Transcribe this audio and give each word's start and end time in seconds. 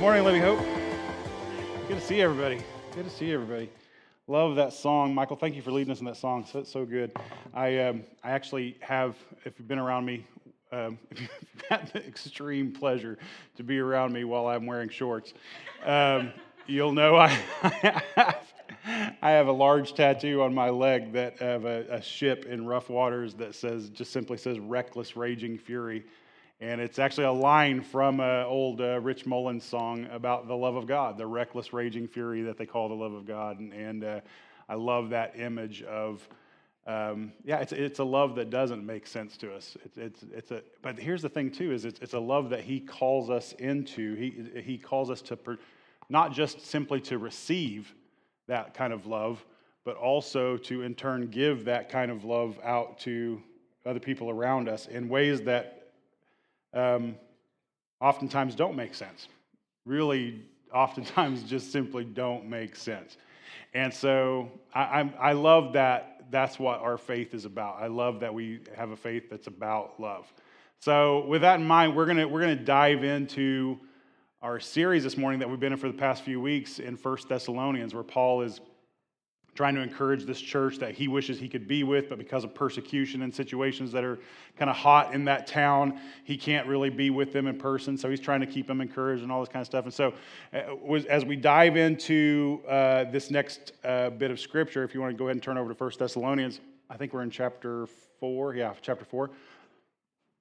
Good 0.00 0.04
morning, 0.06 0.24
Living 0.24 0.40
Hope. 0.40 0.60
Good 1.86 1.98
to 1.98 2.00
see 2.00 2.22
everybody. 2.22 2.62
Good 2.94 3.04
to 3.04 3.10
see 3.10 3.34
everybody. 3.34 3.68
Love 4.28 4.56
that 4.56 4.72
song, 4.72 5.14
Michael. 5.14 5.36
Thank 5.36 5.56
you 5.56 5.60
for 5.60 5.72
leading 5.72 5.92
us 5.92 6.00
in 6.00 6.06
that 6.06 6.16
song. 6.16 6.46
So, 6.50 6.64
so 6.64 6.86
good. 6.86 7.12
I 7.52 7.80
um, 7.80 8.04
I 8.24 8.30
actually 8.30 8.78
have, 8.80 9.14
if 9.44 9.58
you've 9.58 9.68
been 9.68 9.78
around 9.78 10.06
me, 10.06 10.24
um, 10.72 10.98
if 11.10 11.20
you've 11.20 11.64
had 11.68 11.90
the 11.92 12.02
extreme 12.06 12.72
pleasure 12.72 13.18
to 13.58 13.62
be 13.62 13.78
around 13.78 14.14
me 14.14 14.24
while 14.24 14.46
I'm 14.46 14.64
wearing 14.64 14.88
shorts, 14.88 15.34
um, 15.84 16.32
you'll 16.66 16.92
know 16.92 17.16
I, 17.16 17.38
I, 17.62 18.02
have, 18.16 18.52
I 19.20 19.30
have 19.32 19.48
a 19.48 19.52
large 19.52 19.92
tattoo 19.92 20.40
on 20.40 20.54
my 20.54 20.70
leg 20.70 21.12
that 21.12 21.42
of 21.42 21.66
a, 21.66 21.84
a 21.90 22.00
ship 22.00 22.46
in 22.46 22.64
rough 22.64 22.88
waters 22.88 23.34
that 23.34 23.54
says 23.54 23.90
just 23.90 24.14
simply 24.14 24.38
says 24.38 24.58
"reckless 24.58 25.14
raging 25.14 25.58
fury." 25.58 26.06
And 26.62 26.78
it's 26.78 26.98
actually 26.98 27.24
a 27.24 27.32
line 27.32 27.80
from 27.80 28.20
an 28.20 28.44
old 28.44 28.82
uh, 28.82 29.00
Rich 29.00 29.24
Mullins 29.24 29.64
song 29.64 30.06
about 30.12 30.46
the 30.46 30.54
love 30.54 30.76
of 30.76 30.86
God, 30.86 31.16
the 31.16 31.26
reckless, 31.26 31.72
raging 31.72 32.06
fury 32.06 32.42
that 32.42 32.58
they 32.58 32.66
call 32.66 32.90
the 32.90 32.94
love 32.94 33.14
of 33.14 33.24
God. 33.24 33.60
And, 33.60 33.72
and 33.72 34.04
uh, 34.04 34.20
I 34.68 34.74
love 34.74 35.08
that 35.10 35.40
image 35.40 35.82
of, 35.84 36.28
um, 36.86 37.32
yeah, 37.44 37.60
it's, 37.60 37.72
it's 37.72 37.98
a 37.98 38.04
love 38.04 38.34
that 38.34 38.50
doesn't 38.50 38.84
make 38.84 39.06
sense 39.06 39.38
to 39.38 39.54
us. 39.54 39.74
It's, 39.86 39.96
it's, 39.96 40.24
it's 40.34 40.50
a, 40.50 40.62
but 40.82 40.98
here's 40.98 41.22
the 41.22 41.30
thing, 41.30 41.50
too, 41.50 41.72
is 41.72 41.86
it's, 41.86 41.98
it's 42.00 42.12
a 42.12 42.20
love 42.20 42.50
that 42.50 42.60
He 42.60 42.78
calls 42.78 43.30
us 43.30 43.54
into. 43.54 44.14
He, 44.16 44.60
he 44.60 44.76
calls 44.76 45.10
us 45.10 45.22
to 45.22 45.36
per, 45.38 45.56
not 46.10 46.30
just 46.30 46.66
simply 46.66 47.00
to 47.02 47.16
receive 47.16 47.94
that 48.48 48.74
kind 48.74 48.92
of 48.92 49.06
love, 49.06 49.42
but 49.84 49.96
also 49.96 50.58
to, 50.58 50.82
in 50.82 50.94
turn, 50.94 51.28
give 51.28 51.64
that 51.64 51.88
kind 51.88 52.10
of 52.10 52.24
love 52.24 52.58
out 52.62 52.98
to 52.98 53.42
other 53.86 54.00
people 54.00 54.28
around 54.28 54.68
us 54.68 54.88
in 54.88 55.08
ways 55.08 55.40
that 55.42 55.79
um, 56.74 57.16
oftentimes 58.00 58.54
don't 58.54 58.76
make 58.76 58.94
sense. 58.94 59.28
Really, 59.84 60.44
oftentimes 60.72 61.42
just 61.48 61.72
simply 61.72 62.04
don't 62.04 62.46
make 62.48 62.76
sense. 62.76 63.16
And 63.74 63.92
so 63.92 64.50
I, 64.74 64.80
I, 64.80 65.14
I 65.30 65.32
love 65.32 65.74
that 65.74 66.24
that's 66.30 66.58
what 66.58 66.80
our 66.80 66.96
faith 66.96 67.34
is 67.34 67.44
about. 67.44 67.76
I 67.80 67.88
love 67.88 68.20
that 68.20 68.32
we 68.32 68.60
have 68.76 68.90
a 68.90 68.96
faith 68.96 69.28
that's 69.30 69.46
about 69.46 70.00
love. 70.00 70.32
So 70.78 71.26
with 71.26 71.42
that 71.42 71.60
in 71.60 71.66
mind, 71.66 71.94
we're 71.94 72.06
gonna 72.06 72.26
we're 72.26 72.40
gonna 72.40 72.56
dive 72.56 73.04
into 73.04 73.78
our 74.40 74.58
series 74.58 75.02
this 75.02 75.16
morning 75.16 75.40
that 75.40 75.50
we've 75.50 75.60
been 75.60 75.72
in 75.72 75.78
for 75.78 75.88
the 75.88 75.98
past 75.98 76.22
few 76.22 76.40
weeks 76.40 76.78
in 76.78 76.96
First 76.96 77.28
Thessalonians, 77.28 77.94
where 77.94 78.02
Paul 78.02 78.42
is 78.42 78.60
trying 79.54 79.74
to 79.74 79.80
encourage 79.80 80.24
this 80.24 80.40
church 80.40 80.78
that 80.78 80.94
he 80.94 81.08
wishes 81.08 81.38
he 81.38 81.48
could 81.48 81.66
be 81.66 81.82
with, 81.82 82.08
but 82.08 82.18
because 82.18 82.44
of 82.44 82.54
persecution 82.54 83.22
and 83.22 83.34
situations 83.34 83.92
that 83.92 84.04
are 84.04 84.18
kind 84.56 84.70
of 84.70 84.76
hot 84.76 85.12
in 85.12 85.24
that 85.24 85.46
town, 85.46 86.00
he 86.24 86.36
can't 86.36 86.66
really 86.66 86.90
be 86.90 87.10
with 87.10 87.32
them 87.32 87.46
in 87.46 87.58
person. 87.58 87.96
So 87.96 88.08
he's 88.08 88.20
trying 88.20 88.40
to 88.40 88.46
keep 88.46 88.66
them 88.66 88.80
encouraged 88.80 89.22
and 89.22 89.32
all 89.32 89.40
this 89.40 89.48
kind 89.48 89.60
of 89.60 89.66
stuff. 89.66 89.84
And 89.84 89.94
so, 89.94 90.14
uh, 90.52 90.94
as 91.08 91.24
we 91.24 91.36
dive 91.36 91.76
into 91.76 92.60
uh, 92.68 93.04
this 93.04 93.30
next 93.30 93.72
uh, 93.84 94.10
bit 94.10 94.30
of 94.30 94.38
scripture, 94.38 94.84
if 94.84 94.94
you 94.94 95.00
want 95.00 95.12
to 95.12 95.18
go 95.18 95.24
ahead 95.24 95.36
and 95.36 95.42
turn 95.42 95.58
over 95.58 95.68
to 95.68 95.74
First 95.74 95.98
Thessalonians, 95.98 96.60
I 96.88 96.96
think 96.96 97.12
we're 97.12 97.22
in 97.22 97.30
chapter 97.30 97.86
four. 98.18 98.54
Yeah, 98.54 98.74
chapter 98.80 99.04
four. 99.04 99.30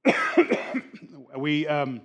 we. 1.36 1.68
Um, 1.68 2.02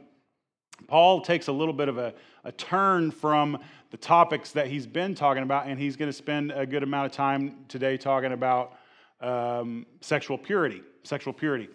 Paul 0.86 1.20
takes 1.20 1.48
a 1.48 1.52
little 1.52 1.74
bit 1.74 1.88
of 1.88 1.98
a, 1.98 2.14
a 2.44 2.52
turn 2.52 3.10
from 3.10 3.58
the 3.90 3.96
topics 3.96 4.52
that 4.52 4.66
he's 4.66 4.86
been 4.86 5.14
talking 5.14 5.42
about, 5.42 5.66
and 5.66 5.78
he's 5.78 5.96
going 5.96 6.08
to 6.08 6.16
spend 6.16 6.52
a 6.52 6.66
good 6.66 6.82
amount 6.82 7.06
of 7.06 7.12
time 7.12 7.64
today 7.68 7.96
talking 7.96 8.32
about 8.32 8.74
um, 9.20 9.86
sexual 10.00 10.36
purity. 10.36 10.82
Sexual 11.04 11.32
purity. 11.32 11.68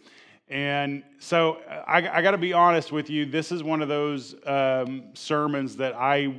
And 0.49 1.03
so 1.19 1.59
I, 1.87 2.07
I 2.09 2.21
got 2.21 2.31
to 2.31 2.37
be 2.37 2.53
honest 2.53 2.91
with 2.91 3.09
you, 3.09 3.25
this 3.25 3.51
is 3.51 3.63
one 3.63 3.81
of 3.81 3.87
those 3.87 4.35
um, 4.45 5.03
sermons 5.13 5.75
that 5.77 5.93
I, 5.95 6.35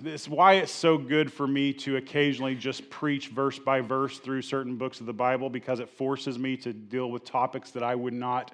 this 0.00 0.22
is 0.22 0.28
why 0.28 0.54
it's 0.54 0.72
so 0.72 0.96
good 0.96 1.30
for 1.30 1.46
me 1.46 1.72
to 1.74 1.96
occasionally 1.96 2.54
just 2.54 2.88
preach 2.88 3.28
verse 3.28 3.58
by 3.58 3.82
verse 3.82 4.18
through 4.18 4.42
certain 4.42 4.76
books 4.76 5.00
of 5.00 5.06
the 5.06 5.12
Bible 5.12 5.50
because 5.50 5.80
it 5.80 5.88
forces 5.88 6.38
me 6.38 6.56
to 6.58 6.72
deal 6.72 7.10
with 7.10 7.24
topics 7.24 7.70
that 7.72 7.82
I 7.82 7.94
would 7.94 8.14
not 8.14 8.52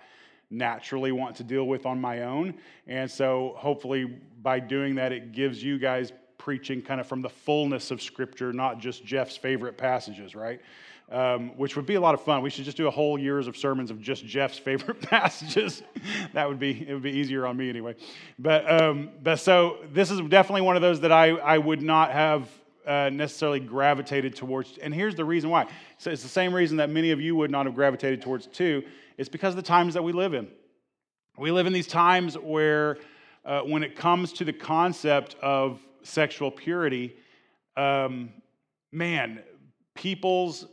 naturally 0.54 1.12
want 1.12 1.36
to 1.36 1.44
deal 1.44 1.64
with 1.64 1.86
on 1.86 2.00
my 2.00 2.22
own. 2.22 2.54
And 2.86 3.10
so 3.10 3.54
hopefully 3.56 4.04
by 4.42 4.60
doing 4.60 4.94
that, 4.96 5.12
it 5.12 5.32
gives 5.32 5.62
you 5.62 5.78
guys 5.78 6.12
preaching 6.38 6.82
kind 6.82 7.00
of 7.00 7.06
from 7.06 7.22
the 7.22 7.28
fullness 7.28 7.90
of 7.90 8.02
Scripture, 8.02 8.52
not 8.52 8.78
just 8.78 9.04
Jeff's 9.04 9.36
favorite 9.36 9.78
passages, 9.78 10.34
right? 10.34 10.60
Um, 11.10 11.56
which 11.56 11.76
would 11.76 11.86
be 11.86 11.94
a 11.94 12.00
lot 12.00 12.14
of 12.14 12.22
fun. 12.22 12.42
We 12.42 12.50
should 12.50 12.64
just 12.64 12.76
do 12.76 12.86
a 12.86 12.90
whole 12.90 13.18
years 13.18 13.46
of 13.46 13.56
sermons 13.56 13.90
of 13.90 14.00
just 14.00 14.24
Jeff's 14.24 14.58
favorite 14.58 15.00
passages. 15.10 15.82
that 16.32 16.48
would 16.48 16.58
be 16.58 16.86
it 16.88 16.92
would 16.92 17.02
be 17.02 17.12
easier 17.12 17.46
on 17.46 17.56
me 17.56 17.68
anyway. 17.68 17.94
But 18.38 18.70
um, 18.70 19.10
but 19.22 19.36
so 19.36 19.78
this 19.92 20.10
is 20.10 20.20
definitely 20.22 20.62
one 20.62 20.76
of 20.76 20.82
those 20.82 21.00
that 21.00 21.12
I 21.12 21.30
I 21.30 21.58
would 21.58 21.82
not 21.82 22.10
have 22.10 22.48
uh, 22.86 23.10
necessarily 23.12 23.60
gravitated 23.60 24.34
towards. 24.34 24.78
And 24.78 24.94
here's 24.94 25.14
the 25.14 25.24
reason 25.24 25.50
why. 25.50 25.66
So 25.98 26.10
it's 26.10 26.22
the 26.22 26.28
same 26.28 26.54
reason 26.54 26.78
that 26.78 26.90
many 26.90 27.10
of 27.10 27.20
you 27.20 27.36
would 27.36 27.50
not 27.50 27.66
have 27.66 27.74
gravitated 27.74 28.22
towards 28.22 28.46
too. 28.46 28.82
It's 29.16 29.28
because 29.28 29.50
of 29.50 29.56
the 29.56 29.62
times 29.62 29.94
that 29.94 30.02
we 30.02 30.12
live 30.12 30.34
in. 30.34 30.48
We 31.38 31.50
live 31.50 31.66
in 31.66 31.72
these 31.72 31.86
times 31.86 32.36
where, 32.38 32.98
uh, 33.44 33.60
when 33.60 33.82
it 33.82 33.96
comes 33.96 34.32
to 34.34 34.44
the 34.44 34.52
concept 34.52 35.36
of 35.42 35.80
sexual 36.02 36.50
purity, 36.50 37.16
um, 37.76 38.30
man, 38.92 39.42
people's 39.94 40.66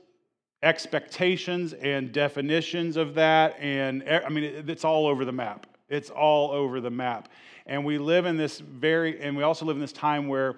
expectations 0.64 1.74
and 1.74 2.12
definitions 2.12 2.98
of 2.98 3.16
that, 3.16 3.60
and 3.60 4.04
I 4.08 4.30
mean, 4.30 4.44
it's 4.68 4.86
all 4.86 5.08
over 5.08 5.26
the 5.26 5.32
map. 5.32 5.66
It's 5.90 6.10
all 6.10 6.52
over 6.52 6.80
the 6.80 6.92
map. 6.92 7.30
And 7.66 7.84
we 7.84 7.98
live 7.98 8.26
in 8.26 8.38
this 8.38 8.60
very, 8.60 9.20
and 9.22 9.36
we 9.36 9.44
also 9.44 9.66
live 9.66 9.76
in 9.76 9.82
this 9.82 9.92
time 9.92 10.28
where 10.28 10.56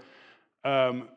um, 0.66 1.10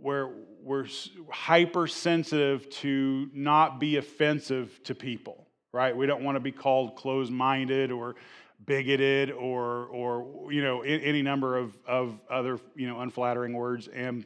where 0.00 0.30
we're 0.62 0.86
hypersensitive 1.30 2.68
to 2.70 3.30
not 3.32 3.78
be 3.78 3.96
offensive 3.96 4.80
to 4.84 4.94
people, 4.94 5.46
right? 5.72 5.96
We 5.96 6.06
don't 6.06 6.22
want 6.22 6.36
to 6.36 6.40
be 6.40 6.52
called 6.52 6.96
closed 6.96 7.32
minded 7.32 7.90
or 7.90 8.16
bigoted 8.64 9.30
or, 9.30 9.86
or 9.86 10.52
you 10.52 10.62
know, 10.62 10.82
any 10.82 11.22
number 11.22 11.56
of, 11.56 11.76
of 11.86 12.18
other, 12.30 12.58
you 12.74 12.88
know, 12.88 13.00
unflattering 13.00 13.52
words. 13.52 13.88
And, 13.88 14.24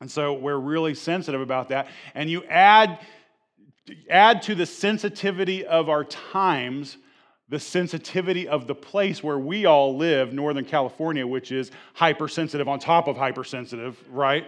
and 0.00 0.10
so 0.10 0.34
we're 0.34 0.58
really 0.58 0.94
sensitive 0.94 1.40
about 1.40 1.68
that. 1.70 1.88
And 2.14 2.28
you 2.30 2.44
add, 2.44 2.98
add 4.10 4.42
to 4.42 4.54
the 4.54 4.66
sensitivity 4.66 5.64
of 5.64 5.88
our 5.88 6.04
times 6.04 6.98
the 7.48 7.60
sensitivity 7.60 8.48
of 8.48 8.66
the 8.66 8.74
place 8.74 9.22
where 9.22 9.38
we 9.38 9.66
all 9.66 9.96
live, 9.96 10.32
Northern 10.32 10.64
California, 10.64 11.24
which 11.24 11.52
is 11.52 11.70
hypersensitive 11.94 12.66
on 12.66 12.80
top 12.80 13.06
of 13.06 13.16
hypersensitive, 13.16 13.96
right? 14.10 14.44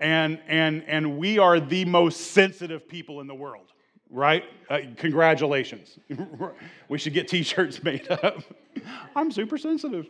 and, 0.00 0.38
and, 0.46 0.84
and 0.86 1.18
we 1.18 1.38
are 1.38 1.58
the 1.58 1.84
most 1.84 2.32
sensitive 2.32 2.88
people 2.88 3.20
in 3.20 3.26
the 3.26 3.34
world, 3.34 3.72
right? 4.10 4.44
Uh, 4.68 4.80
congratulations. 4.96 5.98
we 6.88 6.98
should 6.98 7.12
get 7.12 7.28
t 7.28 7.42
shirts 7.42 7.82
made 7.82 8.10
up. 8.10 8.42
I'm 9.16 9.30
super 9.30 9.58
sensitive. 9.58 10.08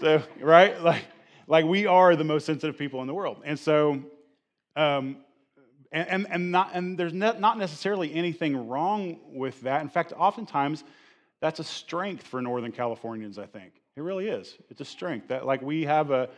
So, 0.00 0.22
right? 0.40 0.80
Like, 0.82 1.04
like 1.46 1.64
we 1.64 1.86
are 1.86 2.16
the 2.16 2.24
most 2.24 2.46
sensitive 2.46 2.78
people 2.78 3.00
in 3.00 3.06
the 3.06 3.14
world. 3.14 3.42
And 3.44 3.58
so, 3.58 4.02
um, 4.76 5.18
and, 5.92 6.08
and, 6.08 6.26
and, 6.30 6.50
not, 6.50 6.70
and 6.74 6.98
there's 6.98 7.12
not 7.12 7.58
necessarily 7.58 8.12
anything 8.14 8.68
wrong 8.68 9.18
with 9.32 9.60
that. 9.62 9.82
In 9.82 9.88
fact, 9.88 10.12
oftentimes 10.16 10.82
that's 11.40 11.60
a 11.60 11.64
strength 11.64 12.26
for 12.26 12.42
Northern 12.42 12.72
Californians, 12.72 13.38
I 13.38 13.46
think. 13.46 13.74
It 13.96 14.00
really 14.00 14.28
is. 14.28 14.56
It's 14.70 14.80
a 14.80 14.84
strength 14.84 15.28
that, 15.28 15.46
like, 15.46 15.62
we 15.62 15.84
have 15.84 16.10
a, 16.10 16.28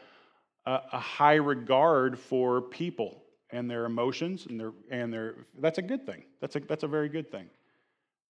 a, 0.66 0.80
a 0.92 0.98
high 0.98 1.36
regard 1.36 2.18
for 2.18 2.60
people 2.60 3.22
and 3.50 3.70
their 3.70 3.84
emotions 3.84 4.46
and 4.46 4.58
their 4.58 4.72
and 4.90 5.12
their 5.12 5.34
that's 5.58 5.78
a 5.78 5.82
good 5.82 6.04
thing. 6.04 6.24
That's 6.40 6.56
a 6.56 6.60
that's 6.60 6.82
a 6.82 6.88
very 6.88 7.08
good 7.08 7.30
thing. 7.30 7.48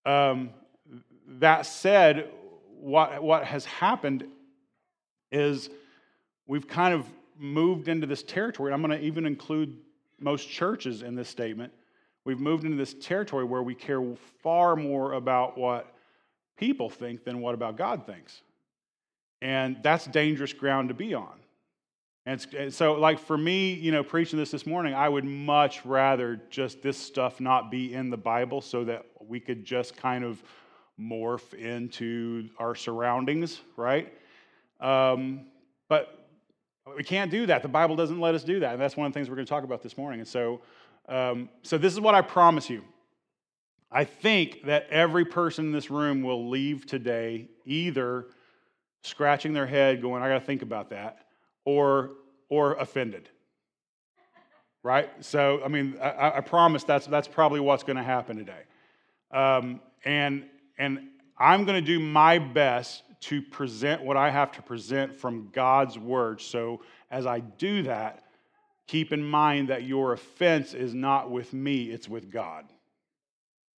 Um, 0.05 0.51
that 1.27 1.67
said 1.67 2.31
what 2.81 3.23
what 3.23 3.45
has 3.45 3.65
happened 3.65 4.25
is 5.33 5.71
we've 6.47 6.69
kind 6.69 6.95
of 6.95 7.07
moved 7.39 7.89
into 7.89 8.07
this 8.07 8.23
territory 8.23 8.73
i'm 8.73 8.81
going 8.81 8.99
to 8.99 9.05
even 9.05 9.27
include 9.27 9.77
most 10.19 10.49
churches 10.49 11.03
in 11.03 11.15
this 11.15 11.29
statement. 11.29 11.73
We've 12.25 12.41
moved 12.41 12.65
into 12.65 12.77
this 12.77 12.95
territory 12.95 13.45
where 13.45 13.63
we 13.63 13.75
care 13.75 14.03
far 14.43 14.77
more 14.77 15.13
about 15.13 15.57
what 15.57 15.93
people 16.57 16.91
think 16.91 17.25
than 17.25 17.41
what 17.41 17.55
about 17.55 17.77
god 17.77 18.07
thinks. 18.07 18.43
And 19.43 19.77
that's 19.83 20.07
dangerous 20.07 20.53
ground 20.53 20.89
to 20.89 20.95
be 20.95 21.15
on 21.15 21.39
and 22.27 22.75
so, 22.75 22.95
like 22.95 23.21
for 23.21 23.39
me, 23.39 23.73
you 23.73 23.93
know, 23.93 24.03
preaching 24.03 24.37
this 24.37 24.51
this 24.51 24.67
morning, 24.67 24.95
I 24.95 25.09
would 25.09 25.25
much 25.25 25.87
rather 25.87 26.43
just 26.51 26.83
this 26.83 26.99
stuff 26.99 27.41
not 27.41 27.71
be 27.71 27.95
in 27.95 28.11
the 28.11 28.17
Bible 28.17 28.61
so 28.61 28.83
that 28.85 29.07
we 29.21 29.39
could 29.39 29.65
just 29.65 29.97
kind 29.97 30.25
of 30.25 30.43
morph 31.01 31.55
into 31.55 32.49
our 32.59 32.75
surroundings, 32.75 33.61
right? 33.77 34.13
Um, 34.81 35.47
but 35.89 36.29
we 36.97 37.05
can't 37.05 37.31
do 37.31 37.47
that. 37.47 37.63
The 37.63 37.69
Bible 37.69 37.95
doesn't 37.95 38.21
let 38.21 38.35
us 38.35 38.43
do 38.43 38.61
that. 38.61 38.73
And 38.73 38.83
that's 38.83 38.97
one 38.97 39.07
of 39.07 39.13
the 39.13 39.19
things 39.19 39.29
we're 39.29 39.37
going 39.37 39.47
to 39.47 39.51
talk 39.51 39.65
about 39.65 39.83
this 39.83 39.97
morning. 39.97 40.21
And 40.21 40.29
so, 40.29 40.63
um, 41.09 41.49
so 41.63 41.79
this 41.79 41.93
is 41.93 42.01
what 42.01 42.15
I 42.15 42.23
promise 42.23 42.69
you. 42.69 42.83
I 43.91 44.05
think 44.05 44.65
that 44.65 44.89
every 44.91 45.25
person 45.25 45.67
in 45.67 45.73
this 45.73 45.91
room 45.91 46.23
will 46.23 46.49
leave 46.49 46.87
today 46.87 47.49
either 47.65 48.27
scratching 49.03 49.53
their 49.53 49.67
head, 49.67 50.03
going, 50.03 50.23
I 50.23 50.29
got 50.29 50.41
to 50.41 50.45
think 50.45 50.63
about 50.63 50.91
that, 50.91 51.26
or, 51.67 52.13
or 52.49 52.75
offended. 52.75 53.29
Right? 54.83 55.11
So, 55.21 55.61
I 55.63 55.69
mean, 55.69 55.99
I, 56.01 56.39
I 56.39 56.41
promise 56.41 56.85
that's, 56.85 57.07
that's 57.07 57.29
probably 57.29 57.61
what's 57.61 57.83
going 57.83 57.97
to 57.97 58.03
happen 58.03 58.37
today. 58.37 58.63
Um, 59.33 59.81
and, 60.05 60.45
and 60.79 61.09
I'm 61.37 61.65
going 61.65 61.85
to 61.85 61.87
do 61.87 61.99
my 61.99 62.39
best 62.39 63.03
to 63.23 63.43
present 63.43 64.03
what 64.03 64.17
I 64.17 64.31
have 64.31 64.53
to 64.53 64.63
present 64.63 65.15
from 65.15 65.51
God's 65.53 65.99
word. 65.99 66.41
So, 66.41 66.83
as 67.11 67.27
I 67.27 67.41
do 67.41 67.83
that, 67.83 68.25
keep 68.87 69.13
in 69.13 69.25
mind 69.25 69.69
that 69.69 69.83
your 69.83 70.13
offense 70.13 70.73
is 70.73 70.95
not 70.95 71.31
with 71.31 71.53
me, 71.53 71.91
it's 71.91 72.09
with 72.09 72.31
God. 72.31 72.67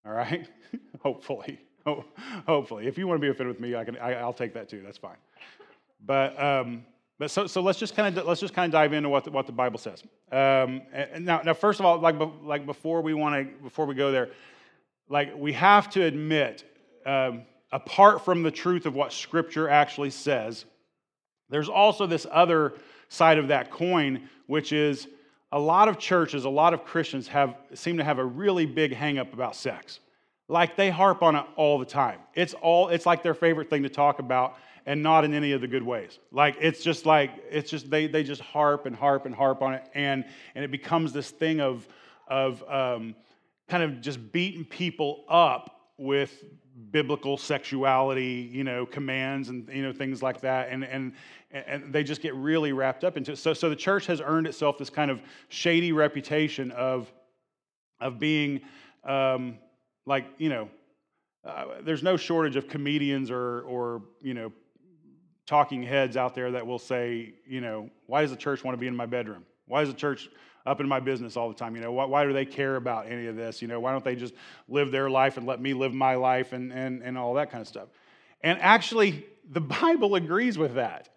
All 0.05 0.11
right? 0.11 0.47
Hopefully. 1.01 1.59
Hopefully. 2.45 2.87
If 2.87 2.97
you 2.97 3.07
want 3.07 3.21
to 3.21 3.25
be 3.25 3.29
offended 3.29 3.55
with 3.55 3.61
me, 3.61 3.75
I 3.75 3.85
can, 3.85 3.97
I, 3.97 4.25
will 4.25 4.33
take 4.33 4.53
that 4.55 4.67
too. 4.67 4.81
That's 4.83 4.97
fine. 4.97 5.15
But, 6.05 6.41
um, 6.41 6.83
but 7.19 7.31
so, 7.31 7.47
so 7.47 7.61
let's 7.61 7.79
just 7.79 7.95
kind 7.95 8.15
of 8.15 8.25
let's 8.25 8.39
just 8.39 8.53
kind 8.53 8.65
of 8.67 8.71
dive 8.71 8.93
into 8.93 9.09
what 9.09 9.23
the, 9.23 9.31
what 9.31 9.47
the 9.47 9.51
Bible 9.51 9.79
says. 9.79 10.03
Um, 10.31 10.83
now, 11.19 11.41
now, 11.43 11.53
first 11.53 11.79
of 11.79 11.85
all, 11.85 11.99
like, 11.99 12.15
like 12.43 12.65
before 12.65 13.01
we 13.01 13.13
want 13.13 13.35
to 13.35 13.63
before 13.63 13.85
we 13.85 13.95
go 13.95 14.11
there, 14.11 14.29
like 15.09 15.35
we 15.35 15.53
have 15.53 15.89
to 15.91 16.03
admit, 16.03 16.63
um, 17.05 17.43
apart 17.71 18.23
from 18.23 18.43
the 18.43 18.51
truth 18.51 18.85
of 18.85 18.93
what 18.93 19.11
Scripture 19.13 19.67
actually 19.67 20.11
says, 20.11 20.65
there's 21.49 21.69
also 21.69 22.05
this 22.05 22.27
other 22.31 22.73
side 23.09 23.39
of 23.39 23.47
that 23.47 23.71
coin, 23.71 24.29
which 24.45 24.71
is 24.71 25.07
a 25.51 25.59
lot 25.59 25.87
of 25.87 25.97
churches, 25.97 26.45
a 26.45 26.49
lot 26.49 26.73
of 26.73 26.83
Christians 26.83 27.27
have 27.29 27.55
seem 27.73 27.97
to 27.97 28.03
have 28.03 28.19
a 28.19 28.25
really 28.25 28.67
big 28.67 28.93
hangup 28.93 29.33
about 29.33 29.55
sex. 29.55 29.99
Like 30.49 30.75
they 30.75 30.91
harp 30.91 31.23
on 31.23 31.35
it 31.35 31.45
all 31.55 31.79
the 31.79 31.85
time. 31.85 32.19
It's 32.35 32.53
all 32.53 32.89
it's 32.89 33.07
like 33.07 33.23
their 33.23 33.33
favorite 33.33 33.71
thing 33.71 33.83
to 33.83 33.89
talk 33.89 34.19
about 34.19 34.57
and 34.87 35.03
not 35.03 35.25
in 35.25 35.33
any 35.33 35.51
of 35.51 35.59
the 35.61 35.67
good 35.67 35.83
ways. 35.83 36.17
Like 36.31 36.55
it's 36.59 36.81
just 36.81 37.05
like 37.05 37.31
it's 37.51 37.69
just 37.69 37.91
they 37.91 38.07
they 38.07 38.23
just 38.23 38.41
harp 38.41 38.87
and 38.87 38.95
harp 38.95 39.27
and 39.27 39.35
harp 39.35 39.61
on 39.61 39.75
it 39.75 39.83
and 39.93 40.25
and 40.55 40.63
it 40.63 40.71
becomes 40.71 41.13
this 41.13 41.29
thing 41.29 41.59
of 41.59 41.87
of 42.27 42.63
um, 42.67 43.13
kind 43.67 43.83
of 43.83 44.01
just 44.01 44.31
beating 44.31 44.65
people 44.65 45.25
up 45.29 45.91
with 45.97 46.43
biblical 46.91 47.37
sexuality, 47.37 48.49
you 48.51 48.63
know, 48.63 48.85
commands 48.85 49.49
and 49.49 49.67
you 49.69 49.83
know 49.83 49.91
things 49.91 50.23
like 50.23 50.41
that, 50.41 50.69
and 50.69 50.85
and 50.85 51.13
and 51.51 51.91
they 51.93 52.03
just 52.03 52.21
get 52.21 52.33
really 52.35 52.71
wrapped 52.71 53.03
up 53.03 53.17
into 53.17 53.33
it. 53.33 53.37
So 53.37 53.53
so 53.53 53.69
the 53.69 53.75
church 53.75 54.05
has 54.07 54.21
earned 54.21 54.47
itself 54.47 54.77
this 54.77 54.89
kind 54.89 55.11
of 55.11 55.21
shady 55.49 55.91
reputation 55.91 56.71
of 56.71 57.11
of 57.99 58.19
being 58.19 58.61
um, 59.03 59.57
like 60.05 60.27
you 60.37 60.47
know, 60.47 60.69
uh, 61.43 61.65
there's 61.81 62.03
no 62.03 62.15
shortage 62.15 62.55
of 62.55 62.69
comedians 62.69 63.29
or 63.29 63.61
or 63.63 64.01
you 64.21 64.33
know 64.33 64.51
talking 65.47 65.81
heads 65.81 66.15
out 66.15 66.35
there 66.35 66.51
that 66.51 66.67
will 66.67 66.79
say, 66.79 67.33
you 67.47 67.61
know, 67.61 67.89
why 68.05 68.21
does 68.21 68.29
the 68.29 68.37
church 68.37 68.63
want 68.63 68.77
to 68.77 68.79
be 68.79 68.87
in 68.87 68.95
my 68.95 69.07
bedroom? 69.07 69.45
Why 69.65 69.81
is 69.81 69.89
the 69.89 69.95
church 69.95 70.29
up 70.67 70.81
in 70.81 70.87
my 70.87 70.99
business 70.99 71.37
all 71.37 71.47
the 71.47 71.55
time. 71.55 71.75
You 71.75 71.81
know, 71.81 71.93
why, 71.93 72.05
why, 72.05 72.25
do 72.25 72.33
they 72.33 72.45
care 72.45 72.75
about 72.75 73.07
any 73.07 73.27
of 73.27 73.35
this? 73.35 73.61
You 73.61 73.67
know, 73.67 73.79
why 73.79 73.93
don't 73.93 74.03
they 74.03 74.15
just 74.15 74.33
live 74.67 74.91
their 74.91 75.09
life 75.09 75.37
and 75.37 75.47
let 75.47 75.61
me 75.61 75.73
live 75.73 75.93
my 75.93 76.15
life 76.15 76.51
and, 76.51 76.71
and, 76.71 77.01
and 77.01 77.17
all 77.17 77.35
that 77.35 77.49
kind 77.49 77.61
of 77.61 77.67
stuff? 77.67 77.87
And 78.41 78.59
actually, 78.59 79.25
the 79.49 79.61
Bible 79.81 80.15
agrees 80.15 80.57
with 80.57 80.75
that. 80.75 81.09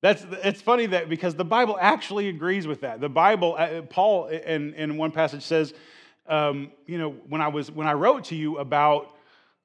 That's, 0.00 0.24
it's 0.42 0.60
funny 0.60 0.86
that 0.86 1.08
because 1.08 1.34
the 1.34 1.44
Bible 1.44 1.76
actually 1.80 2.28
agrees 2.28 2.66
with 2.66 2.80
that. 2.80 3.00
The 3.00 3.08
Bible, 3.08 3.56
uh, 3.58 3.82
Paul 3.82 4.28
in, 4.28 4.74
in 4.74 4.96
one 4.96 5.10
passage 5.10 5.42
says, 5.42 5.74
um, 6.26 6.72
you 6.86 6.98
know, 6.98 7.10
when 7.28 7.40
I, 7.40 7.48
was, 7.48 7.70
when 7.70 7.86
I 7.86 7.92
wrote 7.92 8.24
to 8.26 8.36
you 8.36 8.58
about 8.58 9.14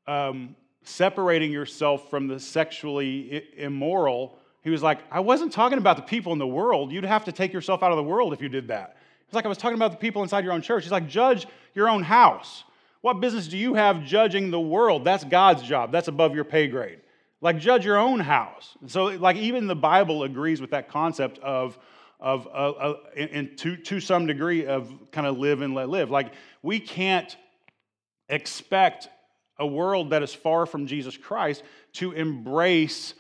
um, 0.08 0.56
separating 0.88 1.52
yourself 1.52 2.10
from 2.10 2.28
the 2.28 2.40
sexually 2.40 3.44
immoral, 3.58 4.40
he 4.64 4.70
was 4.70 4.82
like, 4.82 5.00
I 5.12 5.20
wasn't 5.20 5.52
talking 5.52 5.78
about 5.78 5.98
the 5.98 6.04
people 6.04 6.34
in 6.34 6.40
the 6.40 6.48
world. 6.48 6.92
You'd 6.92 7.04
have 7.06 7.26
to 7.26 7.32
take 7.32 7.54
yourself 7.54 7.84
out 7.84 7.92
of 7.92 7.98
the 7.98 8.04
world 8.04 8.34
if 8.34 8.42
you 8.42 8.50
did 8.50 8.70
that. 8.70 8.98
It's 9.26 9.36
like 9.36 9.46
I 9.46 9.50
was 9.50 9.58
talking 9.58 9.76
about 9.76 9.92
the 9.92 9.98
people 9.98 10.24
inside 10.24 10.44
your 10.44 10.54
own 10.54 10.62
church. 10.62 10.84
He's 10.84 10.92
like, 10.92 11.08
judge 11.08 11.48
your 11.76 11.90
own 11.90 12.04
house. 12.04 12.64
What 13.02 13.20
business 13.20 13.48
do 13.48 13.58
you 13.58 13.74
have 13.76 14.04
judging 14.04 14.50
the 14.50 14.60
world? 14.60 15.04
That's 15.04 15.24
God's 15.24 15.64
job. 15.64 15.92
That's 15.92 16.08
above 16.08 16.34
your 16.34 16.44
pay 16.44 16.68
grade. 16.68 17.00
Like, 17.42 17.60
judge 17.60 17.86
your 17.86 17.98
own 17.98 18.20
house. 18.20 18.76
So, 18.88 19.06
like, 19.06 19.36
even 19.36 19.68
the 19.68 19.76
Bible 19.76 20.24
agrees 20.24 20.60
with 20.60 20.72
that 20.72 20.90
concept 20.90 21.38
of, 21.40 21.78
of 22.20 22.48
uh, 22.52 22.94
in, 23.16 23.56
to, 23.58 23.78
to 23.78 24.00
some 24.00 24.26
degree, 24.26 24.66
of 24.66 24.92
kind 25.12 25.28
of 25.28 25.38
live 25.38 25.62
and 25.62 25.76
let 25.76 25.90
live. 25.90 26.10
Like, 26.10 26.34
we 26.64 26.80
can't 26.80 27.36
expect 28.28 29.10
a 29.60 29.66
world 29.66 30.12
that 30.12 30.24
is 30.24 30.34
far 30.34 30.66
from 30.66 30.88
Jesus 30.88 31.18
Christ 31.18 31.64
to 31.94 32.12
embrace 32.12 33.14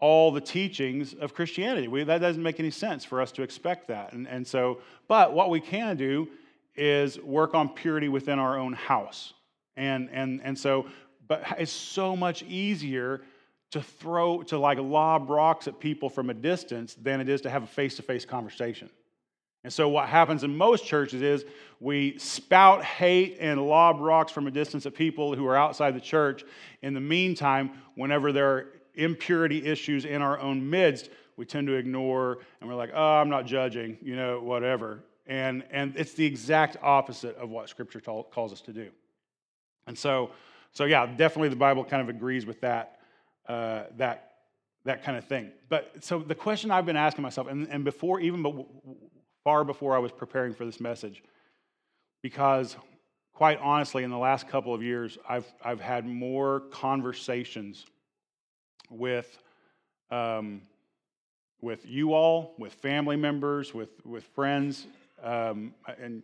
all 0.00 0.32
the 0.32 0.40
teachings 0.40 1.14
of 1.14 1.34
Christianity. 1.34 1.88
We, 1.88 2.04
that 2.04 2.18
doesn't 2.18 2.42
make 2.42 2.60
any 2.60 2.70
sense 2.70 3.04
for 3.04 3.20
us 3.20 3.32
to 3.32 3.42
expect 3.42 3.88
that. 3.88 4.12
And, 4.12 4.28
and 4.28 4.46
so, 4.46 4.80
but 5.08 5.32
what 5.32 5.50
we 5.50 5.60
can 5.60 5.96
do 5.96 6.28
is 6.76 7.18
work 7.20 7.54
on 7.54 7.68
purity 7.68 8.08
within 8.08 8.38
our 8.38 8.58
own 8.58 8.72
house. 8.72 9.32
And, 9.76 10.10
and, 10.12 10.40
and 10.42 10.58
so, 10.58 10.86
but 11.26 11.44
it's 11.58 11.72
so 11.72 12.16
much 12.16 12.42
easier 12.42 13.22
to 13.70 13.80
throw, 13.80 14.42
to 14.44 14.58
like 14.58 14.78
lob 14.78 15.30
rocks 15.30 15.66
at 15.68 15.80
people 15.80 16.08
from 16.08 16.30
a 16.30 16.34
distance 16.34 16.94
than 16.94 17.20
it 17.20 17.28
is 17.28 17.40
to 17.42 17.50
have 17.50 17.62
a 17.62 17.66
face 17.66 17.96
to 17.96 18.02
face 18.02 18.24
conversation. 18.24 18.90
And 19.64 19.72
so, 19.72 19.88
what 19.88 20.08
happens 20.08 20.44
in 20.44 20.56
most 20.56 20.84
churches 20.84 21.22
is 21.22 21.44
we 21.80 22.18
spout 22.18 22.84
hate 22.84 23.38
and 23.40 23.66
lob 23.66 23.98
rocks 23.98 24.30
from 24.30 24.46
a 24.46 24.50
distance 24.50 24.86
at 24.86 24.94
people 24.94 25.34
who 25.34 25.46
are 25.46 25.56
outside 25.56 25.96
the 25.96 26.00
church. 26.00 26.44
In 26.82 26.94
the 26.94 27.00
meantime, 27.00 27.70
whenever 27.94 28.30
there 28.30 28.50
are 28.50 28.66
impurity 28.94 29.66
issues 29.66 30.04
in 30.04 30.22
our 30.22 30.38
own 30.38 30.68
midst, 30.68 31.10
we 31.36 31.44
tend 31.44 31.66
to 31.66 31.74
ignore 31.74 32.38
and 32.60 32.68
we're 32.68 32.76
like, 32.76 32.90
oh, 32.94 33.14
I'm 33.16 33.28
not 33.28 33.46
judging, 33.46 33.98
you 34.02 34.16
know, 34.16 34.40
whatever. 34.40 35.02
And, 35.26 35.64
and 35.70 35.96
it's 35.96 36.12
the 36.12 36.24
exact 36.24 36.76
opposite 36.82 37.36
of 37.36 37.48
what 37.48 37.68
Scripture 37.68 38.00
calls 38.00 38.52
us 38.52 38.60
to 38.62 38.72
do. 38.72 38.90
And 39.86 39.98
so, 39.98 40.30
so 40.72 40.84
yeah, 40.84 41.06
definitely 41.06 41.48
the 41.48 41.56
Bible 41.56 41.84
kind 41.84 42.02
of 42.02 42.08
agrees 42.08 42.46
with 42.46 42.60
that, 42.60 43.00
uh, 43.48 43.84
that, 43.96 44.32
that 44.84 45.02
kind 45.02 45.16
of 45.16 45.24
thing. 45.24 45.50
But 45.68 45.92
so 46.00 46.18
the 46.18 46.34
question 46.34 46.70
I've 46.70 46.86
been 46.86 46.96
asking 46.96 47.22
myself, 47.22 47.48
and, 47.48 47.66
and 47.68 47.84
before, 47.84 48.20
even 48.20 48.42
far 49.44 49.62
before 49.62 49.94
I 49.94 49.98
was 49.98 50.10
preparing 50.10 50.54
for 50.54 50.64
this 50.64 50.80
message, 50.80 51.22
because 52.22 52.76
quite 53.34 53.58
honestly, 53.60 54.04
in 54.04 54.10
the 54.10 54.18
last 54.18 54.48
couple 54.48 54.72
of 54.72 54.82
years, 54.82 55.18
I've, 55.28 55.52
I've 55.62 55.80
had 55.80 56.06
more 56.06 56.60
conversations 56.70 57.84
with, 58.88 59.38
um, 60.10 60.62
with 61.60 61.84
you 61.84 62.14
all, 62.14 62.54
with 62.58 62.72
family 62.72 63.16
members, 63.16 63.74
with, 63.74 63.90
with 64.06 64.24
friends, 64.24 64.86
um, 65.22 65.74
and 66.00 66.22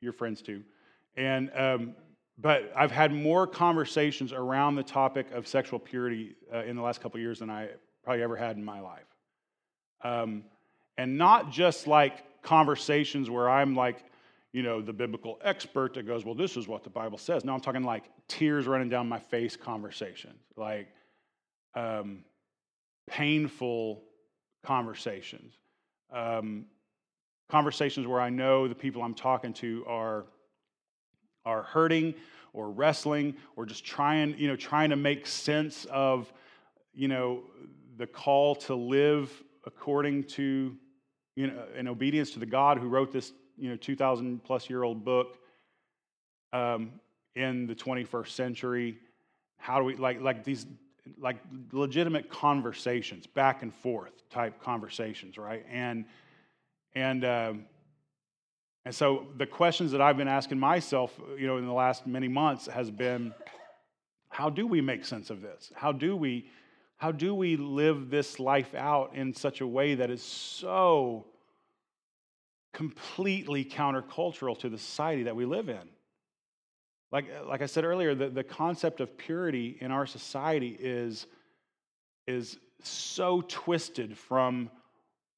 your 0.00 0.12
friends 0.12 0.42
too. 0.42 0.62
And, 1.16 1.50
um, 1.54 1.96
but 2.38 2.72
I've 2.76 2.90
had 2.90 3.12
more 3.12 3.46
conversations 3.46 4.32
around 4.32 4.76
the 4.76 4.82
topic 4.82 5.30
of 5.32 5.46
sexual 5.46 5.78
purity 5.78 6.34
uh, 6.52 6.62
in 6.64 6.76
the 6.76 6.82
last 6.82 7.00
couple 7.00 7.18
of 7.18 7.22
years 7.22 7.40
than 7.40 7.50
I 7.50 7.68
probably 8.02 8.22
ever 8.22 8.36
had 8.36 8.56
in 8.56 8.64
my 8.64 8.80
life. 8.80 9.06
Um, 10.02 10.44
and 10.98 11.16
not 11.18 11.50
just 11.50 11.86
like 11.86 12.24
conversations 12.44 13.28
where 13.28 13.50
I'm 13.50 13.74
like, 13.74 14.04
you 14.52 14.62
know, 14.62 14.80
the 14.80 14.92
biblical 14.92 15.40
expert 15.42 15.94
that 15.94 16.06
goes, 16.06 16.24
well, 16.24 16.36
this 16.36 16.56
is 16.56 16.68
what 16.68 16.84
the 16.84 16.90
Bible 16.90 17.18
says. 17.18 17.44
No, 17.44 17.52
I'm 17.52 17.60
talking 17.60 17.82
like 17.82 18.04
tears 18.28 18.68
running 18.68 18.88
down 18.88 19.08
my 19.08 19.18
face 19.18 19.56
conversations. 19.56 20.40
Like, 20.56 20.88
um, 21.74 22.24
painful 23.08 24.04
conversations. 24.62 25.54
Um, 26.12 26.66
conversations 27.50 28.06
where 28.06 28.20
I 28.20 28.30
know 28.30 28.68
the 28.68 28.74
people 28.74 29.02
I'm 29.02 29.14
talking 29.14 29.52
to 29.54 29.84
are, 29.88 30.26
are 31.44 31.62
hurting 31.62 32.14
or 32.52 32.70
wrestling 32.70 33.34
or 33.56 33.66
just 33.66 33.84
trying, 33.84 34.38
you 34.38 34.46
know, 34.46 34.56
trying 34.56 34.90
to 34.90 34.96
make 34.96 35.26
sense 35.26 35.84
of, 35.86 36.32
you 36.94 37.08
know, 37.08 37.42
the 37.96 38.06
call 38.06 38.54
to 38.54 38.74
live 38.74 39.42
according 39.66 40.24
to, 40.24 40.76
you 41.36 41.48
know, 41.48 41.64
in 41.76 41.88
obedience 41.88 42.30
to 42.32 42.38
the 42.38 42.46
God 42.46 42.78
who 42.78 42.88
wrote 42.88 43.12
this, 43.12 43.32
you 43.56 43.68
know, 43.68 43.76
2,000 43.76 44.42
plus 44.44 44.68
year 44.70 44.82
old 44.82 45.04
book 45.04 45.38
um, 46.52 46.92
in 47.34 47.66
the 47.66 47.74
21st 47.74 48.28
century. 48.28 48.98
How 49.56 49.78
do 49.78 49.84
we, 49.84 49.96
like, 49.96 50.20
like 50.20 50.44
these, 50.44 50.66
like 51.18 51.36
legitimate 51.72 52.30
conversations, 52.30 53.26
back 53.26 53.62
and 53.62 53.74
forth 53.74 54.28
type 54.30 54.62
conversations, 54.62 55.36
right? 55.38 55.64
And 55.70 56.04
and 56.94 57.24
um, 57.24 57.66
and 58.84 58.94
so 58.94 59.26
the 59.36 59.46
questions 59.46 59.90
that 59.92 60.00
I've 60.00 60.16
been 60.16 60.28
asking 60.28 60.58
myself, 60.58 61.18
you 61.38 61.46
know, 61.46 61.56
in 61.56 61.66
the 61.66 61.72
last 61.72 62.06
many 62.06 62.28
months 62.28 62.66
has 62.66 62.90
been, 62.90 63.34
how 64.28 64.50
do 64.50 64.66
we 64.66 64.80
make 64.80 65.04
sense 65.04 65.30
of 65.30 65.40
this? 65.40 65.72
How 65.74 65.90
do 65.90 66.16
we 66.16 66.46
how 66.96 67.12
do 67.12 67.34
we 67.34 67.56
live 67.56 68.10
this 68.10 68.38
life 68.38 68.74
out 68.74 69.14
in 69.14 69.34
such 69.34 69.60
a 69.60 69.66
way 69.66 69.94
that 69.96 70.10
is 70.10 70.22
so 70.22 71.26
completely 72.72 73.64
countercultural 73.64 74.58
to 74.58 74.68
the 74.68 74.78
society 74.78 75.24
that 75.24 75.36
we 75.36 75.44
live 75.44 75.68
in? 75.68 75.88
Like, 77.12 77.26
like 77.46 77.62
I 77.62 77.66
said 77.66 77.84
earlier, 77.84 78.14
the, 78.14 78.28
the 78.28 78.42
concept 78.42 79.00
of 79.00 79.16
purity 79.16 79.76
in 79.80 79.92
our 79.92 80.06
society 80.06 80.76
is, 80.80 81.26
is 82.26 82.58
so 82.82 83.42
twisted 83.46 84.18
from, 84.18 84.70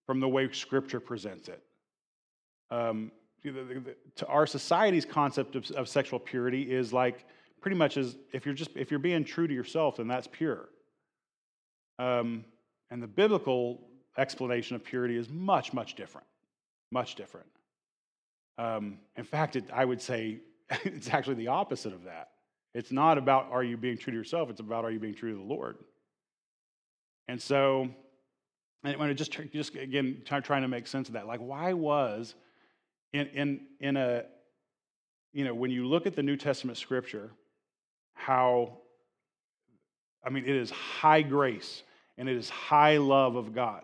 from 0.07 0.21
the 0.21 0.29
way 0.29 0.51
Scripture 0.53 1.01
presents 1.01 1.49
it. 1.49 1.63
Um, 2.71 3.13
to 3.45 4.27
our 4.27 4.47
society's 4.47 5.05
concept 5.05 5.55
of, 5.55 5.71
of 5.73 5.89
sexual 5.89 6.19
purity 6.19 6.63
is 6.63 6.93
like 6.93 7.25
pretty 7.61 7.77
much 7.77 7.97
as 7.97 8.17
if 8.33 8.45
you're 8.45 8.55
just 8.55 8.71
if 8.75 8.91
you're 8.91 8.99
being 8.99 9.25
true 9.25 9.47
to 9.47 9.55
yourself, 9.55 9.97
then 9.97 10.09
that's 10.09 10.27
pure. 10.27 10.69
Um, 11.99 12.45
and 12.91 13.03
the 13.03 13.07
biblical 13.07 13.81
explanation 14.19 14.77
of 14.77 14.85
purity 14.85 15.17
is 15.17 15.29
much, 15.29 15.73
much 15.73 15.95
different. 15.95 16.27
Much 16.91 17.15
different. 17.15 17.47
Um, 18.59 18.99
in 19.17 19.25
fact, 19.25 19.57
it, 19.57 19.65
I 19.73 19.85
would 19.85 20.01
say 20.01 20.41
it's 20.85 21.11
actually 21.11 21.35
the 21.35 21.49
opposite 21.49 21.93
of 21.93 22.05
that. 22.05 22.31
It's 22.75 22.93
not 22.93 23.19
about 23.19 23.51
are 23.51 23.65
you 23.65 23.77
being 23.77 23.97
true 23.97 24.13
to 24.13 24.17
yourself, 24.17 24.51
it's 24.51 24.61
about 24.61 24.85
are 24.85 24.91
you 24.91 25.01
being 25.01 25.15
true 25.15 25.33
to 25.33 25.39
the 25.39 25.45
Lord. 25.45 25.79
And 27.29 27.41
so, 27.41 27.89
and 28.85 28.97
when 28.99 29.11
it 29.11 29.15
just, 29.15 29.33
just 29.53 29.75
again, 29.75 30.23
trying 30.25 30.63
to 30.63 30.69
make 30.69 30.87
sense 30.87 31.09
of 31.09 31.15
that, 31.15 31.27
like 31.27 31.41
why 31.41 31.73
was 31.73 32.35
in, 33.13 33.27
in, 33.29 33.61
in 33.81 33.97
a, 33.97 34.25
you 35.33 35.45
know, 35.45 35.55
when 35.55 35.71
you 35.71 35.87
look 35.87 36.07
at 36.07 36.15
the 36.15 36.23
New 36.23 36.37
Testament 36.37 36.79
scripture, 36.79 37.31
how, 38.15 38.79
I 40.25 40.31
mean, 40.31 40.45
it 40.45 40.55
is 40.55 40.71
high 40.71 41.23
grace 41.23 41.83
and 42.19 42.29
it 42.29 42.37
is 42.37 42.49
high 42.49 42.97
love 42.97 43.37
of 43.37 43.55
God. 43.55 43.83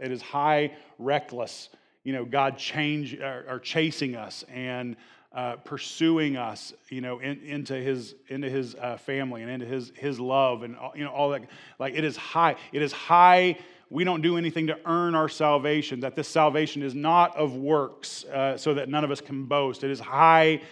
It 0.00 0.12
is 0.12 0.22
high 0.22 0.72
reckless, 0.98 1.68
you 2.04 2.12
know, 2.12 2.24
God 2.24 2.58
change 2.58 3.14
or, 3.14 3.44
or 3.48 3.58
chasing 3.58 4.14
us 4.16 4.44
and 4.48 4.96
uh, 5.34 5.56
pursuing 5.56 6.36
us, 6.36 6.72
you 6.90 7.00
know, 7.00 7.18
in, 7.18 7.40
into 7.40 7.74
his 7.74 8.14
into 8.28 8.48
his 8.48 8.76
uh, 8.76 8.96
family 8.98 9.42
and 9.42 9.50
into 9.50 9.66
his 9.66 9.92
his 9.96 10.20
love 10.20 10.62
and 10.62 10.76
you 10.94 11.04
know 11.04 11.10
all 11.10 11.30
that. 11.30 11.42
Like 11.78 11.94
it 11.94 12.04
is 12.04 12.16
high. 12.16 12.56
It 12.72 12.82
is 12.82 12.92
high. 12.92 13.58
We 13.90 14.04
don't 14.04 14.22
do 14.22 14.38
anything 14.38 14.68
to 14.68 14.78
earn 14.86 15.14
our 15.14 15.28
salvation. 15.28 16.00
That 16.00 16.14
this 16.14 16.28
salvation 16.28 16.82
is 16.82 16.94
not 16.94 17.36
of 17.36 17.56
works, 17.56 18.24
uh, 18.24 18.56
so 18.56 18.74
that 18.74 18.88
none 18.88 19.04
of 19.04 19.10
us 19.10 19.20
can 19.20 19.46
boast. 19.46 19.82
It 19.82 19.90
is 19.90 20.00
high, 20.00 20.62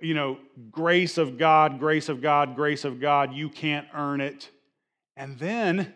you 0.00 0.14
know, 0.14 0.38
grace 0.70 1.16
of 1.16 1.38
God, 1.38 1.78
grace 1.78 2.08
of 2.08 2.20
God, 2.20 2.56
grace 2.56 2.84
of 2.84 3.00
God. 3.00 3.32
You 3.32 3.48
can't 3.48 3.86
earn 3.94 4.20
it. 4.20 4.50
And 5.16 5.38
then 5.38 5.94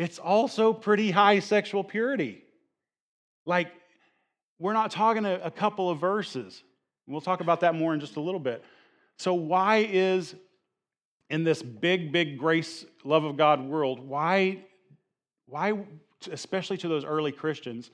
it's 0.00 0.18
also 0.18 0.72
pretty 0.72 1.10
high 1.10 1.40
sexual 1.40 1.84
purity. 1.84 2.42
Like 3.44 3.70
we're 4.58 4.72
not 4.72 4.90
talking 4.90 5.26
a, 5.26 5.34
a 5.44 5.50
couple 5.50 5.90
of 5.90 6.00
verses. 6.00 6.62
We'll 7.06 7.20
talk 7.20 7.42
about 7.42 7.60
that 7.60 7.74
more 7.74 7.92
in 7.92 8.00
just 8.00 8.16
a 8.16 8.20
little 8.20 8.40
bit. 8.40 8.64
So, 9.18 9.34
why 9.34 9.86
is 9.90 10.34
in 11.28 11.44
this 11.44 11.62
big, 11.62 12.12
big 12.12 12.38
grace, 12.38 12.86
love 13.04 13.24
of 13.24 13.36
God 13.36 13.60
world, 13.60 14.00
why, 14.00 14.64
why, 15.44 15.78
especially 16.32 16.78
to 16.78 16.88
those 16.88 17.04
early 17.04 17.30
Christians, 17.30 17.90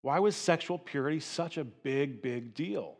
why 0.00 0.18
was 0.18 0.34
sexual 0.34 0.78
purity 0.78 1.20
such 1.20 1.58
a 1.58 1.64
big, 1.64 2.22
big 2.22 2.54
deal? 2.54 2.96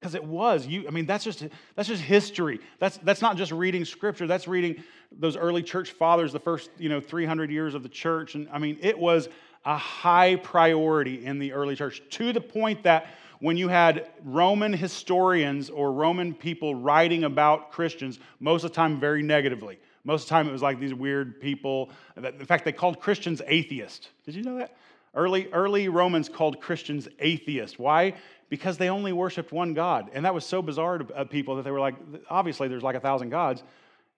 Because 0.00 0.14
it 0.14 0.24
was. 0.24 0.66
You, 0.66 0.86
I 0.86 0.90
mean, 0.90 1.06
that's 1.06 1.24
just 1.24 1.44
that's 1.74 1.88
just 1.88 2.02
history. 2.02 2.60
That's 2.78 2.98
that's 2.98 3.22
not 3.22 3.36
just 3.36 3.50
reading 3.50 3.84
scripture. 3.84 4.26
That's 4.26 4.46
reading 4.46 4.82
those 5.10 5.36
early 5.36 5.62
church 5.62 5.92
fathers, 5.92 6.32
the 6.32 6.40
first 6.40 6.70
you 6.78 6.88
know 6.88 7.00
300 7.00 7.50
years 7.50 7.74
of 7.74 7.82
the 7.82 7.88
church. 7.88 8.34
And 8.34 8.48
I 8.52 8.58
mean, 8.58 8.78
it 8.82 8.98
was 8.98 9.28
a 9.64 9.76
high 9.76 10.36
priority 10.36 11.24
in 11.24 11.38
the 11.38 11.52
early 11.52 11.76
church 11.76 12.02
to 12.10 12.32
the 12.32 12.40
point 12.40 12.84
that 12.84 13.06
when 13.40 13.56
you 13.56 13.68
had 13.68 14.08
Roman 14.24 14.72
historians 14.72 15.68
or 15.70 15.92
Roman 15.92 16.34
people 16.34 16.74
writing 16.74 17.24
about 17.24 17.70
Christians, 17.70 18.18
most 18.40 18.64
of 18.64 18.70
the 18.70 18.74
time 18.74 18.98
very 18.98 19.22
negatively. 19.22 19.78
Most 20.04 20.22
of 20.22 20.28
the 20.28 20.34
time 20.34 20.48
it 20.48 20.52
was 20.52 20.62
like 20.62 20.78
these 20.78 20.94
weird 20.94 21.40
people. 21.40 21.90
In 22.16 22.46
fact, 22.46 22.64
they 22.64 22.72
called 22.72 23.00
Christians 23.00 23.42
atheists. 23.46 24.08
Did 24.24 24.36
you 24.36 24.42
know 24.42 24.56
that? 24.58 24.76
Early, 25.14 25.48
early 25.52 25.88
Romans 25.88 26.28
called 26.28 26.60
Christians 26.60 27.08
atheists. 27.18 27.78
Why? 27.78 28.14
Because 28.48 28.78
they 28.78 28.88
only 28.88 29.12
worshiped 29.12 29.52
one 29.52 29.74
God. 29.74 30.10
And 30.12 30.24
that 30.24 30.34
was 30.34 30.44
so 30.44 30.62
bizarre 30.62 30.98
to 30.98 31.14
uh, 31.14 31.24
people 31.24 31.56
that 31.56 31.62
they 31.62 31.70
were 31.70 31.80
like, 31.80 31.96
obviously, 32.30 32.68
there's 32.68 32.82
like 32.82 32.96
a 32.96 33.00
thousand 33.00 33.30
gods. 33.30 33.62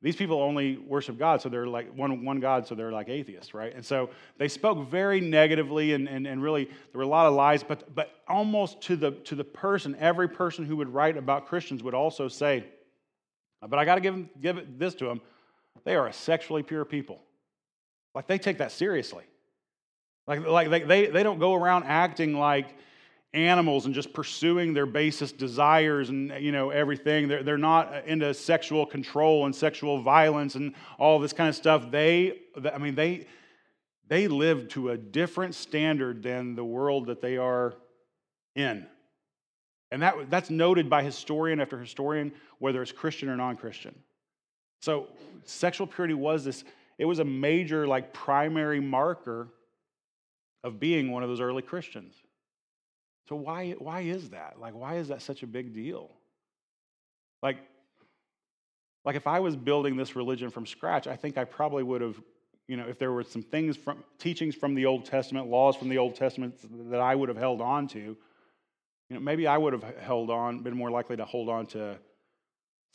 These 0.00 0.16
people 0.16 0.40
only 0.40 0.76
worship 0.76 1.18
God, 1.18 1.40
so 1.42 1.48
they're 1.48 1.66
like 1.66 1.92
one, 1.92 2.24
one 2.24 2.38
God, 2.38 2.66
so 2.66 2.76
they're 2.76 2.92
like 2.92 3.08
atheists, 3.08 3.52
right? 3.52 3.74
And 3.74 3.84
so 3.84 4.10
they 4.36 4.46
spoke 4.46 4.88
very 4.88 5.20
negatively, 5.20 5.92
and, 5.92 6.08
and, 6.08 6.24
and 6.24 6.40
really 6.40 6.66
there 6.66 6.98
were 6.98 7.02
a 7.02 7.08
lot 7.08 7.26
of 7.26 7.34
lies, 7.34 7.64
but, 7.64 7.92
but 7.96 8.12
almost 8.28 8.80
to 8.82 8.96
the, 8.96 9.10
to 9.10 9.34
the 9.34 9.42
person, 9.42 9.96
every 9.98 10.28
person 10.28 10.64
who 10.64 10.76
would 10.76 10.88
write 10.88 11.16
about 11.16 11.48
Christians 11.48 11.82
would 11.82 11.94
also 11.94 12.28
say, 12.28 12.64
but 13.60 13.76
I 13.76 13.84
got 13.84 13.96
to 13.96 14.00
give, 14.00 14.40
give 14.40 14.78
this 14.78 14.94
to 14.96 15.06
them 15.06 15.20
they 15.84 15.94
are 15.94 16.06
a 16.06 16.12
sexually 16.12 16.62
pure 16.62 16.84
people. 16.84 17.20
Like 18.14 18.26
they 18.26 18.38
take 18.38 18.58
that 18.58 18.72
seriously. 18.72 19.24
Like, 20.26 20.46
like 20.46 20.68
they, 20.70 20.80
they, 20.82 21.06
they 21.06 21.22
don't 21.22 21.38
go 21.38 21.54
around 21.54 21.84
acting 21.84 22.38
like, 22.38 22.76
animals 23.34 23.84
and 23.84 23.94
just 23.94 24.12
pursuing 24.12 24.72
their 24.72 24.86
basest 24.86 25.36
desires 25.36 26.08
and 26.08 26.32
you 26.40 26.50
know 26.50 26.70
everything. 26.70 27.28
They're, 27.28 27.42
they're 27.42 27.58
not 27.58 28.06
into 28.06 28.32
sexual 28.32 28.86
control 28.86 29.44
and 29.44 29.54
sexual 29.54 30.02
violence 30.02 30.54
and 30.54 30.74
all 30.98 31.18
this 31.18 31.32
kind 31.32 31.48
of 31.48 31.54
stuff. 31.54 31.90
They 31.90 32.40
i 32.72 32.78
mean 32.78 32.94
they 32.94 33.26
they 34.08 34.28
live 34.28 34.68
to 34.68 34.90
a 34.90 34.96
different 34.96 35.54
standard 35.54 36.22
than 36.22 36.54
the 36.54 36.64
world 36.64 37.06
that 37.06 37.20
they 37.20 37.36
are 37.36 37.74
in. 38.54 38.86
And 39.90 40.02
that, 40.02 40.30
that's 40.30 40.48
noted 40.48 40.88
by 40.88 41.02
historian 41.02 41.60
after 41.60 41.78
historian 41.78 42.32
whether 42.58 42.80
it's 42.80 42.92
christian 42.92 43.28
or 43.28 43.36
non-christian. 43.36 43.94
So 44.80 45.08
sexual 45.44 45.86
purity 45.86 46.14
was 46.14 46.44
this 46.44 46.64
it 46.96 47.04
was 47.04 47.18
a 47.18 47.24
major 47.24 47.86
like 47.86 48.14
primary 48.14 48.80
marker 48.80 49.48
of 50.64 50.80
being 50.80 51.10
one 51.10 51.22
of 51.22 51.28
those 51.28 51.40
early 51.42 51.62
christians 51.62 52.14
so 53.28 53.36
why, 53.36 53.72
why 53.72 54.00
is 54.00 54.30
that? 54.30 54.56
Like, 54.58 54.74
why 54.74 54.96
is 54.96 55.08
that 55.08 55.20
such 55.20 55.42
a 55.42 55.46
big 55.46 55.74
deal? 55.74 56.10
Like, 57.42 57.58
like 59.04 59.16
if 59.16 59.26
I 59.26 59.40
was 59.40 59.54
building 59.54 59.96
this 59.96 60.16
religion 60.16 60.48
from 60.50 60.64
scratch, 60.66 61.06
I 61.06 61.16
think 61.16 61.36
I 61.36 61.44
probably 61.44 61.82
would 61.82 62.00
have, 62.00 62.18
you 62.68 62.76
know, 62.76 62.86
if 62.88 62.98
there 62.98 63.12
were 63.12 63.22
some 63.22 63.42
things 63.42 63.76
from 63.76 64.02
teachings 64.18 64.54
from 64.54 64.74
the 64.74 64.86
Old 64.86 65.04
Testament, 65.04 65.46
laws 65.46 65.76
from 65.76 65.90
the 65.90 65.98
Old 65.98 66.14
Testament 66.14 66.54
that 66.90 67.00
I 67.00 67.14
would 67.14 67.28
have 67.28 67.36
held 67.36 67.60
on 67.60 67.86
to, 67.88 67.98
you 67.98 68.16
know, 69.10 69.20
maybe 69.20 69.46
I 69.46 69.58
would 69.58 69.74
have 69.74 69.84
held 69.98 70.30
on, 70.30 70.62
been 70.62 70.76
more 70.76 70.90
likely 70.90 71.16
to 71.16 71.26
hold 71.26 71.50
on 71.50 71.66
to 71.66 71.98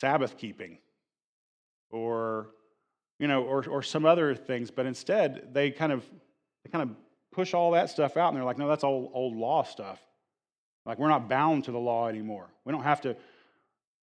Sabbath 0.00 0.36
keeping 0.36 0.78
or, 1.90 2.50
you 3.20 3.28
know, 3.28 3.44
or, 3.44 3.64
or 3.68 3.82
some 3.82 4.04
other 4.04 4.34
things. 4.34 4.70
But 4.72 4.86
instead, 4.86 5.50
they 5.52 5.70
kind 5.70 5.92
of, 5.92 6.04
they 6.64 6.70
kind 6.70 6.90
of 6.90 6.96
push 7.32 7.54
all 7.54 7.70
that 7.72 7.88
stuff 7.88 8.16
out 8.16 8.28
and 8.28 8.36
they're 8.36 8.44
like, 8.44 8.58
no, 8.58 8.68
that's 8.68 8.84
all 8.84 9.12
old 9.14 9.36
law 9.36 9.62
stuff. 9.62 10.00
Like 10.86 10.98
we're 10.98 11.08
not 11.08 11.28
bound 11.28 11.64
to 11.64 11.72
the 11.72 11.78
law 11.78 12.08
anymore. 12.08 12.48
We 12.64 12.72
don't 12.72 12.82
have 12.82 13.00
to. 13.02 13.16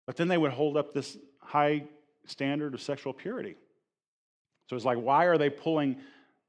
But 0.06 0.16
then 0.16 0.28
they 0.28 0.38
would 0.38 0.52
hold 0.52 0.76
up 0.76 0.92
this 0.92 1.16
high 1.40 1.84
standard 2.26 2.74
of 2.74 2.82
sexual 2.82 3.12
purity. 3.12 3.56
So 4.68 4.76
it's 4.76 4.84
like, 4.84 4.98
why 4.98 5.24
are 5.24 5.38
they 5.38 5.50
pulling 5.50 5.96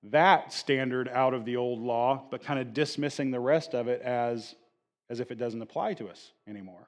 that 0.03 0.53
standard 0.53 1.07
out 1.09 1.33
of 1.33 1.45
the 1.45 1.57
old 1.57 1.79
law, 1.79 2.23
but 2.29 2.43
kind 2.43 2.59
of 2.59 2.73
dismissing 2.73 3.31
the 3.31 3.39
rest 3.39 3.73
of 3.73 3.88
it 3.88 4.01
as, 4.01 4.55
as 5.09 5.19
if 5.19 5.31
it 5.31 5.35
doesn't 5.35 5.61
apply 5.61 5.95
to 5.95 6.07
us 6.07 6.31
anymore? 6.47 6.88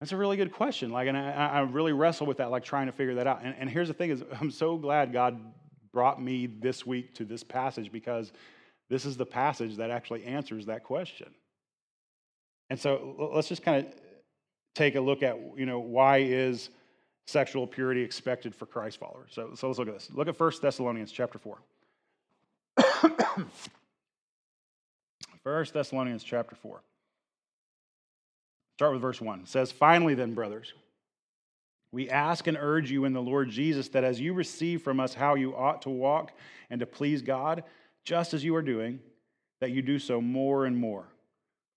That's 0.00 0.12
a 0.12 0.16
really 0.16 0.36
good 0.36 0.52
question. 0.52 0.90
Like, 0.90 1.08
and 1.08 1.16
I, 1.16 1.30
I 1.30 1.60
really 1.60 1.92
wrestle 1.92 2.26
with 2.26 2.38
that, 2.38 2.50
like 2.50 2.64
trying 2.64 2.86
to 2.86 2.92
figure 2.92 3.14
that 3.14 3.26
out. 3.26 3.40
And, 3.44 3.54
and 3.58 3.70
here's 3.70 3.88
the 3.88 3.94
thing: 3.94 4.10
is 4.10 4.22
I'm 4.40 4.50
so 4.50 4.76
glad 4.76 5.12
God 5.12 5.40
brought 5.92 6.20
me 6.20 6.46
this 6.46 6.84
week 6.84 7.14
to 7.14 7.24
this 7.24 7.44
passage 7.44 7.92
because 7.92 8.32
this 8.90 9.04
is 9.04 9.16
the 9.16 9.26
passage 9.26 9.76
that 9.76 9.90
actually 9.90 10.24
answers 10.24 10.66
that 10.66 10.82
question. 10.82 11.28
And 12.70 12.78
so 12.80 13.30
let's 13.34 13.48
just 13.48 13.62
kind 13.62 13.86
of 13.86 13.94
take 14.74 14.94
a 14.94 15.00
look 15.00 15.22
at, 15.22 15.38
you 15.56 15.66
know, 15.66 15.78
why 15.78 16.18
is 16.18 16.70
sexual 17.26 17.66
purity 17.66 18.02
expected 18.02 18.54
for 18.54 18.66
Christ 18.66 18.98
followers? 18.98 19.30
So, 19.32 19.50
so 19.54 19.66
let's 19.66 19.78
look 19.78 19.88
at 19.88 19.94
this. 19.94 20.08
Look 20.12 20.28
at 20.28 20.38
1 20.38 20.52
Thessalonians 20.62 21.12
chapter 21.12 21.38
4. 21.38 21.58
1 25.42 25.66
Thessalonians 25.72 26.24
chapter 26.24 26.54
4. 26.54 26.80
Start 28.76 28.92
with 28.92 29.02
verse 29.02 29.20
1. 29.20 29.40
It 29.40 29.48
says, 29.48 29.70
Finally, 29.70 30.14
then, 30.14 30.34
brothers, 30.34 30.72
we 31.92 32.08
ask 32.08 32.46
and 32.46 32.56
urge 32.58 32.90
you 32.90 33.04
in 33.04 33.12
the 33.12 33.20
Lord 33.20 33.50
Jesus 33.50 33.88
that 33.88 34.02
as 34.02 34.18
you 34.18 34.32
receive 34.32 34.82
from 34.82 34.98
us 34.98 35.12
how 35.12 35.34
you 35.34 35.54
ought 35.54 35.82
to 35.82 35.90
walk 35.90 36.32
and 36.70 36.80
to 36.80 36.86
please 36.86 37.20
God, 37.20 37.64
just 38.04 38.32
as 38.32 38.42
you 38.42 38.56
are 38.56 38.62
doing, 38.62 38.98
that 39.60 39.70
you 39.70 39.82
do 39.82 39.98
so 39.98 40.20
more 40.20 40.64
and 40.64 40.76
more 40.76 41.06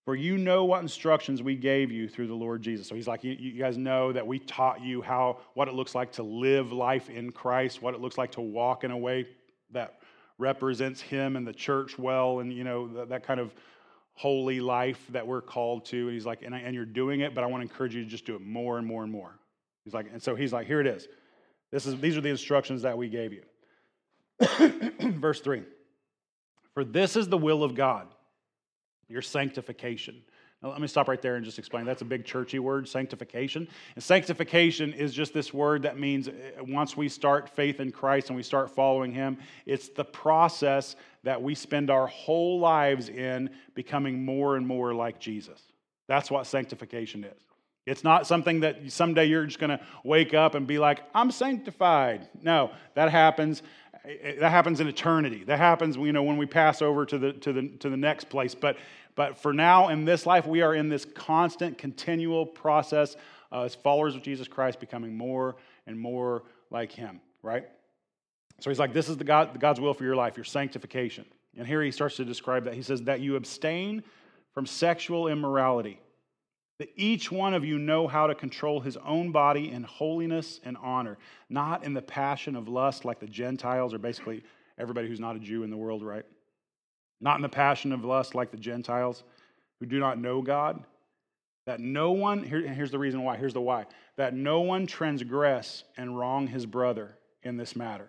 for 0.06 0.14
you 0.14 0.38
know 0.38 0.64
what 0.64 0.80
instructions 0.80 1.42
we 1.42 1.56
gave 1.56 1.90
you 1.90 2.08
through 2.08 2.28
the 2.28 2.34
Lord 2.34 2.62
Jesus. 2.62 2.86
So 2.86 2.94
he's 2.94 3.08
like, 3.08 3.24
you, 3.24 3.32
you, 3.32 3.58
guys 3.58 3.76
know 3.76 4.12
that 4.12 4.24
we 4.24 4.38
taught 4.38 4.80
you 4.80 5.02
how 5.02 5.38
what 5.54 5.66
it 5.66 5.74
looks 5.74 5.96
like 5.96 6.12
to 6.12 6.22
live 6.22 6.70
life 6.70 7.10
in 7.10 7.32
Christ, 7.32 7.82
what 7.82 7.92
it 7.92 8.00
looks 8.00 8.16
like 8.16 8.30
to 8.32 8.40
walk 8.40 8.84
in 8.84 8.92
a 8.92 8.96
way 8.96 9.26
that 9.72 9.98
represents 10.38 11.00
Him 11.00 11.34
and 11.34 11.44
the 11.44 11.52
church 11.52 11.98
well, 11.98 12.38
and 12.38 12.52
you 12.52 12.62
know 12.62 12.86
that, 12.86 13.08
that 13.08 13.26
kind 13.26 13.40
of 13.40 13.52
holy 14.14 14.60
life 14.60 15.04
that 15.10 15.26
we're 15.26 15.42
called 15.42 15.84
to. 15.86 16.04
And 16.04 16.12
he's 16.12 16.24
like, 16.24 16.42
and, 16.42 16.54
and 16.54 16.72
you're 16.72 16.84
doing 16.84 17.20
it, 17.20 17.34
but 17.34 17.42
I 17.42 17.48
want 17.48 17.62
to 17.62 17.68
encourage 17.68 17.94
you 17.94 18.04
to 18.04 18.08
just 18.08 18.24
do 18.24 18.36
it 18.36 18.40
more 18.40 18.78
and 18.78 18.86
more 18.86 19.02
and 19.02 19.10
more. 19.10 19.36
He's 19.84 19.92
like, 19.92 20.06
and 20.12 20.22
so 20.22 20.36
he's 20.36 20.52
like, 20.52 20.68
here 20.68 20.80
it 20.80 20.86
is. 20.86 21.08
This 21.72 21.84
is 21.84 21.98
these 22.00 22.16
are 22.16 22.20
the 22.20 22.30
instructions 22.30 22.82
that 22.82 22.96
we 22.96 23.08
gave 23.08 23.32
you. 23.32 23.42
Verse 25.18 25.40
3 25.40 25.64
For 26.74 26.84
this 26.84 27.16
is 27.16 27.28
the 27.28 27.38
will 27.38 27.64
of 27.64 27.74
God, 27.74 28.06
your 29.08 29.22
sanctification. 29.22 30.22
Now, 30.62 30.70
let 30.70 30.80
me 30.80 30.86
stop 30.86 31.06
right 31.08 31.20
there 31.20 31.36
and 31.36 31.44
just 31.44 31.58
explain. 31.58 31.84
That's 31.84 32.02
a 32.02 32.06
big 32.06 32.24
churchy 32.24 32.58
word, 32.58 32.88
sanctification. 32.88 33.68
And 33.94 34.02
sanctification 34.02 34.92
is 34.94 35.12
just 35.12 35.34
this 35.34 35.52
word 35.52 35.82
that 35.82 35.98
means 35.98 36.28
uh, 36.28 36.32
once 36.60 36.96
we 36.96 37.08
start 37.08 37.50
faith 37.50 37.78
in 37.78 37.92
Christ 37.92 38.28
and 38.28 38.36
we 38.36 38.42
start 38.42 38.74
following 38.74 39.12
Him, 39.12 39.36
it's 39.66 39.90
the 39.90 40.04
process 40.04 40.96
that 41.24 41.40
we 41.40 41.54
spend 41.54 41.90
our 41.90 42.06
whole 42.06 42.58
lives 42.58 43.10
in 43.10 43.50
becoming 43.74 44.24
more 44.24 44.56
and 44.56 44.66
more 44.66 44.94
like 44.94 45.20
Jesus. 45.20 45.60
That's 46.08 46.30
what 46.30 46.46
sanctification 46.46 47.24
is. 47.24 47.45
It's 47.86 48.02
not 48.02 48.26
something 48.26 48.60
that 48.60 48.90
someday 48.90 49.26
you're 49.26 49.46
just 49.46 49.60
going 49.60 49.70
to 49.70 49.80
wake 50.02 50.34
up 50.34 50.56
and 50.56 50.66
be 50.66 50.78
like, 50.78 51.04
I'm 51.14 51.30
sanctified. 51.30 52.28
No, 52.42 52.72
that 52.94 53.10
happens. 53.10 53.62
That 54.04 54.50
happens 54.50 54.80
in 54.80 54.88
eternity. 54.88 55.44
That 55.44 55.58
happens, 55.58 55.96
you 55.96 56.12
know, 56.12 56.24
when 56.24 56.36
we 56.36 56.46
pass 56.46 56.82
over 56.82 57.06
to 57.06 57.18
the, 57.18 57.32
to 57.32 57.52
the, 57.52 57.68
to 57.80 57.88
the 57.88 57.96
next 57.96 58.28
place. 58.28 58.54
But, 58.54 58.76
but 59.14 59.38
for 59.38 59.52
now, 59.52 59.88
in 59.88 60.04
this 60.04 60.26
life, 60.26 60.46
we 60.46 60.62
are 60.62 60.74
in 60.74 60.88
this 60.88 61.04
constant, 61.04 61.78
continual 61.78 62.44
process 62.44 63.16
uh, 63.52 63.62
as 63.62 63.74
followers 63.74 64.14
of 64.14 64.22
Jesus 64.22 64.48
Christ, 64.48 64.80
becoming 64.80 65.16
more 65.16 65.56
and 65.86 65.98
more 65.98 66.42
like 66.70 66.92
Him, 66.92 67.20
right? 67.42 67.66
So 68.60 68.70
he's 68.70 68.78
like, 68.78 68.92
this 68.92 69.08
is 69.08 69.16
the 69.16 69.24
God, 69.24 69.58
God's 69.60 69.80
will 69.80 69.94
for 69.94 70.04
your 70.04 70.16
life, 70.16 70.36
your 70.36 70.44
sanctification. 70.44 71.24
And 71.56 71.66
here 71.66 71.82
he 71.82 71.90
starts 71.90 72.16
to 72.16 72.24
describe 72.24 72.64
that. 72.64 72.74
He 72.74 72.82
says, 72.82 73.02
that 73.02 73.20
you 73.20 73.36
abstain 73.36 74.02
from 74.52 74.66
sexual 74.66 75.28
immorality 75.28 76.00
that 76.78 76.90
each 76.96 77.32
one 77.32 77.54
of 77.54 77.64
you 77.64 77.78
know 77.78 78.06
how 78.06 78.26
to 78.26 78.34
control 78.34 78.80
his 78.80 78.96
own 78.98 79.32
body 79.32 79.70
in 79.70 79.82
holiness 79.82 80.60
and 80.64 80.76
honor, 80.82 81.16
not 81.48 81.84
in 81.84 81.94
the 81.94 82.02
passion 82.02 82.54
of 82.54 82.68
lust 82.68 83.04
like 83.04 83.18
the 83.18 83.26
Gentiles, 83.26 83.94
or 83.94 83.98
basically 83.98 84.44
everybody 84.78 85.08
who's 85.08 85.20
not 85.20 85.36
a 85.36 85.38
Jew 85.38 85.62
in 85.62 85.70
the 85.70 85.76
world, 85.76 86.02
right? 86.02 86.24
Not 87.20 87.36
in 87.36 87.42
the 87.42 87.48
passion 87.48 87.92
of 87.92 88.04
lust 88.04 88.34
like 88.34 88.50
the 88.50 88.58
Gentiles 88.58 89.24
who 89.80 89.86
do 89.86 89.98
not 89.98 90.18
know 90.18 90.42
God. 90.42 90.84
That 91.66 91.80
no 91.80 92.12
one, 92.12 92.44
here, 92.44 92.60
here's 92.60 92.92
the 92.92 92.98
reason 92.98 93.22
why, 93.22 93.36
here's 93.36 93.54
the 93.54 93.60
why, 93.60 93.86
that 94.16 94.34
no 94.34 94.60
one 94.60 94.86
transgress 94.86 95.82
and 95.96 96.16
wrong 96.16 96.46
his 96.46 96.64
brother 96.64 97.18
in 97.42 97.56
this 97.56 97.74
matter. 97.74 98.08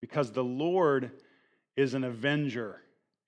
Because 0.00 0.32
the 0.32 0.42
Lord 0.42 1.12
is 1.76 1.94
an 1.94 2.02
avenger 2.02 2.80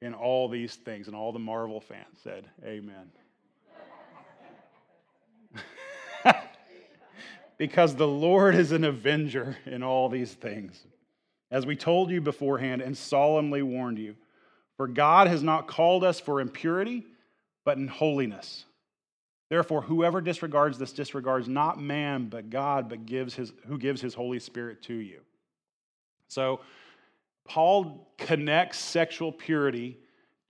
in 0.02 0.12
all 0.12 0.48
these 0.48 0.74
things. 0.74 1.06
And 1.06 1.14
all 1.14 1.32
the 1.32 1.38
Marvel 1.38 1.80
fans 1.80 2.18
said, 2.22 2.48
Amen. 2.64 3.10
Because 7.58 7.94
the 7.94 8.08
Lord 8.08 8.54
is 8.54 8.72
an 8.72 8.84
avenger 8.84 9.56
in 9.66 9.82
all 9.82 10.08
these 10.08 10.32
things. 10.32 10.84
As 11.50 11.66
we 11.66 11.76
told 11.76 12.10
you 12.10 12.20
beforehand 12.20 12.82
and 12.82 12.96
solemnly 12.96 13.62
warned 13.62 13.98
you, 13.98 14.16
for 14.76 14.88
God 14.88 15.28
has 15.28 15.42
not 15.42 15.68
called 15.68 16.02
us 16.02 16.18
for 16.18 16.40
impurity, 16.40 17.04
but 17.64 17.78
in 17.78 17.86
holiness. 17.86 18.64
Therefore, 19.50 19.82
whoever 19.82 20.20
disregards 20.20 20.78
this 20.78 20.92
disregards 20.92 21.48
not 21.48 21.80
man, 21.80 22.28
but 22.28 22.50
God, 22.50 22.88
but 22.88 23.06
gives 23.06 23.34
his, 23.34 23.52
who 23.66 23.78
gives 23.78 24.00
his 24.00 24.14
Holy 24.14 24.40
Spirit 24.40 24.82
to 24.82 24.94
you. 24.94 25.20
So, 26.28 26.60
Paul 27.46 28.08
connects 28.16 28.78
sexual 28.78 29.30
purity 29.30 29.98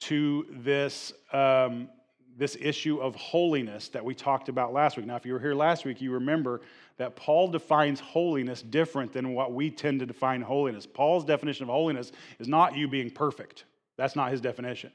to 0.01 0.47
this 0.51 1.13
um, 1.33 1.89
this 2.37 2.57
issue 2.61 2.99
of 2.99 3.15
holiness 3.15 3.89
that 3.91 4.05
we 4.05 4.15
talked 4.15 4.49
about 4.49 4.73
last 4.73 4.97
week. 4.97 5.07
Now, 5.07 5.17
if 5.17 5.25
you 5.25 5.33
were 5.33 5.41
here 5.41 5.55
last 5.55 5.85
week, 5.85 6.01
you 6.01 6.13
remember 6.13 6.61
that 6.99 7.17
Paul 7.17 7.49
defines 7.49 8.01
holiness 8.01 8.63
different 8.63 9.13
than 9.13 9.35
what 9.35 9.53
we 9.53 9.71
tend 9.71 10.01
to 10.01 10.07
define 10.07 10.43
holiness. 10.43 10.87
Paul's 10.87 11.25
definition 11.25 11.65
of 11.65 11.71
holiness 11.71 12.13
is 12.39 12.49
not 12.49 12.77
you 12.77 12.89
being 12.89 13.11
perfect, 13.11 13.65
that's 13.97 14.17
not 14.17 14.31
his 14.31 14.41
definition. 14.41 14.93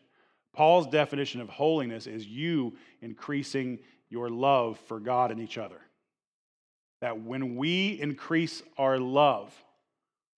Paul's 0.54 0.88
definition 0.88 1.41
of 1.41 1.50
holiness 1.50 2.08
is 2.08 2.26
you 2.26 2.76
increasing 3.02 3.80
your 4.10 4.30
love 4.30 4.80
for 4.88 5.00
God 5.00 5.32
and 5.32 5.39
each 5.39 5.58
other. 5.58 5.80
That 7.02 7.21
when 7.21 7.56
we 7.56 8.00
increase 8.02 8.62
our 8.78 8.97
love 8.97 9.54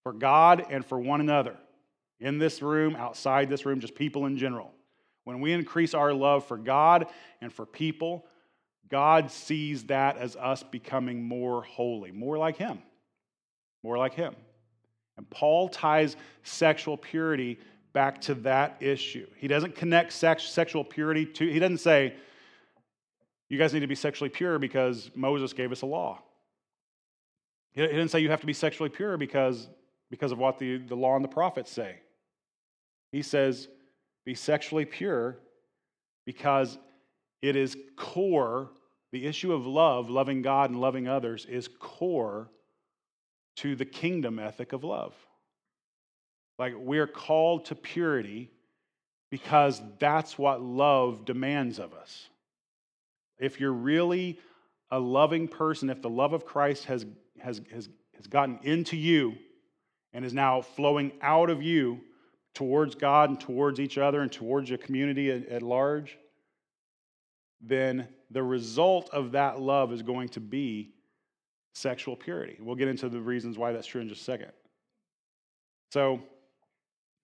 for 0.03 0.13
God 0.13 0.65
and 0.69 0.85
for 0.85 0.99
one 0.99 1.21
another, 1.21 1.55
in 2.19 2.37
this 2.37 2.61
room, 2.61 2.95
outside 2.95 3.49
this 3.49 3.65
room, 3.65 3.79
just 3.79 3.95
people 3.95 4.27
in 4.27 4.37
general, 4.37 4.71
when 5.23 5.41
we 5.41 5.53
increase 5.53 5.93
our 5.93 6.13
love 6.13 6.45
for 6.45 6.57
God 6.57 7.07
and 7.41 7.51
for 7.51 7.65
people, 7.65 8.25
God 8.91 9.31
sees 9.31 9.85
that 9.85 10.17
as 10.17 10.35
us 10.35 10.61
becoming 10.63 11.23
more 11.23 11.63
holy, 11.63 12.11
more 12.11 12.37
like 12.37 12.57
Him, 12.57 12.79
more 13.81 13.97
like 13.97 14.13
Him. 14.13 14.35
And 15.17 15.29
Paul 15.29 15.69
ties 15.69 16.17
sexual 16.43 16.97
purity 16.97 17.57
back 17.93 18.21
to 18.21 18.35
that 18.35 18.77
issue. 18.79 19.27
He 19.37 19.47
doesn't 19.47 19.75
connect 19.75 20.13
sex, 20.13 20.43
sexual 20.43 20.83
purity 20.83 21.25
to, 21.25 21.47
he 21.47 21.59
doesn't 21.59 21.79
say, 21.79 22.13
you 23.49 23.57
guys 23.57 23.73
need 23.73 23.81
to 23.81 23.87
be 23.87 23.95
sexually 23.95 24.29
pure 24.29 24.59
because 24.59 25.11
Moses 25.15 25.51
gave 25.53 25.71
us 25.71 25.81
a 25.81 25.85
law. 25.85 26.21
He 27.73 27.81
didn't 27.81 28.09
say 28.09 28.19
you 28.19 28.29
have 28.29 28.41
to 28.41 28.47
be 28.47 28.53
sexually 28.53 28.89
pure 28.89 29.17
because, 29.17 29.67
because 30.09 30.31
of 30.31 30.37
what 30.37 30.57
the, 30.57 30.77
the 30.77 30.95
law 30.95 31.15
and 31.15 31.23
the 31.23 31.29
prophets 31.29 31.71
say. 31.71 31.97
He 33.11 33.21
says, 33.21 33.67
be 34.25 34.35
sexually 34.35 34.85
pure 34.85 35.37
because 36.25 36.77
it 37.41 37.55
is 37.55 37.75
core, 37.97 38.69
the 39.11 39.25
issue 39.25 39.53
of 39.53 39.65
love, 39.65 40.09
loving 40.09 40.41
God 40.41 40.69
and 40.69 40.79
loving 40.79 41.07
others, 41.07 41.45
is 41.45 41.67
core 41.79 42.49
to 43.57 43.75
the 43.75 43.85
kingdom 43.85 44.39
ethic 44.39 44.73
of 44.73 44.83
love. 44.83 45.13
Like 46.57 46.73
we 46.77 46.99
are 46.99 47.07
called 47.07 47.65
to 47.65 47.75
purity 47.75 48.49
because 49.29 49.81
that's 49.99 50.37
what 50.37 50.61
love 50.61 51.25
demands 51.25 51.79
of 51.79 51.93
us. 51.93 52.27
If 53.39 53.59
you're 53.59 53.71
really 53.73 54.39
a 54.91 54.99
loving 54.99 55.47
person, 55.47 55.89
if 55.89 56.01
the 56.01 56.09
love 56.09 56.33
of 56.33 56.45
Christ 56.45 56.85
has, 56.85 57.05
has, 57.39 57.61
has, 57.71 57.89
has 58.15 58.27
gotten 58.27 58.59
into 58.63 58.97
you 58.97 59.35
and 60.13 60.23
is 60.23 60.33
now 60.33 60.61
flowing 60.61 61.13
out 61.21 61.49
of 61.49 61.63
you, 61.63 62.01
towards 62.53 62.95
God 62.95 63.29
and 63.29 63.39
towards 63.39 63.79
each 63.79 63.97
other 63.97 64.21
and 64.21 64.31
towards 64.31 64.69
your 64.69 64.77
community 64.77 65.31
at, 65.31 65.47
at 65.47 65.61
large, 65.61 66.17
then 67.61 68.07
the 68.31 68.43
result 68.43 69.09
of 69.11 69.33
that 69.33 69.59
love 69.59 69.93
is 69.93 70.01
going 70.01 70.29
to 70.29 70.39
be 70.39 70.91
sexual 71.73 72.15
purity. 72.15 72.57
We'll 72.59 72.75
get 72.75 72.87
into 72.87 73.09
the 73.09 73.21
reasons 73.21 73.57
why 73.57 73.71
that's 73.71 73.87
true 73.87 74.01
in 74.01 74.09
just 74.09 74.21
a 74.21 74.23
second. 74.23 74.51
So, 75.91 76.21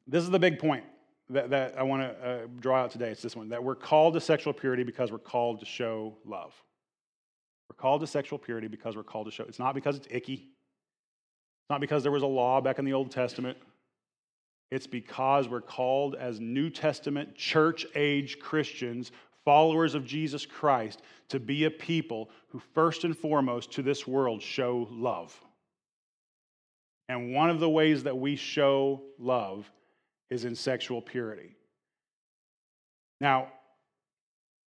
this 0.05 0.23
is 0.23 0.29
the 0.29 0.39
big 0.39 0.59
point 0.59 0.85
that, 1.29 1.49
that 1.49 1.77
I 1.77 1.83
want 1.83 2.03
to 2.03 2.27
uh, 2.27 2.47
draw 2.59 2.83
out 2.83 2.91
today. 2.91 3.09
It's 3.09 3.21
this 3.21 3.35
one 3.35 3.49
that 3.49 3.63
we're 3.63 3.75
called 3.75 4.13
to 4.13 4.21
sexual 4.21 4.53
purity 4.53 4.83
because 4.83 5.11
we're 5.11 5.17
called 5.17 5.59
to 5.59 5.65
show 5.65 6.17
love. 6.25 6.53
We're 7.69 7.75
called 7.75 8.01
to 8.01 8.07
sexual 8.07 8.39
purity 8.39 8.67
because 8.67 8.95
we're 8.95 9.03
called 9.03 9.25
to 9.25 9.31
show. 9.31 9.43
It's 9.43 9.59
not 9.59 9.75
because 9.75 9.97
it's 9.97 10.07
icky. 10.09 10.33
It's 10.33 11.69
not 11.69 11.81
because 11.81 12.03
there 12.03 12.11
was 12.11 12.23
a 12.23 12.27
law 12.27 12.61
back 12.61 12.79
in 12.79 12.85
the 12.85 12.93
Old 12.93 13.11
Testament. 13.11 13.57
It's 14.71 14.87
because 14.87 15.47
we're 15.47 15.61
called 15.61 16.15
as 16.15 16.39
New 16.39 16.69
Testament 16.69 17.35
church 17.35 17.85
age 17.95 18.39
Christians, 18.39 19.11
followers 19.47 19.95
of 19.95 20.03
Jesus 20.03 20.45
Christ, 20.45 21.01
to 21.29 21.39
be 21.39 21.63
a 21.63 21.71
people 21.71 22.29
who, 22.49 22.59
first 22.73 23.05
and 23.05 23.17
foremost, 23.17 23.71
to 23.71 23.81
this 23.81 24.05
world 24.05 24.41
show 24.41 24.89
love. 24.91 25.33
And 27.07 27.33
one 27.33 27.49
of 27.49 27.61
the 27.61 27.69
ways 27.69 28.03
that 28.03 28.17
we 28.17 28.35
show 28.35 29.01
love 29.17 29.71
is 30.29 30.43
in 30.43 30.53
sexual 30.53 31.01
purity. 31.01 31.55
Now, 33.21 33.47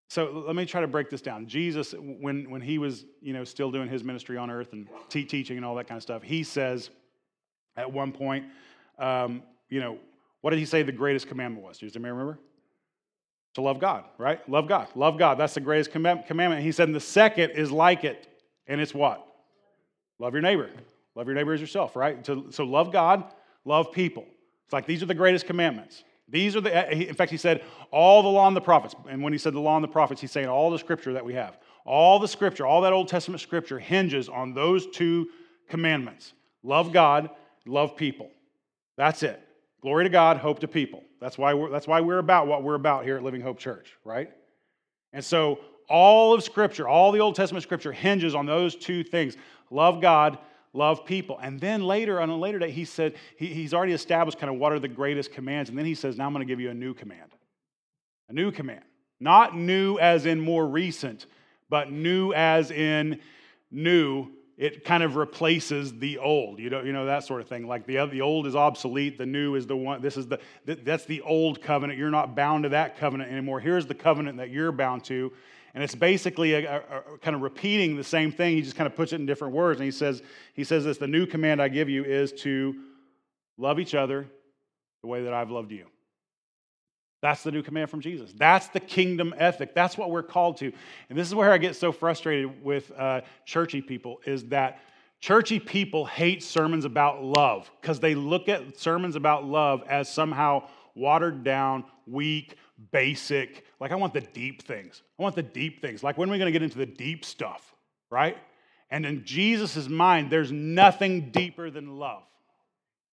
so 0.08 0.44
let 0.46 0.56
me 0.56 0.64
try 0.64 0.80
to 0.80 0.88
break 0.88 1.10
this 1.10 1.20
down. 1.20 1.46
Jesus, 1.46 1.94
when, 1.98 2.48
when 2.48 2.62
he 2.62 2.78
was 2.78 3.04
you 3.20 3.34
know, 3.34 3.44
still 3.44 3.70
doing 3.70 3.86
his 3.90 4.02
ministry 4.02 4.38
on 4.38 4.50
earth 4.50 4.72
and 4.72 4.88
te- 5.10 5.26
teaching 5.26 5.58
and 5.58 5.66
all 5.66 5.74
that 5.74 5.88
kind 5.88 5.98
of 5.98 6.02
stuff, 6.02 6.22
he 6.22 6.42
says 6.42 6.88
at 7.76 7.92
one 7.92 8.12
point, 8.12 8.46
um, 8.98 9.42
you 9.68 9.78
know, 9.78 9.98
what 10.40 10.52
did 10.52 10.58
he 10.58 10.64
say 10.64 10.82
the 10.82 10.90
greatest 10.90 11.28
commandment 11.28 11.66
was? 11.66 11.76
Does 11.76 11.94
anybody 11.94 12.12
remember? 12.12 12.38
To 13.54 13.62
love 13.62 13.80
God, 13.80 14.04
right? 14.16 14.46
Love 14.48 14.68
God. 14.68 14.88
Love 14.94 15.18
God. 15.18 15.38
That's 15.38 15.54
the 15.54 15.60
greatest 15.60 15.90
commandment. 15.90 16.62
He 16.62 16.70
said, 16.70 16.88
and 16.88 16.94
the 16.94 17.00
second 17.00 17.50
is 17.50 17.72
like 17.72 18.04
it. 18.04 18.28
And 18.66 18.80
it's 18.80 18.94
what? 18.94 19.26
Love 20.20 20.34
your 20.34 20.42
neighbor. 20.42 20.70
Love 21.16 21.26
your 21.26 21.34
neighbor 21.34 21.52
as 21.52 21.60
yourself, 21.60 21.96
right? 21.96 22.24
So, 22.24 22.64
love 22.64 22.92
God, 22.92 23.24
love 23.64 23.90
people. 23.90 24.24
It's 24.64 24.72
like 24.72 24.86
these 24.86 25.02
are 25.02 25.06
the 25.06 25.14
greatest 25.14 25.46
commandments. 25.46 26.04
These 26.28 26.54
are 26.54 26.60
the, 26.60 26.74
eh, 26.74 27.08
in 27.08 27.14
fact, 27.14 27.32
he 27.32 27.36
said, 27.36 27.64
all 27.90 28.22
the 28.22 28.28
law 28.28 28.46
and 28.46 28.56
the 28.56 28.60
prophets. 28.60 28.94
And 29.08 29.22
when 29.22 29.32
he 29.32 29.38
said 29.38 29.52
the 29.52 29.60
law 29.60 29.76
and 29.76 29.82
the 29.82 29.88
prophets, 29.88 30.20
he's 30.20 30.30
saying 30.30 30.46
all 30.46 30.70
the 30.70 30.78
scripture 30.78 31.12
that 31.14 31.24
we 31.24 31.34
have. 31.34 31.58
All 31.84 32.20
the 32.20 32.28
scripture, 32.28 32.66
all 32.66 32.82
that 32.82 32.92
Old 32.92 33.08
Testament 33.08 33.40
scripture 33.40 33.80
hinges 33.80 34.28
on 34.28 34.54
those 34.54 34.86
two 34.86 35.28
commandments 35.68 36.34
love 36.62 36.92
God, 36.92 37.30
love 37.66 37.96
people. 37.96 38.30
That's 38.96 39.22
it. 39.22 39.42
Glory 39.80 40.04
to 40.04 40.10
God, 40.10 40.36
hope 40.36 40.60
to 40.60 40.68
people. 40.68 41.02
That's 41.20 41.36
why 41.36 41.54
we're, 41.54 41.70
that's 41.70 41.86
why 41.86 42.00
we're 42.00 42.18
about 42.18 42.46
what 42.46 42.62
we're 42.62 42.74
about 42.74 43.04
here 43.04 43.16
at 43.16 43.22
Living 43.22 43.40
Hope 43.40 43.58
Church, 43.58 43.96
right? 44.04 44.30
And 45.12 45.24
so 45.24 45.60
all 45.88 46.32
of 46.32 46.42
Scripture, 46.42 46.88
all 46.88 47.12
the 47.12 47.18
Old 47.18 47.34
Testament 47.34 47.62
Scripture 47.62 47.92
hinges 47.92 48.34
on 48.34 48.46
those 48.46 48.74
two 48.74 49.04
things 49.04 49.36
love 49.70 50.00
God, 50.00 50.38
love 50.72 51.04
people. 51.04 51.38
And 51.40 51.60
then 51.60 51.84
later, 51.84 52.20
on 52.20 52.30
a 52.30 52.36
later 52.36 52.58
day, 52.58 52.70
he 52.70 52.84
said, 52.84 53.14
he, 53.36 53.46
he's 53.46 53.74
already 53.74 53.92
established 53.92 54.38
kind 54.38 54.52
of 54.52 54.58
what 54.58 54.72
are 54.72 54.78
the 54.78 54.88
greatest 54.88 55.32
commands. 55.32 55.68
And 55.68 55.78
then 55.78 55.86
he 55.86 55.94
says, 55.94 56.16
now 56.16 56.26
I'm 56.26 56.32
going 56.32 56.46
to 56.46 56.50
give 56.50 56.60
you 56.60 56.70
a 56.70 56.74
new 56.74 56.94
command. 56.94 57.30
A 58.28 58.32
new 58.32 58.50
command. 58.50 58.84
Not 59.18 59.56
new 59.56 59.98
as 59.98 60.26
in 60.26 60.40
more 60.40 60.66
recent, 60.66 61.26
but 61.68 61.92
new 61.92 62.32
as 62.32 62.70
in 62.70 63.20
new. 63.70 64.30
It 64.60 64.84
kind 64.84 65.02
of 65.02 65.16
replaces 65.16 65.98
the 65.98 66.18
old, 66.18 66.58
you 66.58 66.68
know, 66.68 66.82
you 66.82 66.92
know 66.92 67.06
that 67.06 67.24
sort 67.24 67.40
of 67.40 67.48
thing. 67.48 67.66
Like 67.66 67.86
the 67.86 68.04
the 68.04 68.20
old 68.20 68.46
is 68.46 68.54
obsolete, 68.54 69.16
the 69.16 69.24
new 69.24 69.54
is 69.54 69.66
the 69.66 69.74
one. 69.74 70.02
This 70.02 70.18
is 70.18 70.26
the 70.26 70.38
that's 70.66 71.06
the 71.06 71.22
old 71.22 71.62
covenant. 71.62 71.98
You're 71.98 72.10
not 72.10 72.36
bound 72.36 72.64
to 72.64 72.68
that 72.68 72.98
covenant 72.98 73.32
anymore. 73.32 73.58
Here's 73.60 73.86
the 73.86 73.94
covenant 73.94 74.36
that 74.36 74.50
you're 74.50 74.70
bound 74.70 75.02
to, 75.04 75.32
and 75.72 75.82
it's 75.82 75.94
basically 75.94 76.52
a, 76.52 76.76
a, 76.76 76.76
a, 77.14 77.18
kind 77.22 77.34
of 77.34 77.40
repeating 77.40 77.96
the 77.96 78.04
same 78.04 78.32
thing. 78.32 78.54
He 78.54 78.60
just 78.60 78.76
kind 78.76 78.86
of 78.86 78.94
puts 78.94 79.14
it 79.14 79.16
in 79.20 79.24
different 79.24 79.54
words. 79.54 79.80
And 79.80 79.86
he 79.86 79.90
says, 79.90 80.22
he 80.52 80.62
says 80.62 80.84
this 80.84 80.98
the 80.98 81.06
new 81.06 81.24
command 81.24 81.62
I 81.62 81.68
give 81.68 81.88
you 81.88 82.04
is 82.04 82.30
to 82.42 82.74
love 83.56 83.80
each 83.80 83.94
other 83.94 84.26
the 85.00 85.06
way 85.06 85.24
that 85.24 85.32
I've 85.32 85.50
loved 85.50 85.72
you. 85.72 85.86
That's 87.22 87.42
the 87.42 87.52
new 87.52 87.62
command 87.62 87.90
from 87.90 88.00
Jesus. 88.00 88.32
That's 88.34 88.68
the 88.68 88.80
kingdom 88.80 89.34
ethic. 89.36 89.74
That's 89.74 89.98
what 89.98 90.10
we're 90.10 90.22
called 90.22 90.56
to. 90.58 90.72
And 91.08 91.18
this 91.18 91.28
is 91.28 91.34
where 91.34 91.52
I 91.52 91.58
get 91.58 91.76
so 91.76 91.92
frustrated 91.92 92.64
with 92.64 92.90
uh, 92.96 93.20
churchy 93.44 93.82
people 93.82 94.20
is 94.24 94.44
that 94.46 94.80
churchy 95.20 95.60
people 95.60 96.06
hate 96.06 96.42
sermons 96.42 96.86
about 96.86 97.22
love 97.22 97.70
because 97.80 98.00
they 98.00 98.14
look 98.14 98.48
at 98.48 98.78
sermons 98.78 99.16
about 99.16 99.44
love 99.44 99.82
as 99.86 100.08
somehow 100.08 100.66
watered 100.94 101.44
down, 101.44 101.84
weak, 102.06 102.56
basic. 102.90 103.66
Like, 103.80 103.92
I 103.92 103.96
want 103.96 104.14
the 104.14 104.22
deep 104.22 104.62
things. 104.62 105.02
I 105.18 105.22
want 105.22 105.36
the 105.36 105.42
deep 105.42 105.82
things. 105.82 106.02
Like, 106.02 106.16
when 106.16 106.28
are 106.28 106.32
we 106.32 106.38
going 106.38 106.52
to 106.52 106.58
get 106.58 106.62
into 106.62 106.78
the 106.78 106.86
deep 106.86 107.24
stuff, 107.24 107.74
right? 108.10 108.38
And 108.90 109.04
in 109.04 109.24
Jesus' 109.24 109.88
mind, 109.88 110.30
there's 110.30 110.50
nothing 110.50 111.30
deeper 111.30 111.70
than 111.70 111.98
love. 111.98 112.22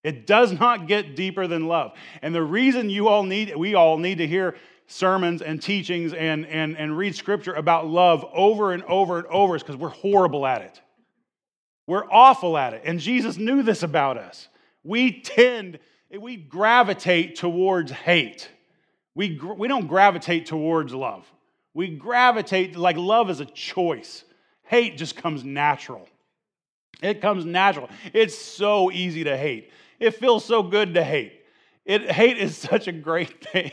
It 0.04 0.28
does 0.28 0.54
not 0.54 0.88
get 0.88 1.16
deeper 1.16 1.48
than 1.48 1.68
love. 1.68 1.94
And 2.22 2.34
the 2.34 2.44
reason 2.44 2.90
you 2.90 3.08
all 3.08 3.24
need, 3.24 3.56
we 3.56 3.76
all 3.76 3.98
need 3.98 4.20
to 4.20 4.28
hear 4.28 4.56
sermons 4.88 5.42
and 5.42 5.62
teachings 5.62 6.14
and, 6.14 6.46
and, 6.46 6.78
and 6.78 6.98
read 6.98 7.16
scripture 7.16 7.54
about 7.54 7.88
love 7.88 8.26
over 8.34 8.72
and 8.72 8.84
over 8.84 9.18
and 9.18 9.28
over 9.28 9.56
is 9.56 9.64
because 9.64 9.76
we're 9.76 9.90
horrible 9.90 10.46
at 10.46 10.62
it. 10.62 10.82
We're 11.88 12.06
awful 12.12 12.58
at 12.58 12.74
it. 12.74 12.84
And 12.86 13.00
Jesus 13.00 13.38
knew 13.38 13.64
this 13.64 13.84
about 13.84 14.18
us. 14.18 14.48
We 14.84 15.22
tend, 15.22 15.80
we 16.18 16.38
gravitate 16.38 17.36
towards 17.36 17.92
hate. 17.92 18.50
We, 19.16 19.40
we 19.58 19.68
don't 19.68 19.88
gravitate 19.88 20.46
towards 20.46 20.94
love. 20.94 21.26
We 21.74 21.90
gravitate, 21.90 22.76
like 22.76 22.98
love 22.98 23.30
is 23.30 23.40
a 23.40 23.46
choice. 23.46 24.24
Hate 24.64 24.98
just 24.98 25.16
comes 25.16 25.44
natural. 25.44 26.08
It 27.02 27.22
comes 27.22 27.46
natural. 27.46 27.90
It's 28.14 28.38
so 28.38 28.92
easy 28.92 29.24
to 29.26 29.38
hate. 29.38 29.72
It 30.00 30.12
feels 30.12 30.46
so 30.46 30.64
good 30.64 30.94
to 30.94 31.04
hate. 31.04 31.34
It, 31.86 32.12
hate 32.12 32.38
is 32.38 32.58
such 32.58 32.88
a 32.88 32.92
great 32.92 33.44
thing. 33.52 33.72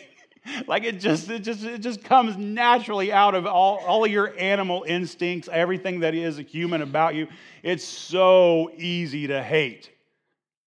like 0.67 0.85
it 0.85 1.01
just, 1.01 1.29
it 1.31 1.41
just, 1.41 1.65
it 1.65 1.79
just 1.79 2.05
comes 2.05 2.37
naturally 2.37 3.13
out 3.13 3.35
of 3.35 3.47
all, 3.47 3.79
all 3.79 4.05
of 4.05 4.11
your 4.11 4.39
animal 4.39 4.85
instincts, 4.87 5.49
everything 5.51 6.01
that 6.01 6.15
is 6.15 6.39
human 6.39 6.83
about 6.83 7.15
you. 7.15 7.29
It's 7.63 7.85
so 7.85 8.71
easy 8.77 9.27
to 9.29 9.43
hate. 9.43 9.91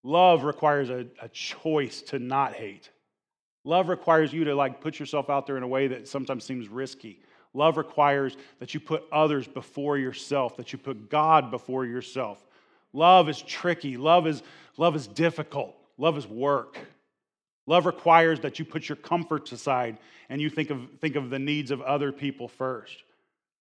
Love 0.04 0.44
requires 0.44 0.90
a, 0.90 1.06
a 1.22 1.30
choice 1.30 2.02
to 2.02 2.20
not 2.20 2.54
hate. 2.54 2.90
Love 3.64 3.90
requires 3.90 4.32
you 4.32 4.46
to 4.46 4.56
like 4.56 4.80
put 4.80 5.00
yourself 5.00 5.30
out 5.30 5.46
there 5.46 5.58
in 5.58 5.64
a 5.64 5.68
way 5.68 5.88
that 5.88 6.08
sometimes 6.08 6.44
seems 6.44 6.70
risky. 6.70 7.20
Love 7.54 7.76
requires 7.76 8.38
that 8.60 8.74
you 8.74 8.80
put 8.80 9.04
others 9.12 9.48
before 9.48 9.98
yourself, 9.98 10.56
that 10.58 10.72
you 10.72 10.80
put 10.80 11.10
God 11.10 11.52
before 11.52 11.86
yourself. 11.86 12.47
Love 12.98 13.30
is 13.30 13.40
tricky. 13.44 13.96
Love 13.96 14.26
is, 14.26 14.42
love 14.76 14.96
is 14.96 15.06
difficult. 15.06 15.76
Love 16.00 16.18
is 16.18 16.26
work. 16.26 16.80
Love 17.68 17.86
requires 17.86 18.40
that 18.40 18.58
you 18.58 18.66
put 18.66 18.90
your 18.90 18.96
comforts 18.96 19.52
aside 19.52 20.00
and 20.30 20.42
you 20.42 20.50
think 20.50 20.72
of, 20.72 20.80
think 21.00 21.16
of 21.16 21.30
the 21.30 21.38
needs 21.38 21.70
of 21.70 21.80
other 21.82 22.12
people 22.12 22.48
first. 22.48 23.04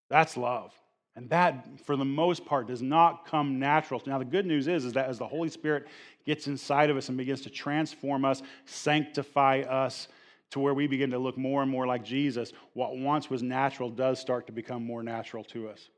That's 0.08 0.38
love. 0.38 0.72
And 1.16 1.28
that, 1.28 1.66
for 1.84 1.96
the 1.96 2.04
most 2.04 2.46
part, 2.46 2.66
does 2.66 2.80
not 2.80 3.26
come 3.26 3.58
natural. 3.58 4.02
Now, 4.06 4.18
the 4.18 4.24
good 4.24 4.46
news 4.46 4.68
is, 4.68 4.86
is 4.86 4.94
that 4.94 5.06
as 5.06 5.18
the 5.18 5.28
Holy 5.28 5.50
Spirit 5.50 5.86
gets 6.24 6.46
inside 6.46 6.88
of 6.88 6.96
us 6.96 7.10
and 7.10 7.18
begins 7.18 7.42
to 7.42 7.50
transform 7.50 8.24
us, 8.24 8.40
sanctify 8.64 9.64
us 9.68 10.08
to 10.50 10.60
where 10.60 10.72
we 10.72 10.86
begin 10.86 11.10
to 11.10 11.18
look 11.18 11.36
more 11.36 11.60
and 11.60 11.70
more 11.70 11.86
like 11.86 12.02
Jesus, 12.02 12.54
what 12.72 12.96
once 12.96 13.28
was 13.28 13.42
natural 13.42 13.90
does 13.90 14.18
start 14.18 14.46
to 14.46 14.52
become 14.52 14.82
more 14.82 15.02
natural 15.02 15.44
to 15.44 15.68
us. 15.68 15.90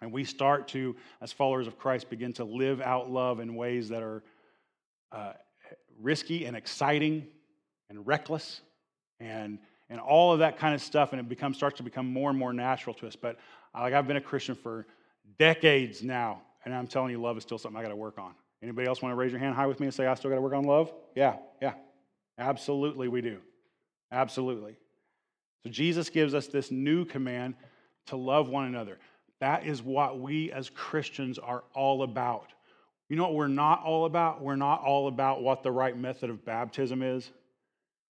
And 0.00 0.12
we 0.12 0.24
start 0.24 0.68
to, 0.68 0.94
as 1.20 1.32
followers 1.32 1.66
of 1.66 1.78
Christ, 1.78 2.08
begin 2.08 2.32
to 2.34 2.44
live 2.44 2.80
out 2.80 3.10
love 3.10 3.40
in 3.40 3.54
ways 3.54 3.88
that 3.88 4.02
are 4.02 4.22
uh, 5.10 5.32
risky 6.00 6.46
and 6.46 6.56
exciting 6.56 7.26
and 7.90 8.06
reckless 8.06 8.60
and, 9.18 9.58
and 9.90 10.00
all 10.00 10.32
of 10.32 10.38
that 10.38 10.58
kind 10.58 10.74
of 10.74 10.80
stuff. 10.80 11.12
And 11.12 11.20
it 11.20 11.28
becomes, 11.28 11.56
starts 11.56 11.78
to 11.78 11.82
become 11.82 12.06
more 12.12 12.30
and 12.30 12.38
more 12.38 12.52
natural 12.52 12.94
to 12.96 13.06
us. 13.06 13.16
But 13.16 13.38
like 13.74 13.94
I've 13.94 14.06
been 14.06 14.16
a 14.16 14.20
Christian 14.20 14.54
for 14.54 14.86
decades 15.38 16.02
now, 16.02 16.42
and 16.64 16.74
I'm 16.74 16.86
telling 16.86 17.10
you, 17.10 17.20
love 17.20 17.36
is 17.36 17.42
still 17.42 17.58
something 17.58 17.78
I 17.78 17.82
got 17.82 17.90
to 17.90 17.96
work 17.96 18.18
on. 18.18 18.34
Anybody 18.62 18.88
else 18.88 19.00
want 19.02 19.12
to 19.12 19.16
raise 19.16 19.30
your 19.30 19.40
hand 19.40 19.54
high 19.54 19.66
with 19.66 19.80
me 19.80 19.86
and 19.86 19.94
say, 19.94 20.06
I 20.06 20.14
still 20.14 20.30
got 20.30 20.36
to 20.36 20.42
work 20.42 20.52
on 20.52 20.64
love? 20.64 20.92
Yeah, 21.14 21.36
yeah. 21.62 21.74
Absolutely, 22.38 23.08
we 23.08 23.20
do. 23.20 23.38
Absolutely. 24.12 24.76
So 25.62 25.70
Jesus 25.70 26.08
gives 26.08 26.34
us 26.34 26.46
this 26.46 26.70
new 26.70 27.04
command 27.04 27.54
to 28.06 28.16
love 28.16 28.48
one 28.48 28.66
another. 28.66 28.98
That 29.40 29.66
is 29.66 29.82
what 29.82 30.20
we 30.20 30.50
as 30.52 30.70
Christians 30.70 31.38
are 31.38 31.64
all 31.74 32.02
about. 32.02 32.52
You 33.08 33.16
know 33.16 33.24
what 33.24 33.34
we're 33.34 33.46
not 33.48 33.82
all 33.84 34.04
about? 34.04 34.42
We're 34.42 34.56
not 34.56 34.82
all 34.82 35.08
about 35.08 35.42
what 35.42 35.62
the 35.62 35.70
right 35.70 35.96
method 35.96 36.28
of 36.28 36.44
baptism 36.44 37.02
is. 37.02 37.30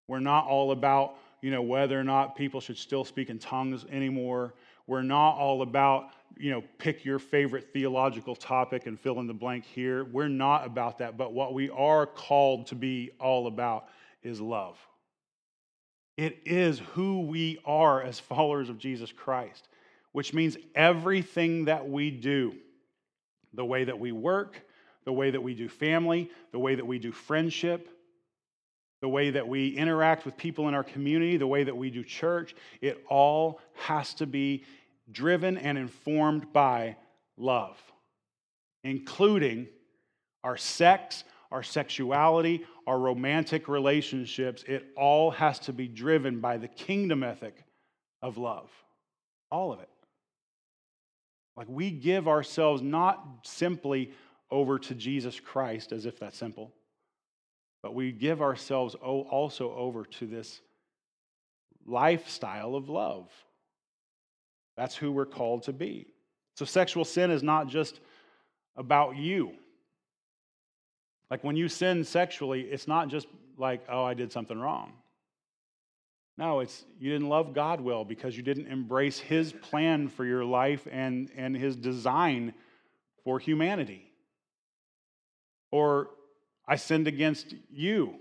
We're 0.07 0.19
not 0.19 0.47
all 0.47 0.71
about, 0.71 1.15
you 1.41 1.51
know, 1.51 1.61
whether 1.61 1.99
or 1.99 2.03
not 2.03 2.35
people 2.35 2.59
should 2.59 2.77
still 2.77 3.05
speak 3.05 3.29
in 3.29 3.39
tongues 3.39 3.85
anymore. 3.91 4.55
We're 4.87 5.03
not 5.03 5.37
all 5.37 5.61
about, 5.61 6.09
you 6.35 6.49
know, 6.49 6.63
pick 6.79 7.05
your 7.05 7.19
favorite 7.19 7.71
theological 7.71 8.35
topic 8.35 8.87
and 8.87 8.99
fill 8.99 9.19
in 9.19 9.27
the 9.27 9.33
blank 9.33 9.65
here. 9.65 10.05
We're 10.05 10.27
not 10.27 10.65
about 10.65 10.97
that. 10.97 11.15
But 11.15 11.31
what 11.31 11.53
we 11.53 11.69
are 11.69 12.07
called 12.07 12.67
to 12.67 12.75
be 12.75 13.11
all 13.19 13.45
about 13.45 13.87
is 14.23 14.41
love. 14.41 14.77
It 16.17 16.39
is 16.45 16.79
who 16.79 17.21
we 17.21 17.59
are 17.65 18.01
as 18.01 18.19
followers 18.19 18.67
of 18.67 18.79
Jesus 18.79 19.11
Christ, 19.11 19.69
which 20.11 20.33
means 20.33 20.57
everything 20.75 21.65
that 21.65 21.87
we 21.87 22.11
do, 22.11 22.55
the 23.53 23.65
way 23.65 23.83
that 23.83 23.99
we 23.99 24.11
work, 24.11 24.61
the 25.05 25.13
way 25.13 25.31
that 25.31 25.41
we 25.41 25.53
do 25.53 25.69
family, 25.69 26.29
the 26.51 26.59
way 26.59 26.75
that 26.75 26.85
we 26.85 26.99
do 26.99 27.11
friendship, 27.11 27.89
the 29.01 29.09
way 29.09 29.29
that 29.29 29.47
we 29.47 29.69
interact 29.69 30.25
with 30.25 30.35
people 30.35 30.67
in 30.67 30.73
our 30.73 30.83
community, 30.83 31.37
the 31.37 31.47
way 31.47 31.63
that 31.63 31.75
we 31.75 31.89
do 31.89 32.03
church, 32.03 32.53
it 32.81 33.03
all 33.07 33.59
has 33.73 34.13
to 34.15 34.25
be 34.25 34.63
driven 35.11 35.57
and 35.57 35.77
informed 35.77 36.51
by 36.51 36.95
love, 37.37 37.77
including 38.83 39.67
our 40.43 40.57
sex, 40.57 41.23
our 41.51 41.63
sexuality, 41.63 42.65
our 42.85 42.99
romantic 42.99 43.67
relationships. 43.67 44.63
It 44.67 44.87
all 44.95 45.31
has 45.31 45.59
to 45.59 45.73
be 45.73 45.87
driven 45.87 46.39
by 46.39 46.57
the 46.57 46.67
kingdom 46.67 47.23
ethic 47.23 47.63
of 48.21 48.37
love. 48.37 48.69
All 49.51 49.71
of 49.71 49.79
it. 49.79 49.89
Like 51.59 51.67
we 51.67 51.91
give 51.91 52.29
ourselves 52.29 52.81
not 52.81 53.21
simply 53.43 54.13
over 54.49 54.79
to 54.79 54.95
Jesus 54.95 55.41
Christ, 55.41 55.91
as 55.91 56.05
if 56.05 56.17
that's 56.17 56.37
simple, 56.37 56.71
but 57.83 57.93
we 57.93 58.13
give 58.13 58.41
ourselves 58.41 58.95
also 58.95 59.73
over 59.75 60.05
to 60.05 60.25
this 60.25 60.61
lifestyle 61.85 62.75
of 62.75 62.87
love. 62.87 63.29
That's 64.77 64.95
who 64.95 65.11
we're 65.11 65.25
called 65.25 65.63
to 65.63 65.73
be. 65.73 66.07
So, 66.55 66.63
sexual 66.63 67.03
sin 67.03 67.29
is 67.29 67.43
not 67.43 67.67
just 67.67 67.99
about 68.77 69.17
you. 69.17 69.51
Like 71.29 71.43
when 71.43 71.57
you 71.57 71.67
sin 71.67 72.05
sexually, 72.05 72.61
it's 72.61 72.87
not 72.87 73.09
just 73.09 73.27
like, 73.57 73.81
oh, 73.89 74.05
I 74.05 74.13
did 74.13 74.31
something 74.31 74.57
wrong. 74.57 74.93
No, 76.39 76.61
it's 76.61 76.85
you 76.97 77.11
didn't 77.11 77.27
love 77.27 77.53
God 77.53 77.81
well 77.81 78.05
because 78.05 78.37
you 78.37 78.43
didn't 78.43 78.67
embrace 78.67 79.19
His 79.19 79.51
plan 79.51 80.07
for 80.07 80.23
your 80.23 80.45
life 80.45 80.87
and, 80.89 81.29
and 81.35 81.53
His 81.53 81.75
design 81.75 82.53
for 83.25 83.39
humanity. 83.39 84.09
Or 85.69 86.11
I 86.65 86.77
sinned 86.77 87.09
against 87.09 87.55
you 87.69 88.15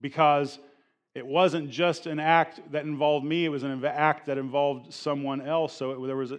because 0.00 0.60
it 1.16 1.26
wasn't 1.26 1.68
just 1.68 2.06
an 2.06 2.20
act 2.20 2.60
that 2.70 2.84
involved 2.84 3.26
me, 3.26 3.44
it 3.44 3.48
was 3.48 3.64
an 3.64 3.84
act 3.84 4.26
that 4.26 4.38
involved 4.38 4.94
someone 4.94 5.40
else. 5.40 5.74
So 5.74 5.90
it, 5.90 6.06
there 6.06 6.16
was 6.16 6.30
a, 6.30 6.38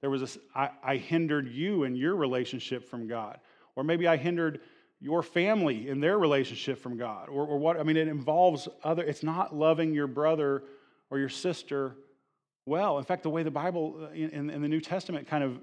there 0.00 0.10
was 0.10 0.22
a, 0.22 0.28
I, 0.54 0.70
I 0.84 0.96
hindered 0.96 1.48
you 1.48 1.82
and 1.82 1.98
your 1.98 2.14
relationship 2.14 2.88
from 2.88 3.08
God. 3.08 3.40
Or 3.74 3.82
maybe 3.82 4.06
I 4.06 4.16
hindered 4.16 4.60
your 5.02 5.22
family 5.22 5.88
in 5.88 6.00
their 6.00 6.16
relationship 6.16 6.78
from 6.78 6.96
God. 6.96 7.28
Or, 7.28 7.44
or 7.44 7.58
what, 7.58 7.78
I 7.78 7.82
mean, 7.82 7.96
it 7.96 8.06
involves 8.06 8.68
other, 8.84 9.02
it's 9.02 9.24
not 9.24 9.54
loving 9.54 9.92
your 9.92 10.06
brother 10.06 10.62
or 11.10 11.18
your 11.18 11.28
sister 11.28 11.96
well. 12.66 12.98
In 12.98 13.04
fact, 13.04 13.24
the 13.24 13.30
way 13.30 13.42
the 13.42 13.50
Bible 13.50 13.96
uh, 14.00 14.14
in, 14.14 14.48
in 14.48 14.62
the 14.62 14.68
New 14.68 14.80
Testament 14.80 15.26
kind 15.26 15.42
of 15.42 15.58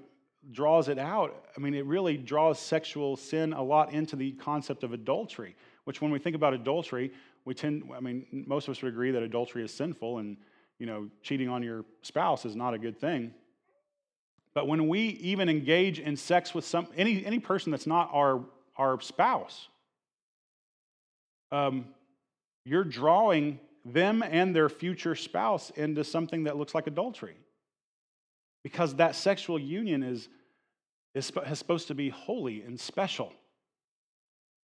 draws 0.52 0.88
it 0.88 0.98
out. 0.98 1.46
I 1.56 1.60
mean, 1.60 1.72
it 1.72 1.86
really 1.86 2.18
draws 2.18 2.58
sexual 2.58 3.16
sin 3.16 3.54
a 3.54 3.62
lot 3.62 3.94
into 3.94 4.14
the 4.14 4.32
concept 4.32 4.84
of 4.84 4.92
adultery, 4.92 5.56
which 5.84 6.02
when 6.02 6.10
we 6.10 6.18
think 6.18 6.36
about 6.36 6.52
adultery, 6.52 7.10
we 7.46 7.54
tend, 7.54 7.84
I 7.96 8.00
mean, 8.00 8.44
most 8.46 8.68
of 8.68 8.72
us 8.72 8.82
would 8.82 8.92
agree 8.92 9.10
that 9.10 9.22
adultery 9.22 9.64
is 9.64 9.72
sinful 9.72 10.18
and, 10.18 10.36
you 10.78 10.84
know, 10.84 11.08
cheating 11.22 11.48
on 11.48 11.62
your 11.62 11.86
spouse 12.02 12.44
is 12.44 12.54
not 12.54 12.74
a 12.74 12.78
good 12.78 13.00
thing. 13.00 13.32
But 14.52 14.68
when 14.68 14.86
we 14.86 15.00
even 15.00 15.48
engage 15.48 15.98
in 15.98 16.16
sex 16.16 16.54
with 16.54 16.66
some, 16.66 16.88
any, 16.94 17.24
any 17.24 17.38
person 17.38 17.70
that's 17.70 17.86
not 17.86 18.10
our, 18.12 18.40
our 18.80 18.98
spouse, 19.02 19.68
um, 21.52 21.84
you're 22.64 22.82
drawing 22.82 23.60
them 23.84 24.22
and 24.22 24.56
their 24.56 24.70
future 24.70 25.14
spouse 25.14 25.68
into 25.76 26.02
something 26.02 26.44
that 26.44 26.56
looks 26.56 26.74
like 26.74 26.86
adultery. 26.86 27.36
Because 28.62 28.94
that 28.94 29.14
sexual 29.14 29.58
union 29.58 30.02
is, 30.02 30.28
is, 31.14 31.30
is 31.46 31.58
supposed 31.58 31.88
to 31.88 31.94
be 31.94 32.08
holy 32.08 32.62
and 32.62 32.80
special. 32.80 33.32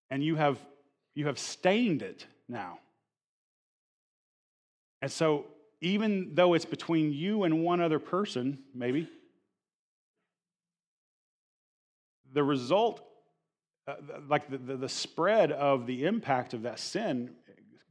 And 0.09 0.21
you 0.21 0.35
have, 0.35 0.57
you 1.15 1.27
have 1.27 1.39
stained 1.39 2.01
it 2.01 2.25
now. 2.49 2.79
And 5.01 5.09
so, 5.09 5.45
even 5.79 6.35
though 6.35 6.53
it's 6.53 6.65
between 6.65 7.13
you 7.13 7.43
and 7.43 7.63
one 7.63 7.79
other 7.79 7.97
person, 7.97 8.59
maybe, 8.75 9.07
the 12.33 12.43
result, 12.43 13.01
uh, 13.91 14.19
like 14.27 14.49
the, 14.49 14.57
the, 14.57 14.77
the 14.77 14.89
spread 14.89 15.51
of 15.51 15.85
the 15.85 16.05
impact 16.05 16.53
of 16.53 16.63
that 16.63 16.79
sin 16.79 17.31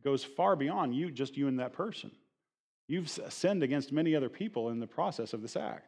goes 0.02 0.24
far 0.24 0.56
beyond 0.56 0.94
you, 0.94 1.10
just 1.10 1.36
you 1.36 1.48
and 1.48 1.58
that 1.60 1.72
person. 1.72 2.10
You've 2.88 3.08
sinned 3.08 3.62
against 3.62 3.92
many 3.92 4.16
other 4.16 4.28
people 4.28 4.70
in 4.70 4.80
the 4.80 4.86
process 4.86 5.32
of 5.32 5.42
this 5.42 5.56
act. 5.56 5.86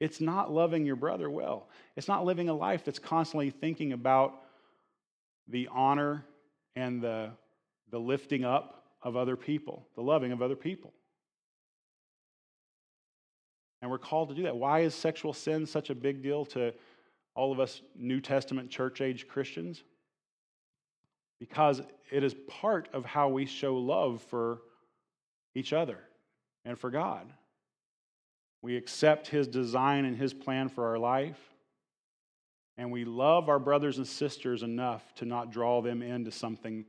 It's 0.00 0.20
not 0.20 0.52
loving 0.52 0.84
your 0.84 0.96
brother 0.96 1.30
well. 1.30 1.68
It's 1.96 2.08
not 2.08 2.24
living 2.24 2.48
a 2.48 2.54
life 2.54 2.84
that's 2.84 2.98
constantly 2.98 3.50
thinking 3.50 3.92
about 3.92 4.42
the 5.48 5.68
honor 5.72 6.24
and 6.76 7.02
the, 7.02 7.30
the 7.90 7.98
lifting 7.98 8.44
up 8.44 8.84
of 9.02 9.16
other 9.16 9.36
people, 9.36 9.86
the 9.94 10.02
loving 10.02 10.32
of 10.32 10.42
other 10.42 10.56
people. 10.56 10.92
And 13.82 13.90
we're 13.90 13.98
called 13.98 14.30
to 14.30 14.34
do 14.34 14.44
that. 14.44 14.56
Why 14.56 14.80
is 14.80 14.94
sexual 14.94 15.32
sin 15.32 15.66
such 15.66 15.90
a 15.90 15.94
big 15.94 16.22
deal 16.22 16.44
to 16.46 16.72
all 17.34 17.52
of 17.52 17.60
us 17.60 17.82
New 17.96 18.20
Testament 18.20 18.70
church 18.70 19.00
age 19.00 19.26
Christians? 19.28 19.82
Because 21.40 21.82
it 22.10 22.22
is 22.22 22.34
part 22.48 22.88
of 22.92 23.04
how 23.04 23.28
we 23.28 23.46
show 23.46 23.76
love 23.76 24.22
for 24.22 24.62
each 25.54 25.72
other 25.72 25.98
and 26.64 26.78
for 26.78 26.90
God. 26.90 27.32
We 28.62 28.76
accept 28.76 29.28
His 29.28 29.46
design 29.46 30.04
and 30.04 30.16
His 30.16 30.32
plan 30.32 30.68
for 30.68 30.86
our 30.86 30.98
life. 30.98 31.38
And 32.76 32.90
we 32.90 33.04
love 33.04 33.48
our 33.48 33.58
brothers 33.58 33.98
and 33.98 34.06
sisters 34.06 34.62
enough 34.62 35.14
to 35.16 35.24
not 35.24 35.52
draw 35.52 35.80
them 35.80 36.02
into 36.02 36.30
something 36.30 36.84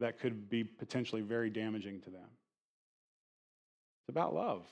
that 0.00 0.20
could 0.20 0.48
be 0.48 0.64
potentially 0.64 1.22
very 1.22 1.50
damaging 1.50 2.00
to 2.02 2.10
them. 2.10 2.28
It's 4.02 4.10
about 4.10 4.34
love. 4.34 4.64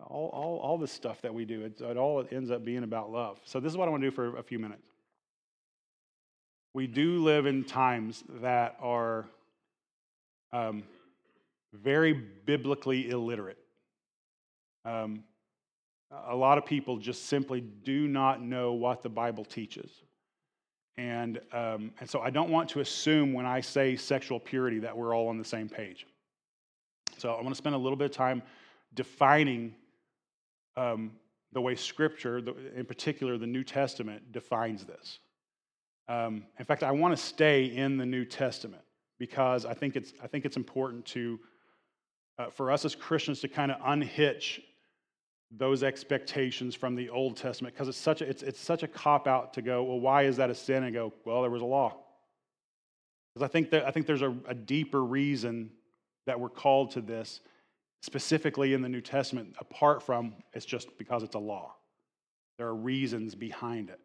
All, 0.00 0.30
all, 0.32 0.58
all 0.58 0.78
this 0.78 0.92
stuff 0.92 1.20
that 1.22 1.32
we 1.32 1.44
do, 1.44 1.62
it, 1.62 1.80
it 1.80 1.96
all 1.96 2.24
ends 2.30 2.50
up 2.50 2.64
being 2.64 2.84
about 2.84 3.10
love. 3.10 3.40
So, 3.44 3.60
this 3.60 3.72
is 3.72 3.76
what 3.76 3.88
I 3.88 3.90
want 3.90 4.02
to 4.02 4.10
do 4.10 4.14
for 4.14 4.36
a 4.36 4.42
few 4.42 4.58
minutes. 4.58 4.86
We 6.74 6.86
do 6.86 7.22
live 7.22 7.46
in 7.46 7.64
times 7.64 8.24
that 8.40 8.76
are 8.80 9.26
um, 10.52 10.84
very 11.72 12.12
biblically 12.12 13.10
illiterate. 13.10 13.58
Um, 14.84 15.24
a 16.28 16.36
lot 16.36 16.58
of 16.58 16.66
people 16.66 16.98
just 16.98 17.26
simply 17.26 17.60
do 17.60 18.06
not 18.06 18.42
know 18.42 18.72
what 18.72 19.02
the 19.02 19.08
Bible 19.08 19.44
teaches. 19.44 19.90
And, 20.98 21.40
um, 21.52 21.92
and 22.00 22.08
so 22.08 22.20
I 22.20 22.30
don't 22.30 22.50
want 22.50 22.68
to 22.70 22.80
assume 22.80 23.32
when 23.32 23.46
I 23.46 23.60
say 23.60 23.96
sexual 23.96 24.38
purity 24.38 24.78
that 24.80 24.96
we're 24.96 25.14
all 25.14 25.28
on 25.28 25.38
the 25.38 25.44
same 25.44 25.68
page. 25.68 26.06
So 27.16 27.32
I 27.32 27.36
want 27.36 27.48
to 27.48 27.54
spend 27.54 27.74
a 27.74 27.78
little 27.78 27.96
bit 27.96 28.06
of 28.06 28.12
time 28.12 28.42
defining 28.94 29.74
um, 30.76 31.12
the 31.52 31.60
way 31.60 31.74
Scripture, 31.74 32.38
in 32.74 32.84
particular 32.84 33.38
the 33.38 33.46
New 33.46 33.64
Testament, 33.64 34.32
defines 34.32 34.84
this. 34.84 35.18
Um, 36.08 36.44
in 36.58 36.64
fact, 36.64 36.82
I 36.82 36.90
want 36.90 37.16
to 37.16 37.22
stay 37.22 37.64
in 37.64 37.96
the 37.96 38.06
New 38.06 38.24
Testament 38.24 38.82
because 39.18 39.64
I 39.66 39.74
think 39.74 39.96
it's, 39.96 40.12
I 40.22 40.26
think 40.26 40.44
it's 40.44 40.56
important 40.56 41.06
to, 41.06 41.38
uh, 42.38 42.50
for 42.50 42.70
us 42.70 42.84
as 42.84 42.94
Christians 42.94 43.40
to 43.40 43.48
kind 43.48 43.70
of 43.70 43.78
unhitch 43.84 44.60
those 45.50 45.82
expectations 45.82 46.74
from 46.74 46.96
the 46.96 47.10
Old 47.10 47.36
Testament 47.36 47.74
because 47.74 47.88
it's 47.88 47.98
such 47.98 48.22
a, 48.22 48.28
it's, 48.28 48.42
it's 48.42 48.60
such 48.60 48.82
a 48.82 48.88
cop 48.88 49.28
out 49.28 49.52
to 49.54 49.62
go, 49.62 49.82
well, 49.82 50.00
why 50.00 50.22
is 50.22 50.38
that 50.38 50.50
a 50.50 50.54
sin? 50.54 50.82
And 50.84 50.94
go, 50.94 51.12
well, 51.24 51.42
there 51.42 51.50
was 51.50 51.62
a 51.62 51.66
law. 51.66 51.96
Because 53.32 53.48
I 53.48 53.52
think 53.52 53.70
that 53.70 53.86
I 53.86 53.90
think 53.90 54.06
there's 54.06 54.22
a, 54.22 54.34
a 54.46 54.54
deeper 54.54 55.02
reason 55.02 55.70
that 56.26 56.38
we're 56.38 56.48
called 56.48 56.92
to 56.92 57.00
this 57.00 57.40
specifically 58.02 58.74
in 58.74 58.82
the 58.82 58.88
New 58.88 59.00
Testament, 59.00 59.54
apart 59.58 60.02
from 60.02 60.34
it's 60.52 60.66
just 60.66 60.96
because 60.98 61.22
it's 61.22 61.34
a 61.34 61.40
law. 61.40 61.74
There 62.58 62.66
are 62.66 62.74
reasons 62.74 63.34
behind 63.34 63.88
it. 63.88 64.00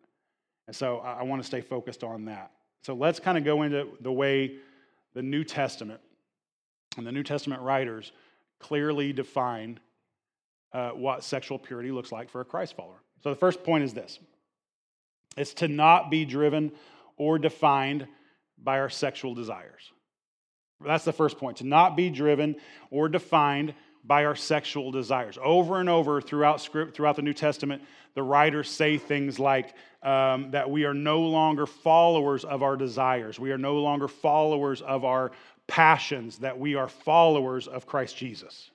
And 0.68 0.76
so 0.76 1.00
I, 1.00 1.20
I 1.20 1.24
want 1.24 1.42
to 1.42 1.46
stay 1.46 1.62
focused 1.62 2.04
on 2.04 2.26
that. 2.26 2.52
So 2.84 2.94
let's 2.94 3.20
kind 3.20 3.38
of 3.38 3.44
go 3.44 3.64
into 3.64 3.88
the 4.00 4.12
way 4.12 4.58
the 5.14 5.22
New 5.22 5.44
Testament 5.44 6.00
and 6.96 7.06
the 7.06 7.12
New 7.12 7.24
Testament 7.24 7.62
writers 7.62 8.12
clearly 8.60 9.14
define 9.14 9.80
uh, 10.74 10.90
what 10.90 11.24
sexual 11.24 11.60
purity 11.60 11.92
looks 11.92 12.12
like 12.12 12.30
for 12.30 12.42
a 12.42 12.46
Christ 12.46 12.76
follower. 12.76 13.02
So 13.24 13.30
the 13.30 13.36
first 13.36 13.64
point 13.64 13.84
is 13.84 13.94
this 13.94 14.20
it's 15.36 15.54
to 15.56 15.68
not 15.68 16.10
be 16.10 16.26
driven 16.26 16.72
or 17.18 17.40
defined 17.40 18.08
by 18.62 18.80
our 18.80 18.90
sexual 18.90 19.34
desires. 19.34 19.92
That's 20.84 21.06
the 21.06 21.14
first 21.14 21.40
point, 21.40 21.58
to 21.58 21.68
not 21.68 21.96
be 21.96 22.10
driven 22.10 22.56
or 22.92 23.10
defined 23.10 23.74
by 24.08 24.26
our 24.26 24.36
sexual 24.36 24.92
desires. 24.92 25.38
Over 25.44 25.80
and 25.80 25.90
over 25.90 26.22
throughout 26.22 26.62
script, 26.62 26.96
throughout 26.96 27.18
the 27.18 27.22
New 27.22 27.34
Testament, 27.34 27.84
the 28.16 28.24
writers 28.24 28.70
say 28.70 28.98
things 28.98 29.38
like 29.38 29.76
um, 30.02 30.52
that 30.52 30.70
we 30.70 30.86
are 30.86 30.94
no 30.94 31.22
longer 31.22 31.66
followers 31.66 32.46
of 32.46 32.64
our 32.64 32.78
desires. 32.78 33.40
We 33.40 33.52
are 33.52 33.58
no 33.58 33.76
longer 33.76 34.08
followers 34.08 34.82
of 34.82 35.04
our 35.04 35.32
passions, 35.68 36.40
that 36.40 36.58
we 36.58 36.76
are 36.76 36.88
followers 36.88 37.68
of 37.68 37.86
Christ 37.86 38.16
Jesus. 38.16 38.72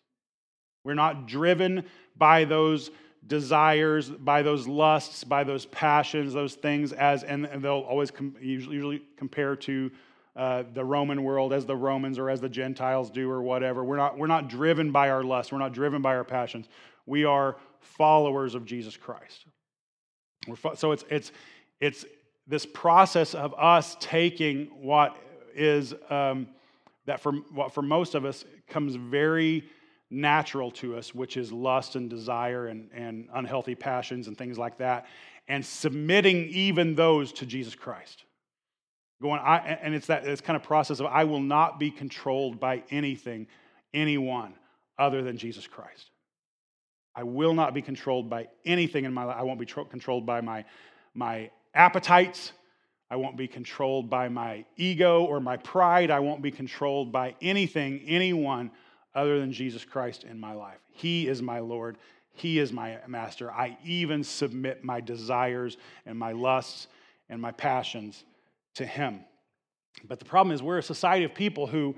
We're 0.84 0.94
not 0.94 1.26
driven 1.26 1.84
by 2.16 2.44
those 2.44 2.90
desires, 3.26 4.10
by 4.10 4.42
those 4.42 4.66
lusts, 4.66 5.24
by 5.24 5.44
those 5.44 5.66
passions, 5.66 6.32
those 6.32 6.54
things 6.54 6.92
as, 6.92 7.22
and, 7.22 7.46
they'll 7.62 7.86
always 7.88 8.10
com- 8.10 8.36
usually, 8.40 8.74
usually 8.76 9.02
compare 9.16 9.56
to 9.56 9.90
uh, 10.34 10.64
the 10.72 10.84
Roman 10.84 11.22
world 11.24 11.52
as 11.52 11.66
the 11.66 11.76
Romans 11.76 12.18
or 12.18 12.30
as 12.30 12.40
the 12.40 12.48
Gentiles 12.48 13.10
do 13.10 13.30
or 13.30 13.42
whatever. 13.42 13.84
We're 13.84 13.96
not, 13.96 14.16
we're 14.16 14.26
not 14.26 14.48
driven 14.48 14.90
by 14.90 15.10
our 15.10 15.22
lust. 15.22 15.52
We're 15.52 15.58
not 15.58 15.72
driven 15.72 16.00
by 16.00 16.16
our 16.16 16.24
passions. 16.24 16.68
We 17.06 17.24
are 17.24 17.56
followers 17.80 18.54
of 18.54 18.64
Jesus 18.64 18.96
Christ. 18.96 19.44
Fo- 20.56 20.74
so 20.74 20.92
it's, 20.92 21.04
it's, 21.10 21.32
it's 21.80 22.04
this 22.46 22.64
process 22.64 23.34
of 23.34 23.54
us 23.58 23.96
taking 24.00 24.66
what 24.80 25.16
is, 25.54 25.94
um, 26.08 26.48
that 27.06 27.20
for, 27.20 27.32
what 27.32 27.74
for 27.74 27.82
most 27.82 28.14
of 28.14 28.24
us 28.24 28.44
comes 28.68 28.94
very 28.94 29.64
natural 30.10 30.70
to 30.70 30.96
us, 30.96 31.14
which 31.14 31.36
is 31.36 31.52
lust 31.52 31.96
and 31.96 32.08
desire 32.08 32.66
and, 32.66 32.90
and 32.94 33.28
unhealthy 33.34 33.74
passions 33.74 34.28
and 34.28 34.36
things 34.36 34.58
like 34.58 34.78
that, 34.78 35.06
and 35.48 35.64
submitting 35.64 36.48
even 36.48 36.94
those 36.94 37.32
to 37.32 37.46
Jesus 37.46 37.74
Christ. 37.74 38.24
Going, 39.22 39.40
I, 39.40 39.58
and 39.58 39.94
it's 39.94 40.08
that 40.08 40.26
it's 40.26 40.40
kind 40.40 40.56
of 40.56 40.64
process 40.64 40.98
of 40.98 41.06
I 41.06 41.24
will 41.24 41.40
not 41.40 41.78
be 41.78 41.92
controlled 41.92 42.58
by 42.58 42.82
anything, 42.90 43.46
anyone 43.94 44.54
other 44.98 45.22
than 45.22 45.38
Jesus 45.38 45.66
Christ. 45.66 46.10
I 47.14 47.22
will 47.22 47.54
not 47.54 47.72
be 47.72 47.82
controlled 47.82 48.28
by 48.28 48.48
anything 48.64 49.04
in 49.04 49.14
my 49.14 49.24
life. 49.24 49.36
I 49.38 49.42
won't 49.42 49.60
be 49.60 49.66
tro- 49.66 49.84
controlled 49.84 50.26
by 50.26 50.40
my, 50.40 50.64
my 51.14 51.50
appetites. 51.72 52.52
I 53.10 53.16
won't 53.16 53.36
be 53.36 53.46
controlled 53.46 54.10
by 54.10 54.28
my 54.28 54.64
ego 54.76 55.24
or 55.24 55.38
my 55.38 55.56
pride. 55.58 56.10
I 56.10 56.18
won't 56.18 56.42
be 56.42 56.50
controlled 56.50 57.12
by 57.12 57.36
anything, 57.40 58.00
anyone 58.06 58.72
other 59.14 59.38
than 59.38 59.52
Jesus 59.52 59.84
Christ 59.84 60.24
in 60.24 60.40
my 60.40 60.54
life. 60.54 60.78
He 60.90 61.28
is 61.28 61.42
my 61.42 61.60
Lord. 61.60 61.96
He 62.34 62.58
is 62.58 62.72
my 62.72 62.98
master. 63.06 63.52
I 63.52 63.76
even 63.84 64.24
submit 64.24 64.82
my 64.82 65.00
desires 65.00 65.76
and 66.06 66.18
my 66.18 66.32
lusts 66.32 66.88
and 67.28 67.40
my 67.40 67.52
passions 67.52 68.24
to 68.74 68.86
Him. 68.86 69.24
But 70.04 70.18
the 70.18 70.24
problem 70.24 70.54
is, 70.54 70.62
we're 70.62 70.78
a 70.78 70.82
society 70.82 71.24
of 71.24 71.34
people 71.34 71.66
who 71.66 71.94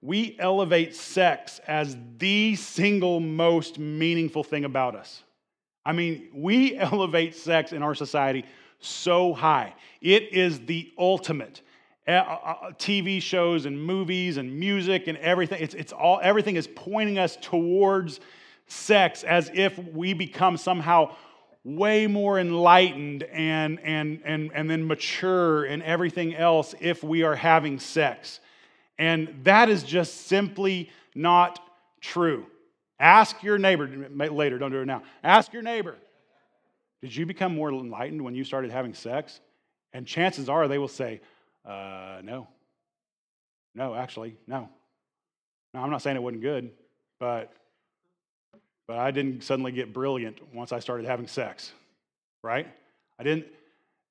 we 0.00 0.36
elevate 0.38 0.94
sex 0.94 1.60
as 1.66 1.96
the 2.18 2.54
single 2.54 3.20
most 3.20 3.78
meaningful 3.78 4.44
thing 4.44 4.64
about 4.64 4.94
us. 4.94 5.22
I 5.84 5.92
mean, 5.92 6.28
we 6.34 6.76
elevate 6.78 7.34
sex 7.34 7.72
in 7.72 7.82
our 7.82 7.94
society 7.94 8.44
so 8.80 9.32
high. 9.32 9.74
It 10.00 10.32
is 10.32 10.60
the 10.60 10.92
ultimate. 10.98 11.62
Uh, 12.06 12.12
uh, 12.12 12.70
TV 12.72 13.20
shows 13.20 13.66
and 13.66 13.82
movies 13.82 14.38
and 14.38 14.58
music 14.58 15.08
and 15.08 15.18
everything, 15.18 15.62
it's, 15.62 15.74
it's 15.74 15.92
all, 15.92 16.20
everything 16.22 16.56
is 16.56 16.66
pointing 16.66 17.18
us 17.18 17.36
towards 17.40 18.20
sex 18.66 19.24
as 19.24 19.50
if 19.52 19.78
we 19.78 20.14
become 20.14 20.56
somehow 20.56 21.14
way 21.76 22.06
more 22.06 22.38
enlightened 22.38 23.24
and, 23.24 23.78
and, 23.80 24.22
and, 24.24 24.50
and 24.54 24.70
then 24.70 24.86
mature 24.86 25.64
and 25.64 25.82
everything 25.82 26.34
else 26.34 26.74
if 26.80 27.02
we 27.02 27.22
are 27.22 27.34
having 27.34 27.78
sex. 27.78 28.40
And 28.98 29.40
that 29.44 29.68
is 29.68 29.82
just 29.82 30.26
simply 30.26 30.90
not 31.14 31.60
true. 32.00 32.46
Ask 32.98 33.42
your 33.42 33.58
neighbor 33.58 34.08
later, 34.10 34.58
don't 34.58 34.72
do 34.72 34.80
it 34.80 34.86
now. 34.86 35.02
Ask 35.22 35.52
your 35.52 35.62
neighbor, 35.62 35.96
did 37.02 37.14
you 37.14 37.26
become 37.26 37.54
more 37.54 37.70
enlightened 37.70 38.22
when 38.22 38.34
you 38.34 38.44
started 38.44 38.70
having 38.70 38.94
sex? 38.94 39.40
And 39.92 40.06
chances 40.06 40.48
are 40.48 40.68
they 40.68 40.78
will 40.78 40.88
say, 40.88 41.20
uh, 41.66 42.20
no. 42.24 42.48
No, 43.74 43.94
actually, 43.94 44.36
no. 44.46 44.68
Now, 45.74 45.84
I'm 45.84 45.90
not 45.90 46.02
saying 46.02 46.16
it 46.16 46.22
wasn't 46.22 46.42
good, 46.42 46.70
but, 47.20 47.52
but 48.88 48.96
I 48.96 49.10
didn't 49.10 49.44
suddenly 49.44 49.70
get 49.70 49.92
brilliant 49.92 50.38
once 50.52 50.72
I 50.72 50.80
started 50.80 51.06
having 51.06 51.28
sex, 51.28 51.72
right? 52.42 52.66
I 53.18 53.22
didn't. 53.22 53.46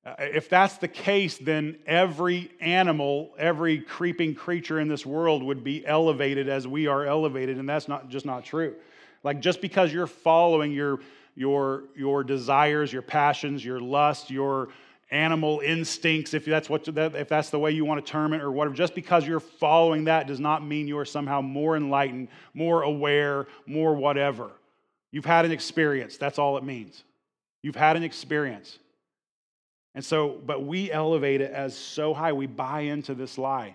Uh, 0.06 0.14
if 0.20 0.48
that's 0.48 0.78
the 0.78 0.88
case, 0.88 1.36
then 1.36 1.76
every 1.84 2.50
animal, 2.60 3.32
every 3.36 3.80
creeping 3.80 4.34
creature 4.36 4.78
in 4.78 4.88
this 4.88 5.04
world 5.04 5.42
would 5.42 5.64
be 5.64 5.84
elevated 5.84 6.48
as 6.48 6.66
we 6.66 6.86
are 6.86 7.04
elevated, 7.04 7.58
and 7.58 7.68
that's 7.68 7.88
not 7.88 8.08
just 8.08 8.24
not 8.24 8.44
true. 8.44 8.76
Like 9.24 9.40
just 9.40 9.60
because 9.60 9.92
you're 9.92 10.06
following 10.06 10.70
your 10.72 11.00
your 11.34 11.82
your 11.96 12.22
desires, 12.22 12.92
your 12.92 13.02
passions, 13.02 13.64
your 13.64 13.80
lust, 13.80 14.30
your 14.30 14.68
animal 15.10 15.60
instincts, 15.60 16.34
if 16.34 16.44
that's, 16.44 16.68
what, 16.68 16.86
if 16.86 17.28
that's 17.28 17.48
the 17.48 17.58
way 17.58 17.70
you 17.70 17.84
want 17.84 18.04
to 18.04 18.12
term 18.12 18.34
it 18.34 18.42
or 18.42 18.50
whatever, 18.50 18.74
just 18.74 18.94
because 18.94 19.26
you're 19.26 19.40
following 19.40 20.04
that 20.04 20.26
does 20.26 20.38
not 20.38 20.62
mean 20.62 20.86
you're 20.86 21.06
somehow 21.06 21.40
more 21.40 21.76
enlightened, 21.76 22.28
more 22.52 22.82
aware, 22.82 23.46
more 23.66 23.94
whatever. 23.94 24.50
You've 25.10 25.24
had 25.24 25.44
an 25.44 25.52
experience. 25.52 26.16
That's 26.16 26.38
all 26.38 26.58
it 26.58 26.64
means. 26.64 27.02
You've 27.62 27.76
had 27.76 27.96
an 27.96 28.02
experience. 28.02 28.78
And 29.94 30.04
so, 30.04 30.40
but 30.44 30.64
we 30.64 30.92
elevate 30.92 31.40
it 31.40 31.50
as 31.50 31.76
so 31.76 32.14
high, 32.14 32.32
we 32.32 32.46
buy 32.46 32.80
into 32.80 33.14
this 33.14 33.38
lie 33.38 33.74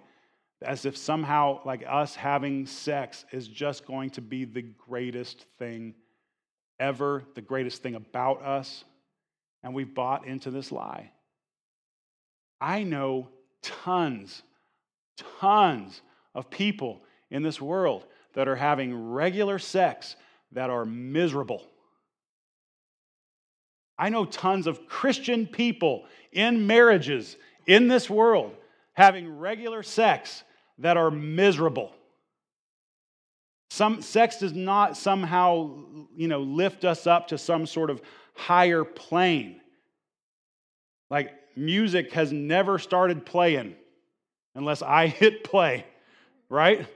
as 0.63 0.85
if 0.85 0.97
somehow, 0.97 1.59
like 1.65 1.83
us 1.87 2.15
having 2.15 2.65
sex 2.65 3.25
is 3.31 3.47
just 3.47 3.85
going 3.85 4.09
to 4.11 4.21
be 4.21 4.45
the 4.45 4.61
greatest 4.61 5.45
thing 5.59 5.93
ever, 6.79 7.23
the 7.35 7.41
greatest 7.41 7.83
thing 7.83 7.95
about 7.95 8.41
us. 8.41 8.83
And 9.61 9.73
we've 9.73 9.93
bought 9.93 10.25
into 10.25 10.51
this 10.51 10.71
lie. 10.71 11.11
I 12.59 12.83
know 12.83 13.29
tons, 13.61 14.41
tons 15.39 16.01
of 16.33 16.49
people 16.49 17.03
in 17.29 17.43
this 17.43 17.61
world 17.61 18.05
that 18.33 18.47
are 18.47 18.55
having 18.55 19.11
regular 19.11 19.59
sex 19.59 20.15
that 20.53 20.69
are 20.69 20.85
miserable. 20.85 21.63
I 23.97 24.09
know 24.09 24.25
tons 24.25 24.67
of 24.67 24.87
Christian 24.87 25.45
people 25.45 26.05
in 26.31 26.65
marriages 26.65 27.37
in 27.67 27.87
this 27.87 28.09
world 28.09 28.55
having 28.93 29.37
regular 29.37 29.83
sex 29.83 30.43
that 30.79 30.97
are 30.97 31.11
miserable. 31.11 31.91
Some 33.69 34.01
sex 34.01 34.37
does 34.37 34.53
not 34.53 34.97
somehow, 34.97 35.83
you 36.15 36.27
know, 36.27 36.41
lift 36.41 36.85
us 36.85 37.07
up 37.07 37.29
to 37.29 37.37
some 37.37 37.65
sort 37.65 37.89
of 37.89 38.01
higher 38.35 38.83
plane. 38.83 39.61
Like 41.09 41.31
music 41.55 42.13
has 42.13 42.31
never 42.31 42.77
started 42.77 43.25
playing 43.25 43.75
unless 44.55 44.81
I 44.81 45.07
hit 45.07 45.43
play, 45.43 45.85
right? 46.49 46.87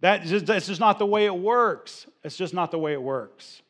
That 0.00 0.22
just, 0.24 0.46
that's 0.46 0.66
just 0.66 0.80
not 0.80 0.98
the 0.98 1.06
way 1.06 1.26
it 1.26 1.36
works. 1.36 2.06
It's 2.24 2.36
just 2.36 2.54
not 2.54 2.70
the 2.70 2.78
way 2.78 2.94
it 2.94 3.02
works. 3.02 3.62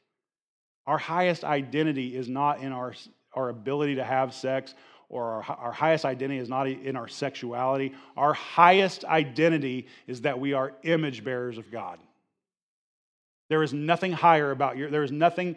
Our 0.86 0.98
highest 0.98 1.44
identity 1.44 2.16
is 2.16 2.28
not 2.28 2.60
in 2.60 2.72
our, 2.72 2.94
our 3.32 3.48
ability 3.48 3.96
to 3.96 4.04
have 4.04 4.32
sex, 4.32 4.74
or 5.08 5.24
our, 5.24 5.56
our 5.58 5.72
highest 5.72 6.04
identity 6.04 6.38
is 6.38 6.48
not 6.48 6.68
in 6.68 6.96
our 6.96 7.08
sexuality. 7.08 7.94
Our 8.16 8.32
highest 8.32 9.04
identity 9.04 9.86
is 10.06 10.22
that 10.22 10.38
we 10.38 10.52
are 10.52 10.72
image 10.82 11.24
bearers 11.24 11.58
of 11.58 11.70
God. 11.70 11.98
There 13.48 13.62
is 13.62 13.72
nothing 13.72 14.12
higher 14.12 14.50
about 14.50 14.76
your, 14.76 14.90
there 14.90 15.02
is 15.02 15.12
nothing 15.12 15.56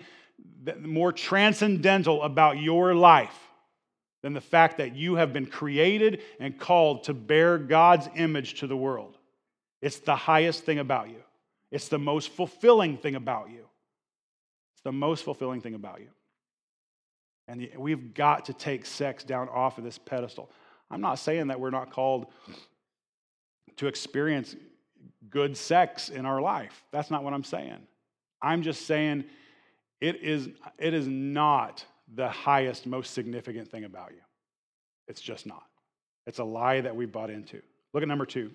more 0.81 1.12
transcendental 1.12 2.21
about 2.21 2.60
your 2.60 2.93
life 2.93 3.38
than 4.23 4.33
the 4.33 4.41
fact 4.41 4.77
that 4.77 4.95
you 4.95 5.15
have 5.15 5.33
been 5.33 5.45
created 5.45 6.21
and 6.39 6.60
called 6.60 7.05
to 7.05 7.13
bear 7.13 7.57
God's 7.57 8.10
image 8.15 8.60
to 8.60 8.67
the 8.67 8.75
world. 8.75 9.17
It's 9.81 9.99
the 9.99 10.15
highest 10.15 10.63
thing 10.63 10.79
about 10.79 11.10
you, 11.10 11.23
it's 11.71 11.88
the 11.89 11.99
most 11.99 12.30
fulfilling 12.30 12.97
thing 12.97 13.15
about 13.15 13.49
you. 13.49 13.65
It's 14.73 14.84
the 14.84 14.91
most 14.91 15.23
fulfilling 15.23 15.62
thing 15.62 15.73
about 15.73 15.99
you. 15.99 16.10
And 17.47 17.67
we've 17.77 18.13
got 18.13 18.45
to 18.45 18.53
take 18.53 18.86
sex 18.86 19.23
down 19.23 19.49
off 19.49 19.77
of 19.77 19.84
this 19.84 19.97
pedestal. 19.97 20.51
I'm 20.91 21.01
not 21.01 21.19
saying 21.19 21.47
that 21.47 21.60
we're 21.60 21.69
not 21.69 21.91
called 21.91 22.27
to 23.77 23.88
experience 23.88 24.56
good 25.30 25.56
sex 25.58 26.10
in 26.10 26.25
our 26.25 26.41
life. 26.41 26.84
That's 26.91 27.12
not 27.12 27.23
what 27.23 27.34
I'm 27.34 27.43
saying. 27.43 27.80
I'm 28.41 28.62
just 28.62 28.86
saying 28.86 29.25
it 29.99 30.21
is, 30.21 30.49
it 30.77 30.93
is 30.93 31.08
not 31.08 31.86
the 32.13 32.30
highest, 32.30 32.86
most 32.86 33.13
significant 33.13 33.69
thing 33.69 33.84
about 33.84 34.12
you. 34.12 34.21
It's 35.08 35.21
just 35.21 35.45
not. 35.45 35.63
It's 36.25 36.39
a 36.39 36.43
lie 36.43 36.82
that 36.82 36.95
we 36.95 37.06
bought 37.06 37.30
into. 37.30 37.62
Look 37.93 38.03
at 38.03 38.10
number 38.10 38.25
two. 38.25 38.51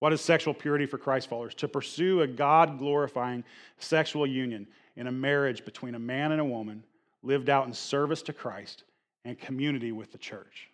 What 0.00 0.14
is 0.14 0.20
sexual 0.20 0.54
purity 0.54 0.86
for 0.86 0.98
Christ 0.98 1.28
followers? 1.28 1.54
To 1.56 1.68
pursue 1.68 2.22
a 2.22 2.26
God 2.26 2.78
glorifying 2.78 3.44
sexual 3.78 4.26
union 4.26 4.66
in 4.96 5.06
a 5.06 5.12
marriage 5.12 5.64
between 5.64 5.94
a 5.94 5.98
man 5.98 6.32
and 6.32 6.40
a 6.40 6.44
woman 6.44 6.82
lived 7.22 7.50
out 7.50 7.66
in 7.66 7.74
service 7.74 8.22
to 8.22 8.32
Christ 8.32 8.84
and 9.24 9.38
community 9.38 9.92
with 9.92 10.10
the 10.10 10.18
church. 10.18 10.68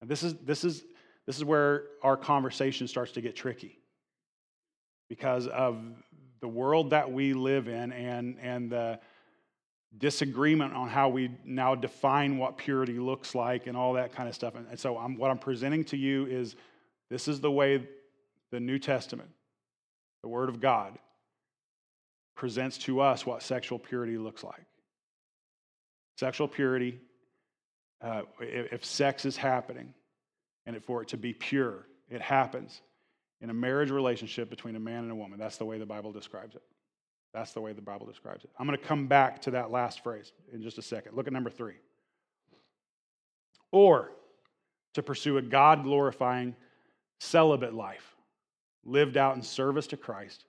And 0.00 0.10
this 0.10 0.22
is, 0.22 0.34
this 0.36 0.64
is, 0.64 0.84
this 1.26 1.36
is 1.36 1.44
where 1.44 1.84
our 2.02 2.16
conversation 2.16 2.88
starts 2.88 3.12
to 3.12 3.20
get 3.20 3.36
tricky 3.36 3.78
because 5.08 5.46
of 5.46 5.78
the 6.40 6.48
world 6.48 6.90
that 6.90 7.12
we 7.12 7.34
live 7.34 7.68
in 7.68 7.92
and, 7.92 8.38
and 8.40 8.70
the 8.70 8.98
disagreement 9.98 10.72
on 10.72 10.88
how 10.88 11.08
we 11.08 11.30
now 11.44 11.74
define 11.74 12.38
what 12.38 12.56
purity 12.56 12.98
looks 12.98 13.34
like 13.34 13.66
and 13.66 13.76
all 13.76 13.92
that 13.92 14.12
kind 14.12 14.28
of 14.28 14.34
stuff. 14.34 14.54
And 14.54 14.78
so, 14.78 14.96
I'm, 14.96 15.16
what 15.16 15.30
I'm 15.30 15.38
presenting 15.38 15.84
to 15.86 15.96
you 15.96 16.26
is 16.26 16.56
this 17.08 17.28
is 17.28 17.40
the 17.40 17.50
way 17.50 17.86
the 18.50 18.60
New 18.60 18.78
Testament, 18.78 19.30
the 20.22 20.28
Word 20.28 20.48
of 20.48 20.60
God, 20.60 20.98
presents 22.34 22.78
to 22.78 23.00
us 23.00 23.24
what 23.24 23.42
sexual 23.42 23.78
purity 23.78 24.18
looks 24.18 24.44
like. 24.44 24.64
Sexual 26.18 26.48
purity, 26.48 26.98
uh, 28.02 28.22
if, 28.40 28.72
if 28.72 28.84
sex 28.84 29.24
is 29.24 29.36
happening 29.36 29.92
and 30.66 30.82
for 30.84 31.02
it 31.02 31.08
to 31.08 31.16
be 31.16 31.32
pure, 31.32 31.86
it 32.08 32.20
happens 32.20 32.82
in 33.40 33.50
a 33.50 33.54
marriage 33.54 33.90
relationship 33.90 34.48
between 34.48 34.76
a 34.76 34.80
man 34.80 35.02
and 35.02 35.12
a 35.12 35.14
woman. 35.14 35.38
That's 35.38 35.56
the 35.56 35.64
way 35.64 35.78
the 35.78 35.86
Bible 35.86 36.12
describes 36.12 36.54
it. 36.54 36.62
That's 37.34 37.52
the 37.52 37.60
way 37.60 37.72
the 37.72 37.82
Bible 37.82 38.06
describes 38.06 38.44
it. 38.44 38.50
I'm 38.58 38.66
going 38.66 38.78
to 38.78 38.84
come 38.84 39.08
back 39.08 39.42
to 39.42 39.50
that 39.52 39.70
last 39.70 40.02
phrase 40.02 40.32
in 40.52 40.62
just 40.62 40.78
a 40.78 40.82
second. 40.82 41.16
Look 41.16 41.26
at 41.26 41.32
number 41.32 41.50
three. 41.50 41.74
Or 43.72 44.12
to 44.94 45.02
pursue 45.02 45.36
a 45.36 45.42
God 45.42 45.82
glorifying 45.82 46.56
celibate 47.20 47.74
life, 47.74 48.15
lived 48.86 49.16
out 49.16 49.36
in 49.36 49.42
service 49.42 49.86
to 49.88 49.96
Christ 49.96 50.44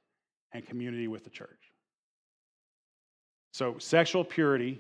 and 0.53 0.65
community 0.65 1.07
with 1.07 1.23
the 1.23 1.29
church. 1.29 1.49
So, 3.51 3.77
sexual 3.79 4.23
purity, 4.23 4.79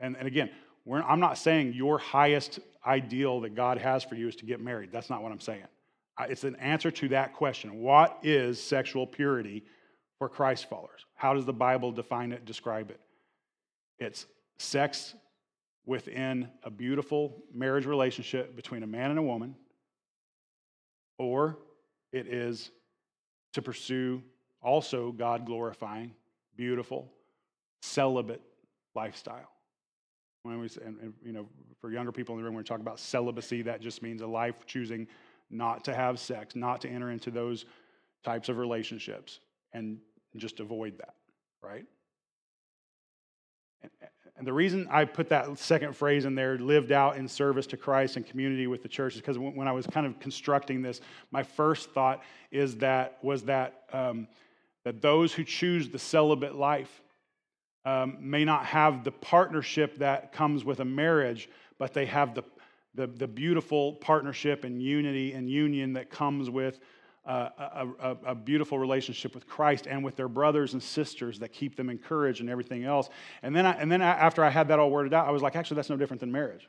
and, 0.00 0.16
and 0.16 0.26
again, 0.26 0.50
I'm 0.90 1.20
not 1.20 1.36
saying 1.36 1.74
your 1.74 1.98
highest 1.98 2.60
ideal 2.86 3.40
that 3.40 3.54
God 3.54 3.78
has 3.78 4.04
for 4.04 4.14
you 4.14 4.28
is 4.28 4.36
to 4.36 4.46
get 4.46 4.60
married. 4.60 4.90
That's 4.92 5.10
not 5.10 5.22
what 5.22 5.32
I'm 5.32 5.40
saying. 5.40 5.64
It's 6.20 6.44
an 6.44 6.56
answer 6.56 6.90
to 6.90 7.08
that 7.08 7.34
question. 7.34 7.80
What 7.80 8.18
is 8.22 8.62
sexual 8.62 9.06
purity 9.06 9.64
for 10.18 10.28
Christ 10.28 10.68
followers. 10.68 11.06
How 11.14 11.32
does 11.34 11.46
the 11.46 11.52
Bible 11.52 11.92
define 11.92 12.32
it, 12.32 12.44
describe 12.44 12.90
it? 12.90 13.00
It's 13.98 14.26
sex 14.58 15.14
within 15.86 16.48
a 16.64 16.70
beautiful 16.70 17.42
marriage 17.54 17.86
relationship 17.86 18.54
between 18.56 18.82
a 18.82 18.86
man 18.86 19.10
and 19.10 19.18
a 19.18 19.22
woman, 19.22 19.54
or 21.18 21.58
it 22.12 22.26
is 22.26 22.70
to 23.52 23.62
pursue 23.62 24.22
also 24.62 25.12
God 25.12 25.46
glorifying, 25.46 26.12
beautiful, 26.56 27.10
celibate 27.82 28.42
lifestyle. 28.94 29.50
When 30.42 30.60
we, 30.60 30.68
and, 30.84 31.14
you 31.22 31.32
know, 31.32 31.48
for 31.80 31.92
younger 31.92 32.12
people 32.12 32.34
in 32.34 32.40
the 32.40 32.44
room, 32.44 32.54
when 32.54 32.62
we 32.62 32.66
talk 32.66 32.80
about 32.80 32.98
celibacy, 32.98 33.62
that 33.62 33.80
just 33.80 34.02
means 34.02 34.22
a 34.22 34.26
life 34.26 34.66
choosing 34.66 35.06
not 35.50 35.84
to 35.84 35.94
have 35.94 36.18
sex, 36.18 36.56
not 36.56 36.80
to 36.82 36.88
enter 36.88 37.10
into 37.10 37.30
those 37.30 37.64
types 38.24 38.48
of 38.48 38.58
relationships 38.58 39.40
and 39.72 39.98
just 40.36 40.60
avoid 40.60 40.98
that, 40.98 41.14
right? 41.62 41.84
And 43.82 43.90
the 44.46 44.52
reason 44.52 44.86
I 44.90 45.04
put 45.04 45.28
that 45.30 45.58
second 45.58 45.96
phrase 45.96 46.24
in 46.24 46.34
there, 46.34 46.58
lived 46.58 46.92
out 46.92 47.16
in 47.16 47.26
service 47.26 47.66
to 47.68 47.76
Christ 47.76 48.16
and 48.16 48.26
community 48.26 48.66
with 48.66 48.82
the 48.82 48.88
church, 48.88 49.14
is 49.14 49.20
because 49.20 49.38
when 49.38 49.66
I 49.66 49.72
was 49.72 49.86
kind 49.86 50.06
of 50.06 50.18
constructing 50.20 50.82
this, 50.82 51.00
my 51.30 51.42
first 51.42 51.90
thought 51.90 52.22
is 52.50 52.76
that 52.76 53.18
was 53.22 53.42
that 53.44 53.84
um, 53.92 54.28
that 54.84 55.02
those 55.02 55.34
who 55.34 55.44
choose 55.44 55.88
the 55.88 55.98
celibate 55.98 56.54
life 56.54 57.02
um, 57.84 58.16
may 58.20 58.44
not 58.44 58.64
have 58.66 59.04
the 59.04 59.10
partnership 59.10 59.98
that 59.98 60.32
comes 60.32 60.64
with 60.64 60.80
a 60.80 60.84
marriage, 60.84 61.48
but 61.78 61.92
they 61.92 62.06
have 62.06 62.34
the, 62.34 62.42
the, 62.94 63.06
the 63.06 63.26
beautiful 63.26 63.94
partnership 63.94 64.64
and 64.64 64.82
unity 64.82 65.32
and 65.32 65.50
union 65.50 65.92
that 65.94 66.10
comes 66.10 66.50
with 66.50 66.80
a, 67.28 67.88
a, 68.00 68.16
a, 68.28 68.34
beautiful 68.34 68.78
relationship 68.78 69.34
with 69.34 69.46
Christ 69.46 69.86
and 69.86 70.02
with 70.02 70.16
their 70.16 70.28
brothers 70.28 70.72
and 70.72 70.82
sisters 70.82 71.38
that 71.40 71.52
keep 71.52 71.76
them 71.76 71.90
encouraged 71.90 72.40
and 72.40 72.48
everything 72.48 72.84
else. 72.84 73.10
And 73.42 73.54
then, 73.54 73.66
I, 73.66 73.72
and 73.72 73.92
then 73.92 74.00
after 74.00 74.42
I 74.42 74.48
had 74.48 74.68
that 74.68 74.78
all 74.78 74.90
worded 74.90 75.12
out, 75.12 75.28
I 75.28 75.30
was 75.30 75.42
like, 75.42 75.54
actually, 75.54 75.76
that's 75.76 75.90
no 75.90 75.96
different 75.96 76.20
than 76.20 76.32
marriage. 76.32 76.68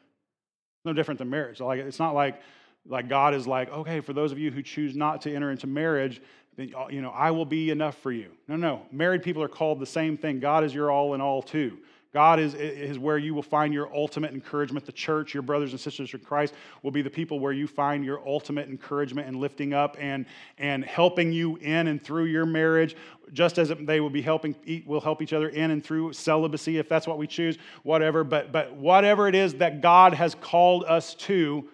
No 0.84 0.92
different 0.92 1.18
than 1.18 1.30
marriage. 1.30 1.62
Like, 1.62 1.80
it's 1.80 2.00
not 2.00 2.14
like, 2.14 2.42
like 2.86 3.08
God 3.08 3.34
is 3.34 3.48
like, 3.48 3.72
okay, 3.72 4.02
for 4.02 4.12
those 4.12 4.32
of 4.32 4.40
you 4.40 4.52
who 4.52 4.62
choose 4.62 4.96
not 4.96 5.22
to 5.22 5.34
enter 5.34 5.50
into 5.50 5.68
marriage, 5.68 6.22
then, 6.58 6.74
uh, 6.78 6.88
you 6.90 7.02
know, 7.02 7.12
I 7.12 7.32
will 7.32 7.46
be 7.46 7.70
enough 7.70 7.98
for 7.98 8.12
you. 8.12 8.32
No, 8.50 8.58
no. 8.58 8.82
Married 8.92 9.24
people 9.24 9.42
are 9.42 9.48
called 9.48 9.80
the 9.80 9.86
same 9.86 10.18
thing. 10.18 10.42
God 10.42 10.66
is 10.66 10.74
your 10.74 10.92
all 10.92 11.14
in 11.14 11.22
all, 11.22 11.42
too. 11.42 11.78
God 12.12 12.40
is, 12.40 12.56
is 12.56 12.98
where 12.98 13.20
you 13.20 13.36
will 13.36 13.44
find 13.44 13.72
your 13.72 13.94
ultimate 13.94 14.34
encouragement. 14.34 14.84
The 14.86 14.92
church, 14.92 15.36
your 15.36 15.44
brothers 15.44 15.72
and 15.72 15.80
sisters 15.80 16.12
in 16.12 16.20
Christ, 16.22 16.56
will 16.82 16.90
be 16.90 17.04
the 17.04 17.10
people 17.10 17.40
where 17.40 17.54
you 17.54 17.68
find 17.68 18.04
your 18.04 18.20
ultimate 18.28 18.68
encouragement 18.68 19.28
and 19.28 19.38
lifting 19.38 19.74
up 19.76 19.96
and, 20.00 20.26
and 20.58 20.84
helping 20.84 21.32
you 21.32 21.58
in 21.58 21.88
and 21.88 22.04
through 22.04 22.26
your 22.26 22.48
marriage, 22.48 22.96
just 23.32 23.60
as 23.60 23.72
they 23.82 24.00
will 24.00 24.10
be 24.10 24.24
helping, 24.24 24.56
will 24.88 25.02
help 25.02 25.22
each 25.22 25.34
other 25.34 25.50
in 25.50 25.70
and 25.70 25.84
through 25.84 26.14
celibacy, 26.14 26.80
if 26.80 26.90
that's 26.90 27.06
what 27.06 27.20
we 27.20 27.28
choose, 27.28 27.60
whatever. 27.84 28.24
But, 28.24 28.52
but 28.52 28.76
whatever 28.76 29.28
it 29.28 29.36
is 29.36 29.54
that 29.56 29.82
God 29.82 30.16
has 30.16 30.34
called 30.34 30.86
us 30.86 31.14
to, 31.16 31.70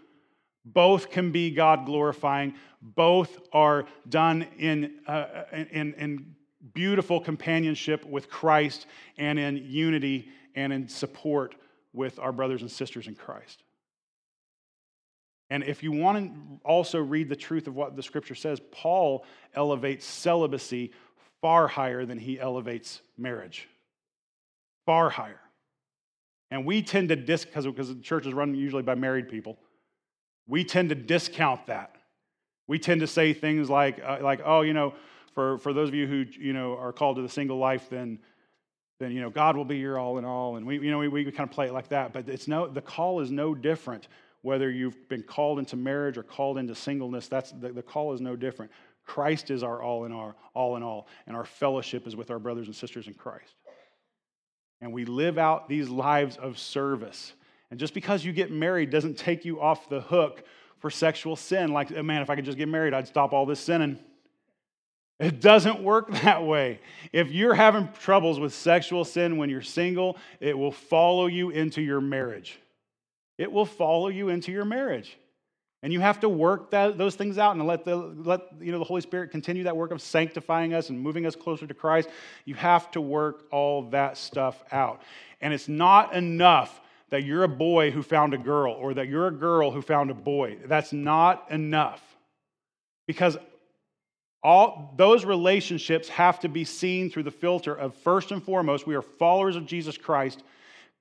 both 0.65 1.09
can 1.11 1.31
be 1.31 1.51
God 1.51 1.85
glorifying. 1.85 2.55
Both 2.81 3.39
are 3.53 3.85
done 4.09 4.47
in, 4.57 4.95
uh, 5.07 5.43
in, 5.53 5.93
in 5.93 6.35
beautiful 6.73 7.19
companionship 7.19 8.05
with 8.05 8.29
Christ 8.29 8.85
and 9.17 9.37
in 9.37 9.57
unity 9.57 10.29
and 10.55 10.73
in 10.73 10.87
support 10.87 11.55
with 11.93 12.19
our 12.19 12.31
brothers 12.31 12.61
and 12.61 12.71
sisters 12.71 13.07
in 13.07 13.15
Christ. 13.15 13.63
And 15.49 15.63
if 15.63 15.83
you 15.83 15.91
want 15.91 16.33
to 16.33 16.67
also 16.67 16.99
read 16.99 17.29
the 17.29 17.35
truth 17.35 17.67
of 17.67 17.75
what 17.75 17.95
the 17.95 18.03
scripture 18.03 18.35
says, 18.35 18.59
Paul 18.71 19.25
elevates 19.53 20.05
celibacy 20.05 20.91
far 21.41 21.67
higher 21.67 22.05
than 22.05 22.17
he 22.17 22.39
elevates 22.39 23.01
marriage. 23.17 23.67
Far 24.85 25.09
higher. 25.09 25.39
And 26.49 26.65
we 26.65 26.81
tend 26.81 27.09
to 27.09 27.15
dis 27.15 27.45
because 27.45 27.65
the 27.65 27.99
church 28.01 28.25
is 28.25 28.33
run 28.33 28.55
usually 28.55 28.83
by 28.83 28.95
married 28.95 29.29
people. 29.29 29.57
We 30.47 30.63
tend 30.63 30.89
to 30.89 30.95
discount 30.95 31.67
that. 31.67 31.95
We 32.67 32.79
tend 32.79 33.01
to 33.01 33.07
say 33.07 33.33
things 33.33 33.69
like, 33.69 33.99
uh, 34.03 34.19
like 34.21 34.41
oh, 34.43 34.61
you 34.61 34.73
know, 34.73 34.93
for, 35.35 35.57
for 35.59 35.73
those 35.73 35.89
of 35.89 35.95
you 35.95 36.07
who 36.07 36.25
you 36.39 36.53
know 36.53 36.75
are 36.77 36.91
called 36.91 37.17
to 37.17 37.21
the 37.21 37.29
single 37.29 37.57
life, 37.57 37.89
then 37.89 38.19
then 38.99 39.11
you 39.11 39.21
know 39.21 39.29
God 39.29 39.55
will 39.55 39.65
be 39.65 39.77
your 39.77 39.99
all 39.99 40.17
in 40.17 40.25
all, 40.25 40.55
and 40.55 40.65
we 40.65 40.79
you 40.79 40.89
know 40.89 40.97
we, 40.97 41.09
we 41.09 41.23
kind 41.25 41.47
of 41.47 41.53
play 41.53 41.67
it 41.67 41.73
like 41.73 41.89
that. 41.89 42.13
But 42.13 42.27
it's 42.27 42.47
no 42.47 42.67
the 42.67 42.81
call 42.81 43.19
is 43.19 43.29
no 43.29 43.53
different 43.53 44.07
whether 44.41 44.69
you've 44.69 45.09
been 45.09 45.23
called 45.23 45.57
into 45.57 45.75
marriage 45.75 46.17
or 46.17 46.23
called 46.23 46.59
into 46.59 46.75
singleness. 46.75 47.27
That's 47.27 47.51
the, 47.51 47.69
the 47.69 47.81
call 47.81 48.13
is 48.13 48.21
no 48.21 48.35
different. 48.35 48.71
Christ 49.03 49.49
is 49.49 49.63
our 49.63 49.81
all 49.81 50.05
in 50.05 50.11
all, 50.11 50.35
all 50.53 50.75
in 50.77 50.83
all, 50.83 51.07
and 51.27 51.35
our 51.35 51.45
fellowship 51.45 52.07
is 52.07 52.15
with 52.15 52.31
our 52.31 52.39
brothers 52.39 52.67
and 52.67 52.75
sisters 52.75 53.07
in 53.07 53.15
Christ. 53.15 53.55
And 54.81 54.93
we 54.93 55.05
live 55.05 55.37
out 55.37 55.67
these 55.67 55.89
lives 55.89 56.37
of 56.37 56.59
service. 56.59 57.33
And 57.71 57.79
just 57.79 57.93
because 57.93 58.23
you 58.23 58.33
get 58.33 58.51
married 58.51 58.91
doesn't 58.91 59.17
take 59.17 59.45
you 59.45 59.59
off 59.59 59.89
the 59.89 60.01
hook 60.01 60.43
for 60.79 60.91
sexual 60.91 61.35
sin. 61.35 61.71
Like, 61.71 61.91
oh, 61.91 62.03
man, 62.03 62.21
if 62.21 62.29
I 62.29 62.35
could 62.35 62.45
just 62.45 62.57
get 62.57 62.67
married, 62.67 62.93
I'd 62.93 63.07
stop 63.07 63.33
all 63.33 63.45
this 63.45 63.59
sinning. 63.59 63.97
It 65.19 65.39
doesn't 65.41 65.81
work 65.81 66.11
that 66.23 66.43
way. 66.43 66.79
If 67.11 67.31
you're 67.31 67.53
having 67.53 67.89
troubles 68.01 68.39
with 68.39 68.53
sexual 68.53 69.05
sin 69.05 69.37
when 69.37 69.49
you're 69.49 69.61
single, 69.61 70.17
it 70.39 70.57
will 70.57 70.71
follow 70.71 71.27
you 71.27 71.49
into 71.49 71.81
your 71.81 72.01
marriage. 72.01 72.59
It 73.37 73.51
will 73.51 73.65
follow 73.65 74.07
you 74.07 74.29
into 74.29 74.51
your 74.51 74.65
marriage. 74.65 75.17
And 75.83 75.93
you 75.93 75.99
have 75.99 76.21
to 76.21 76.29
work 76.29 76.71
that, 76.71 76.97
those 76.97 77.15
things 77.15 77.37
out 77.37 77.55
and 77.55 77.67
let 77.67 77.85
the, 77.85 77.95
let 77.95 78.41
you 78.59 78.71
know, 78.71 78.79
the 78.79 78.85
Holy 78.85 79.01
Spirit 79.01 79.29
continue 79.29 79.65
that 79.65 79.77
work 79.77 79.91
of 79.91 80.01
sanctifying 80.01 80.73
us 80.73 80.89
and 80.89 80.99
moving 80.99 81.27
us 81.27 81.35
closer 81.35 81.67
to 81.67 81.73
Christ. 81.73 82.09
You 82.45 82.55
have 82.55 82.89
to 82.91 83.01
work 83.01 83.45
all 83.51 83.83
that 83.89 84.17
stuff 84.17 84.63
out. 84.71 85.01
And 85.41 85.53
it's 85.53 85.67
not 85.67 86.15
enough 86.15 86.81
that 87.09 87.23
you're 87.23 87.43
a 87.43 87.47
boy 87.47 87.91
who 87.91 88.01
found 88.01 88.33
a 88.33 88.37
girl 88.37 88.73
or 88.73 88.95
that 88.95 89.07
you're 89.07 89.27
a 89.27 89.31
girl 89.31 89.69
who 89.69 89.81
found 89.81 90.09
a 90.09 90.15
boy. 90.15 90.57
That's 90.65 90.91
not 90.91 91.51
enough. 91.51 92.01
Because 93.05 93.37
all 94.45 94.93
those 94.95 95.25
relationships 95.25 96.07
have 96.07 96.39
to 96.39 96.47
be 96.47 96.63
seen 96.63 97.09
through 97.09 97.23
the 97.23 97.31
filter 97.31 97.73
of 97.73 97.95
first 97.95 98.31
and 98.31 98.43
foremost, 98.43 98.85
we 98.85 98.93
are 98.93 99.01
followers 99.01 99.55
of 99.55 99.65
Jesus 99.65 99.97
Christ, 99.97 100.43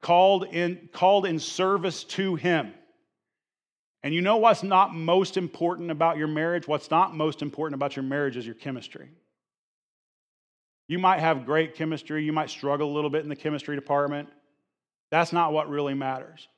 called 0.01 0.45
in, 0.45 0.89
called 0.95 1.27
in 1.27 1.39
service 1.39 2.05
to 2.05 2.37
Him. 2.37 2.73
And 4.03 4.15
you 4.15 4.23
know 4.23 4.39
what's 4.39 4.63
not 4.63 4.95
most 4.95 5.37
important 5.37 5.91
about 5.91 6.17
your 6.17 6.27
marriage? 6.27 6.67
What's 6.67 6.91
not 6.91 7.15
most 7.15 7.43
important 7.43 7.75
about 7.75 7.97
your 7.97 8.03
marriage 8.03 8.39
is 8.39 8.47
your 8.47 8.55
chemistry. 8.55 9.11
You 10.89 10.99
might 10.99 11.21
have 11.21 11.45
great 11.45 11.75
chemistry, 11.75 12.25
you 12.25 12.33
might 12.33 12.49
struggle 12.49 12.91
a 12.91 12.95
little 12.95 13.11
bit 13.11 13.25
in 13.25 13.29
the 13.29 13.37
chemistry 13.37 13.77
department. 13.77 14.31
That's 15.11 15.35
not 15.35 15.53
what 15.53 15.69
really 15.69 15.93
matters. 15.93 16.49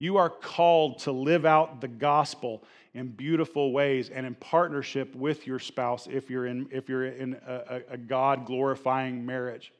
You 0.00 0.16
are 0.16 0.30
called 0.30 1.00
to 1.00 1.12
live 1.12 1.44
out 1.44 1.82
the 1.82 1.88
gospel 1.88 2.64
in 2.94 3.08
beautiful 3.08 3.72
ways 3.72 4.10
and 4.10 4.26
in 4.26 4.34
partnership 4.34 5.14
with 5.14 5.46
your 5.46 5.58
spouse 5.58 6.06
if 6.10 6.28
you're 6.28 6.46
in, 6.46 6.68
if 6.70 6.88
you're 6.88 7.06
in 7.06 7.34
a, 7.46 7.80
a 7.90 7.96
God 7.96 8.44
glorifying 8.44 9.24
marriage. 9.24 9.72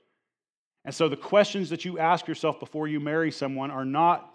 And 0.84 0.94
so 0.94 1.08
the 1.08 1.16
questions 1.16 1.70
that 1.70 1.84
you 1.84 1.98
ask 1.98 2.26
yourself 2.26 2.58
before 2.58 2.88
you 2.88 3.00
marry 3.00 3.30
someone 3.30 3.70
are 3.70 3.84
not, 3.84 4.34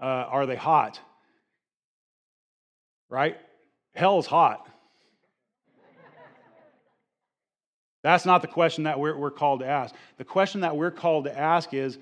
uh, 0.00 0.04
are 0.04 0.44
they 0.44 0.56
hot? 0.56 1.00
Right? 3.08 3.36
Hell 3.94 4.18
is 4.18 4.26
hot. 4.26 4.68
That's 8.02 8.26
not 8.26 8.42
the 8.42 8.48
question 8.48 8.84
that 8.84 9.00
we're, 9.00 9.16
we're 9.16 9.30
called 9.30 9.60
to 9.60 9.66
ask. 9.66 9.94
The 10.16 10.24
question 10.24 10.60
that 10.60 10.76
we're 10.76 10.92
called 10.92 11.24
to 11.24 11.36
ask 11.36 11.74
is 11.74 11.98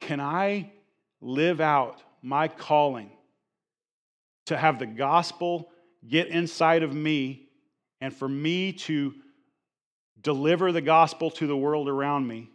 can 0.00 0.20
I 0.20 0.72
live 1.20 1.60
out 1.60 2.02
my 2.22 2.48
calling 2.48 3.10
to 4.46 4.56
have 4.56 4.78
the 4.78 4.86
gospel 4.86 5.70
get 6.06 6.28
inside 6.28 6.82
of 6.82 6.94
me 6.94 7.48
and 8.00 8.14
for 8.14 8.28
me 8.28 8.72
to 8.72 9.14
deliver 10.20 10.72
the 10.72 10.80
gospel 10.80 11.30
to 11.30 11.46
the 11.46 11.56
world 11.56 11.88
around 11.88 12.26
me 12.26 12.50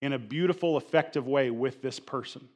in 0.00 0.12
a 0.12 0.18
beautiful, 0.18 0.76
effective 0.76 1.26
way 1.26 1.50
with 1.50 1.82
this 1.82 1.98
person? 1.98 2.48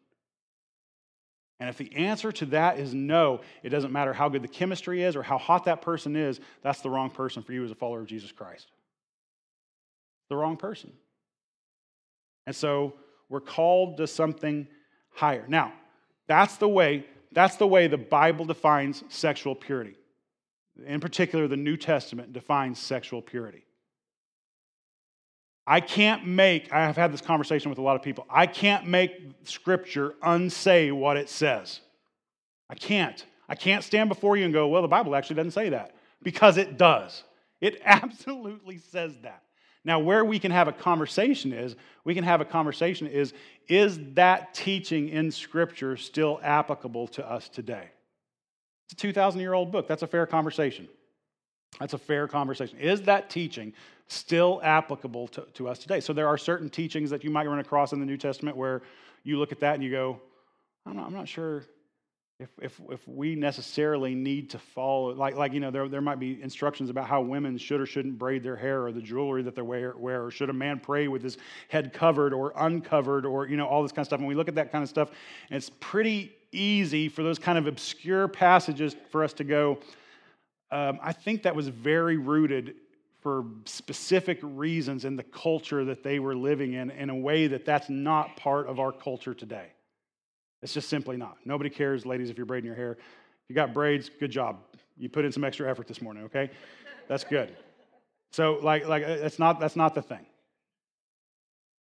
And 1.62 1.68
if 1.68 1.76
the 1.76 1.94
answer 1.94 2.32
to 2.32 2.46
that 2.46 2.80
is 2.80 2.92
no, 2.92 3.40
it 3.62 3.68
doesn't 3.68 3.92
matter 3.92 4.12
how 4.12 4.28
good 4.28 4.42
the 4.42 4.48
chemistry 4.48 5.02
is 5.04 5.14
or 5.14 5.22
how 5.22 5.38
hot 5.38 5.66
that 5.66 5.80
person 5.80 6.16
is, 6.16 6.40
that's 6.60 6.80
the 6.80 6.90
wrong 6.90 7.08
person 7.08 7.44
for 7.44 7.52
you 7.52 7.64
as 7.64 7.70
a 7.70 7.76
follower 7.76 8.00
of 8.00 8.06
Jesus 8.06 8.32
Christ. 8.32 8.66
The 10.28 10.34
wrong 10.36 10.56
person. 10.56 10.92
And 12.48 12.56
so 12.56 12.94
we're 13.28 13.40
called 13.40 13.98
to 13.98 14.08
something 14.08 14.66
higher. 15.10 15.44
Now, 15.46 15.72
that's 16.26 16.56
the 16.56 16.68
way 16.68 17.06
that's 17.32 17.56
the 17.56 17.66
way 17.66 17.86
the 17.86 17.98
Bible 17.98 18.44
defines 18.44 19.04
sexual 19.08 19.54
purity. 19.54 19.96
In 20.86 21.00
particular, 21.00 21.48
the 21.48 21.56
New 21.56 21.76
Testament 21.76 22.32
defines 22.32 22.78
sexual 22.78 23.22
purity. 23.22 23.64
I 25.66 25.80
can't 25.80 26.26
make, 26.26 26.72
I 26.72 26.80
have 26.80 26.96
had 26.96 27.12
this 27.12 27.20
conversation 27.20 27.70
with 27.70 27.78
a 27.78 27.82
lot 27.82 27.96
of 27.96 28.02
people, 28.02 28.26
I 28.28 28.46
can't 28.46 28.86
make 28.86 29.12
Scripture 29.44 30.14
unsay 30.22 30.90
what 30.90 31.16
it 31.16 31.28
says. 31.28 31.80
I 32.68 32.74
can't. 32.74 33.24
I 33.48 33.54
can't 33.54 33.84
stand 33.84 34.08
before 34.08 34.36
you 34.36 34.44
and 34.44 34.52
go, 34.52 34.66
well, 34.68 34.82
the 34.82 34.88
Bible 34.88 35.14
actually 35.14 35.36
doesn't 35.36 35.52
say 35.52 35.68
that. 35.68 35.94
Because 36.22 36.56
it 36.56 36.78
does. 36.78 37.22
It 37.60 37.80
absolutely 37.84 38.78
says 38.78 39.16
that. 39.22 39.42
Now, 39.84 39.98
where 39.98 40.24
we 40.24 40.38
can 40.38 40.52
have 40.52 40.68
a 40.68 40.72
conversation 40.72 41.52
is, 41.52 41.74
we 42.04 42.14
can 42.14 42.24
have 42.24 42.40
a 42.40 42.44
conversation 42.44 43.08
is, 43.08 43.34
is 43.68 43.98
that 44.14 44.54
teaching 44.54 45.08
in 45.08 45.32
Scripture 45.32 45.96
still 45.96 46.40
applicable 46.42 47.08
to 47.08 47.28
us 47.28 47.48
today? 47.48 47.88
It's 48.86 48.94
a 48.94 48.96
2,000 48.96 49.40
year 49.40 49.54
old 49.54 49.72
book. 49.72 49.88
That's 49.88 50.02
a 50.02 50.06
fair 50.06 50.26
conversation. 50.26 50.88
That's 51.80 51.94
a 51.94 51.98
fair 51.98 52.28
conversation. 52.28 52.78
Is 52.78 53.02
that 53.02 53.30
teaching 53.30 53.72
still 54.06 54.60
applicable 54.62 55.28
to, 55.28 55.46
to 55.54 55.68
us 55.68 55.78
today? 55.78 56.00
So, 56.00 56.12
there 56.12 56.28
are 56.28 56.38
certain 56.38 56.68
teachings 56.68 57.10
that 57.10 57.24
you 57.24 57.30
might 57.30 57.48
run 57.48 57.58
across 57.58 57.92
in 57.92 57.98
the 57.98 58.06
New 58.06 58.18
Testament 58.18 58.56
where 58.56 58.82
you 59.24 59.38
look 59.38 59.50
at 59.50 59.60
that 59.60 59.74
and 59.74 59.82
you 59.82 59.90
go, 59.90 60.20
I'm 60.86 60.96
not, 60.96 61.06
I'm 61.06 61.14
not 61.14 61.28
sure 61.28 61.64
if, 62.42 62.50
if, 62.60 62.80
if 62.90 63.06
we 63.08 63.34
necessarily 63.34 64.14
need 64.14 64.50
to 64.50 64.58
follow, 64.58 65.14
like, 65.14 65.36
like 65.36 65.52
you 65.52 65.60
know, 65.60 65.70
there, 65.70 65.88
there 65.88 66.00
might 66.00 66.18
be 66.18 66.42
instructions 66.42 66.90
about 66.90 67.06
how 67.06 67.20
women 67.20 67.56
should 67.56 67.80
or 67.80 67.86
shouldn't 67.86 68.18
braid 68.18 68.42
their 68.42 68.56
hair 68.56 68.84
or 68.84 68.92
the 68.92 69.00
jewelry 69.00 69.42
that 69.42 69.54
they 69.54 69.62
wear, 69.62 69.94
wear, 69.96 70.24
or 70.24 70.30
should 70.30 70.50
a 70.50 70.52
man 70.52 70.80
pray 70.80 71.08
with 71.08 71.22
his 71.22 71.38
head 71.68 71.92
covered 71.92 72.32
or 72.32 72.52
uncovered 72.56 73.24
or, 73.24 73.46
you 73.46 73.56
know, 73.56 73.66
all 73.66 73.82
this 73.82 73.92
kind 73.92 74.00
of 74.00 74.06
stuff. 74.06 74.18
And 74.18 74.28
we 74.28 74.34
look 74.34 74.48
at 74.48 74.56
that 74.56 74.72
kind 74.72 74.82
of 74.82 74.88
stuff, 74.88 75.10
and 75.48 75.56
it's 75.56 75.70
pretty 75.80 76.32
easy 76.52 77.08
for 77.08 77.22
those 77.22 77.38
kind 77.38 77.58
of 77.58 77.66
obscure 77.66 78.28
passages 78.28 78.96
for 79.10 79.24
us 79.24 79.32
to 79.34 79.44
go, 79.44 79.78
um, 80.70 80.98
I 81.02 81.12
think 81.12 81.42
that 81.42 81.54
was 81.54 81.68
very 81.68 82.16
rooted 82.16 82.74
for 83.20 83.44
specific 83.66 84.38
reasons 84.42 85.04
in 85.04 85.16
the 85.16 85.22
culture 85.22 85.84
that 85.84 86.02
they 86.02 86.18
were 86.18 86.34
living 86.34 86.72
in 86.72 86.90
in 86.90 87.08
a 87.08 87.14
way 87.14 87.46
that 87.46 87.64
that's 87.64 87.88
not 87.88 88.36
part 88.36 88.66
of 88.66 88.80
our 88.80 88.90
culture 88.90 89.32
today. 89.32 89.68
It's 90.62 90.72
just 90.72 90.88
simply 90.88 91.16
not. 91.16 91.38
Nobody 91.44 91.70
cares, 91.70 92.06
ladies, 92.06 92.30
if 92.30 92.36
you're 92.36 92.46
braiding 92.46 92.66
your 92.66 92.76
hair. 92.76 92.92
If 92.92 93.48
you 93.48 93.54
got 93.54 93.74
braids, 93.74 94.10
good 94.20 94.30
job. 94.30 94.58
You 94.96 95.08
put 95.08 95.24
in 95.24 95.32
some 95.32 95.44
extra 95.44 95.68
effort 95.68 95.88
this 95.88 96.00
morning, 96.00 96.24
okay? 96.24 96.50
That's 97.08 97.24
good. 97.24 97.56
So, 98.30 98.58
like, 98.62 98.86
like 98.86 99.02
uh, 99.04 99.16
that's 99.16 99.38
not 99.38 99.60
that's 99.60 99.76
not 99.76 99.94
the 99.94 100.02
thing. 100.02 100.24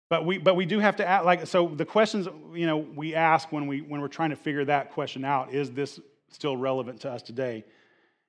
But 0.09 0.25
we 0.25 0.37
but 0.37 0.55
we 0.55 0.65
do 0.65 0.79
have 0.79 0.97
to 0.97 1.07
ask, 1.07 1.25
like 1.25 1.47
so 1.47 1.67
the 1.67 1.85
questions 1.85 2.27
you 2.53 2.65
know 2.65 2.77
we 2.77 3.15
ask 3.15 3.51
when 3.51 3.67
we 3.67 3.79
when 3.81 4.01
we're 4.01 4.09
trying 4.09 4.31
to 4.31 4.35
figure 4.35 4.65
that 4.65 4.91
question 4.91 5.23
out 5.23 5.53
is 5.53 5.71
this 5.71 5.99
still 6.29 6.57
relevant 6.57 6.99
to 7.01 7.11
us 7.11 7.21
today? 7.21 7.63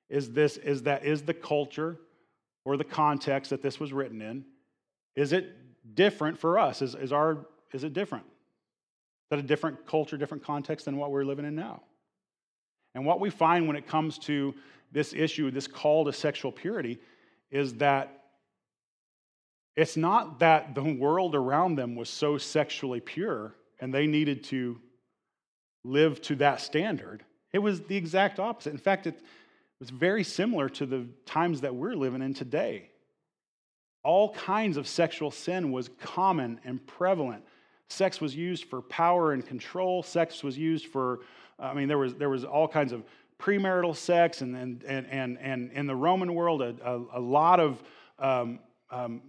Is 0.09 0.31
this 0.31 0.57
is 0.57 0.83
that 0.83 1.03
is 1.03 1.23
the 1.23 1.33
culture 1.33 1.97
or 2.63 2.77
the 2.77 2.85
context 2.85 3.49
that 3.49 3.61
this 3.61 3.79
was 3.79 3.91
written 3.91 4.21
in? 4.21 4.45
Is 5.15 5.33
it 5.33 5.95
different 5.95 6.39
for 6.39 6.57
us? 6.57 6.81
Is, 6.81 6.95
is 6.95 7.11
our 7.11 7.45
is 7.73 7.83
it 7.83 7.93
different? 7.93 8.25
That 9.29 9.39
a 9.39 9.43
different 9.43 9.85
culture, 9.87 10.17
different 10.17 10.43
context 10.43 10.85
than 10.85 10.97
what 10.97 11.11
we're 11.11 11.25
living 11.25 11.45
in 11.45 11.55
now? 11.55 11.81
And 12.95 13.05
what 13.05 13.19
we 13.19 13.29
find 13.29 13.67
when 13.67 13.75
it 13.75 13.87
comes 13.87 14.19
to 14.19 14.53
this 14.91 15.13
issue, 15.13 15.49
this 15.49 15.67
call 15.67 16.05
to 16.05 16.13
sexual 16.13 16.51
purity, 16.51 16.99
is 17.49 17.75
that 17.75 18.23
it's 19.75 19.97
not 19.97 20.39
that 20.39 20.75
the 20.75 20.83
world 20.83 21.33
around 21.33 21.75
them 21.75 21.95
was 21.95 22.09
so 22.09 22.37
sexually 22.37 22.99
pure 22.99 23.55
and 23.79 23.93
they 23.93 24.05
needed 24.05 24.43
to 24.45 24.79
live 25.83 26.21
to 26.21 26.35
that 26.35 26.61
standard. 26.61 27.23
It 27.51 27.59
was 27.59 27.81
the 27.81 27.97
exact 27.97 28.39
opposite. 28.39 28.71
In 28.71 28.77
fact, 28.77 29.07
it 29.07 29.19
was 29.79 29.89
very 29.89 30.23
similar 30.23 30.69
to 30.69 30.85
the 30.85 31.07
times 31.25 31.61
that 31.61 31.75
we're 31.75 31.95
living 31.95 32.21
in 32.21 32.33
today. 32.33 32.89
All 34.03 34.33
kinds 34.33 34.77
of 34.77 34.87
sexual 34.87 35.31
sin 35.31 35.71
was 35.71 35.89
common 36.01 36.59
and 36.63 36.85
prevalent. 36.85 37.43
Sex 37.93 38.19
was 38.19 38.35
used 38.35 38.65
for 38.65 38.81
power 38.81 39.33
and 39.33 39.45
control. 39.45 40.01
Sex 40.03 40.43
was 40.43 40.57
used 40.57 40.87
for, 40.87 41.19
I 41.59 41.73
mean, 41.73 41.87
there 41.87 41.99
was, 41.99 42.15
there 42.15 42.29
was 42.29 42.43
all 42.43 42.67
kinds 42.67 42.91
of 42.91 43.03
premarital 43.39 43.95
sex, 43.95 44.41
and, 44.41 44.55
and, 44.55 44.83
and, 44.83 45.37
and, 45.39 45.71
in 45.71 45.85
the 45.85 45.95
Roman 45.95 46.33
world, 46.33 46.61
a, 46.61 46.75
a, 46.83 47.19
a 47.19 47.19
lot 47.19 47.59
of 47.59 47.83
um, 48.19 48.59
um, 48.89 49.21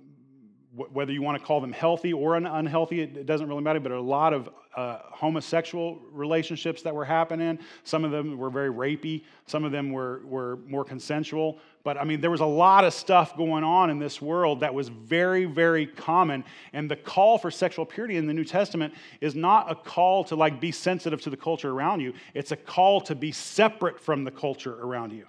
whether 0.76 1.12
you 1.12 1.22
want 1.22 1.38
to 1.38 1.44
call 1.44 1.60
them 1.60 1.72
healthy 1.72 2.12
or 2.12 2.34
unhealthy, 2.34 3.00
it 3.00 3.26
doesn't 3.26 3.48
really 3.48 3.62
matter, 3.62 3.78
but 3.78 3.92
a 3.92 4.00
lot 4.00 4.32
of 4.32 4.48
uh, 4.74 4.98
homosexual 5.04 6.00
relationships 6.10 6.82
that 6.82 6.92
were 6.92 7.04
happening. 7.04 7.60
Some 7.84 8.04
of 8.04 8.10
them 8.10 8.36
were 8.36 8.50
very 8.50 8.70
rapey, 8.70 9.22
some 9.46 9.64
of 9.64 9.70
them 9.70 9.92
were, 9.92 10.22
were 10.24 10.58
more 10.66 10.84
consensual. 10.84 11.58
But 11.84 11.96
I 11.96 12.04
mean, 12.04 12.20
there 12.20 12.30
was 12.30 12.40
a 12.40 12.46
lot 12.46 12.84
of 12.84 12.92
stuff 12.92 13.36
going 13.36 13.62
on 13.62 13.88
in 13.90 13.98
this 14.00 14.20
world 14.20 14.60
that 14.60 14.74
was 14.74 14.88
very, 14.88 15.44
very 15.44 15.86
common. 15.86 16.42
And 16.72 16.90
the 16.90 16.96
call 16.96 17.38
for 17.38 17.50
sexual 17.50 17.86
purity 17.86 18.16
in 18.16 18.26
the 18.26 18.34
New 18.34 18.44
Testament 18.44 18.94
is 19.20 19.34
not 19.36 19.70
a 19.70 19.76
call 19.76 20.24
to 20.24 20.34
like 20.34 20.60
be 20.60 20.72
sensitive 20.72 21.20
to 21.22 21.30
the 21.30 21.36
culture 21.36 21.70
around 21.70 22.00
you, 22.00 22.14
it's 22.34 22.50
a 22.50 22.56
call 22.56 23.00
to 23.02 23.14
be 23.14 23.30
separate 23.30 24.00
from 24.00 24.24
the 24.24 24.30
culture 24.30 24.74
around 24.82 25.12
you. 25.12 25.26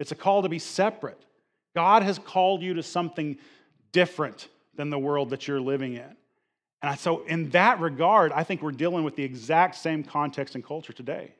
It's 0.00 0.10
a 0.10 0.16
call 0.16 0.42
to 0.42 0.48
be 0.48 0.58
separate. 0.58 1.24
God 1.74 2.02
has 2.02 2.18
called 2.18 2.62
you 2.62 2.74
to 2.74 2.82
something 2.82 3.36
different 3.94 4.48
than 4.74 4.90
the 4.90 4.98
world 4.98 5.30
that 5.30 5.48
you're 5.48 5.60
living 5.60 5.94
in. 5.94 6.16
And 6.82 6.98
so, 6.98 7.24
in 7.24 7.48
that 7.50 7.80
regard, 7.80 8.32
I 8.32 8.44
think 8.44 8.60
we're 8.60 8.72
dealing 8.72 9.04
with 9.04 9.16
the 9.16 9.22
exact 9.22 9.76
same 9.76 10.04
context 10.04 10.54
and 10.54 10.62
culture 10.62 10.92
today. 10.92 11.32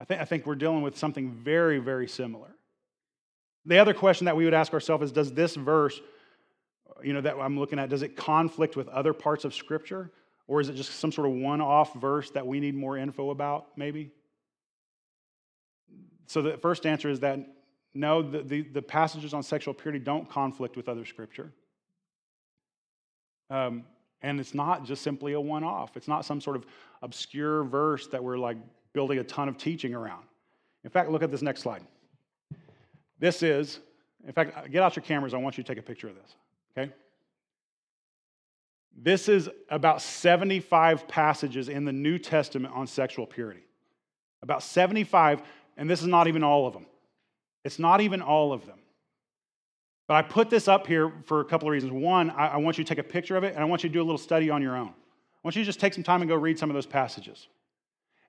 I 0.00 0.04
think, 0.04 0.20
I 0.20 0.24
think 0.24 0.46
we're 0.46 0.54
dealing 0.54 0.82
with 0.82 0.96
something 0.96 1.32
very, 1.32 1.78
very 1.78 2.06
similar. 2.06 2.54
The 3.66 3.78
other 3.78 3.94
question 3.94 4.26
that 4.26 4.36
we 4.36 4.44
would 4.44 4.54
ask 4.54 4.72
ourselves 4.72 5.04
is 5.04 5.12
Does 5.12 5.32
this 5.32 5.56
verse, 5.56 6.00
you 7.02 7.14
know, 7.14 7.20
that 7.22 7.36
I'm 7.36 7.58
looking 7.58 7.80
at, 7.80 7.88
does 7.88 8.02
it 8.02 8.16
conflict 8.16 8.76
with 8.76 8.86
other 8.88 9.12
parts 9.12 9.44
of 9.44 9.54
Scripture? 9.54 10.12
Or 10.46 10.60
is 10.60 10.68
it 10.68 10.74
just 10.74 11.00
some 11.00 11.10
sort 11.10 11.28
of 11.28 11.34
one 11.34 11.60
off 11.60 11.94
verse 11.94 12.30
that 12.32 12.46
we 12.46 12.60
need 12.60 12.74
more 12.74 12.96
info 12.96 13.30
about, 13.30 13.66
maybe? 13.76 14.10
So, 16.26 16.42
the 16.42 16.58
first 16.58 16.86
answer 16.86 17.08
is 17.08 17.20
that 17.20 17.40
no, 17.94 18.22
the, 18.22 18.42
the, 18.42 18.62
the, 18.62 18.82
passages 18.82 19.34
on 19.34 19.42
sexual 19.42 19.74
purity 19.74 20.02
don't 20.02 20.28
conflict 20.28 20.76
with 20.76 20.88
other 20.88 21.04
scripture. 21.04 21.52
Um, 23.50 23.84
and 24.22 24.40
it's 24.40 24.54
not 24.54 24.84
just 24.84 25.02
simply 25.02 25.34
a 25.34 25.40
one 25.40 25.64
off, 25.64 25.96
it's 25.96 26.08
not 26.08 26.24
some 26.24 26.40
sort 26.40 26.56
of 26.56 26.64
obscure 27.02 27.64
verse 27.64 28.06
that 28.08 28.22
we're 28.22 28.38
like 28.38 28.56
building 28.92 29.18
a 29.18 29.24
ton 29.24 29.48
of 29.48 29.58
teaching 29.58 29.94
around. 29.94 30.24
In 30.84 30.90
fact, 30.90 31.10
look 31.10 31.22
at 31.22 31.30
this 31.30 31.42
next 31.42 31.60
slide. 31.60 31.82
This 33.18 33.42
is, 33.42 33.78
in 34.26 34.32
fact, 34.32 34.70
get 34.70 34.82
out 34.82 34.96
your 34.96 35.02
cameras. 35.02 35.34
I 35.34 35.36
want 35.36 35.58
you 35.58 35.64
to 35.64 35.68
take 35.68 35.78
a 35.78 35.82
picture 35.82 36.08
of 36.08 36.14
this, 36.14 36.34
okay? 36.76 36.92
This 38.96 39.28
is 39.28 39.48
about 39.68 40.02
75 40.02 41.08
passages 41.08 41.68
in 41.68 41.84
the 41.84 41.92
New 41.92 42.18
Testament 42.18 42.74
on 42.74 42.86
sexual 42.86 43.26
purity. 43.26 43.62
About 44.42 44.62
75, 44.62 45.42
and 45.76 45.88
this 45.88 46.00
is 46.00 46.08
not 46.08 46.26
even 46.26 46.42
all 46.42 46.66
of 46.66 46.72
them. 46.72 46.86
It's 47.64 47.78
not 47.78 48.00
even 48.00 48.22
all 48.22 48.52
of 48.52 48.66
them. 48.66 48.78
But 50.08 50.14
I 50.14 50.22
put 50.22 50.50
this 50.50 50.68
up 50.68 50.86
here 50.86 51.12
for 51.24 51.40
a 51.40 51.44
couple 51.44 51.68
of 51.68 51.72
reasons. 51.72 51.92
One, 51.92 52.30
I, 52.30 52.56
want 52.56 52.76
you 52.76 52.84
to 52.84 52.88
take 52.88 52.98
a 52.98 53.08
picture 53.08 53.36
of 53.36 53.44
it, 53.44 53.54
and 53.54 53.62
I 53.62 53.64
want 53.64 53.82
you 53.82 53.88
to 53.88 53.92
do 53.92 54.00
a 54.00 54.04
little 54.04 54.18
study 54.18 54.50
on 54.50 54.60
your 54.60 54.76
own. 54.76 54.88
I 54.88 55.40
want 55.42 55.56
you 55.56 55.62
to 55.62 55.66
just 55.66 55.80
take 55.80 55.94
some 55.94 56.02
time 56.02 56.22
and 56.22 56.28
go 56.28 56.34
read 56.34 56.58
some 56.58 56.70
of 56.70 56.74
those 56.74 56.86
passages. 56.86 57.46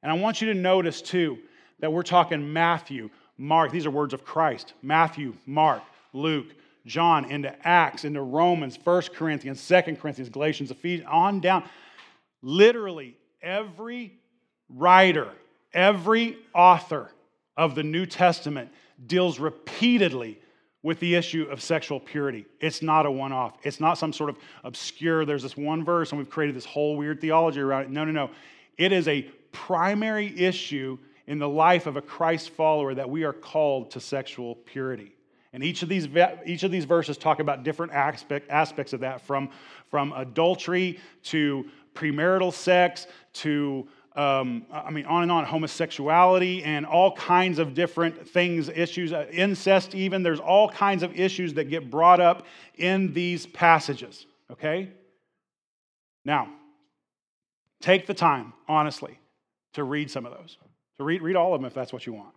And 0.02 0.12
I 0.12 0.16
want 0.16 0.42
you 0.42 0.48
to 0.48 0.54
notice, 0.54 1.02
too, 1.02 1.40
that 1.80 1.92
we're 1.92 2.04
talking 2.04 2.54
Matthew, 2.54 3.10
Mark. 3.38 3.72
These 3.72 3.86
are 3.86 3.92
words 3.92 4.14
of 4.14 4.24
Christ. 4.24 4.74
Matthew, 4.82 5.34
Mark, 5.46 5.82
Luke, 6.14 6.54
John, 6.86 7.26
into 7.26 7.56
Acts, 7.68 8.06
into 8.06 8.22
Romans, 8.22 8.78
1 8.82 9.02
Corinthians, 9.14 9.66
2 9.68 9.96
Corinthians, 9.96 10.30
Galatians, 10.30 10.72
Ephesians, 10.72 11.08
on 11.12 11.40
down. 11.40 11.64
Literally, 12.42 13.18
every 13.42 14.14
writer, 14.70 15.30
every 15.74 16.38
author 16.54 17.10
of 17.58 17.76
the 17.76 17.84
New 17.84 18.06
Testament 18.06 18.70
deals 19.08 19.40
repeatedly 19.40 20.40
with 20.82 21.00
the 21.00 21.16
issue 21.16 21.48
of 21.50 21.62
sexual 21.62 22.00
purity. 22.00 22.46
It's 22.60 22.82
not 22.82 23.06
a 23.06 23.12
one 23.12 23.32
off. 23.32 23.58
It's 23.64 23.80
not 23.80 23.98
some 23.98 24.12
sort 24.12 24.30
of 24.30 24.38
obscure, 24.64 25.26
there's 25.26 25.44
this 25.44 25.56
one 25.56 25.84
verse 25.86 26.12
and 26.12 26.20
we've 26.20 26.30
created 26.30 26.56
this 26.56 26.66
whole 26.66 26.98
weird 26.98 27.22
theology 27.22 27.62
around 27.62 27.84
it. 27.84 27.90
No, 27.90 28.04
no, 28.04 28.12
no. 28.12 28.30
It 28.78 28.92
is 28.92 29.08
a 29.08 29.22
primary 29.52 30.38
issue 30.38 30.98
in 31.26 31.40
the 31.40 31.48
life 31.48 31.86
of 31.86 31.96
a 31.96 32.02
Christ 32.02 32.50
follower 32.50 32.94
that 32.94 33.10
we 33.10 33.24
are 33.24 33.34
called 33.34 33.92
to 33.92 34.02
sexual 34.02 34.56
purity. 34.56 35.16
And 35.54 35.64
each 35.64 35.84
of 35.84 35.90
these, 35.90 36.08
each 36.46 36.64
of 36.64 36.72
these 36.72 36.86
verses 36.86 37.18
talk 37.18 37.40
about 37.40 37.64
different 37.64 37.94
aspect, 37.94 38.50
aspects 38.50 38.92
of 38.92 39.02
that 39.02 39.22
from, 39.22 39.52
from 39.90 40.12
adultery 40.14 41.00
to 41.26 41.70
premarital 41.94 42.52
sex 42.52 43.08
to 43.34 43.88
um, 44.16 44.66
I 44.72 44.92
mean, 44.92 45.06
on 45.06 45.24
and 45.24 45.32
on, 45.32 45.44
homosexuality 45.44 46.64
and 46.64 46.86
all 46.86 47.16
kinds 47.16 47.58
of 47.58 47.74
different 47.74 48.30
things, 48.30 48.70
issues, 48.70 49.12
uh, 49.12 49.26
incest, 49.32 49.96
even. 49.96 50.22
There's 50.22 50.40
all 50.40 50.70
kinds 50.70 51.02
of 51.02 51.20
issues 51.20 51.56
that 51.56 51.66
get 51.66 51.90
brought 51.90 52.20
up 52.20 52.46
in 52.76 53.14
these 53.14 53.48
passages, 53.48 54.28
okay? 54.52 54.90
Now, 56.24 56.50
take 57.82 58.06
the 58.06 58.14
time, 58.14 58.54
honestly, 58.68 59.18
to 59.74 59.84
read 59.84 60.12
some 60.12 60.28
of 60.28 60.34
those. 60.34 60.58
To 60.98 61.04
read, 61.04 61.24
read 61.24 61.36
all 61.36 61.56
of 61.56 61.62
them 61.62 61.66
if 61.66 61.74
that's 61.74 61.92
what 61.92 62.06
you 62.06 62.14
want. 62.14 62.36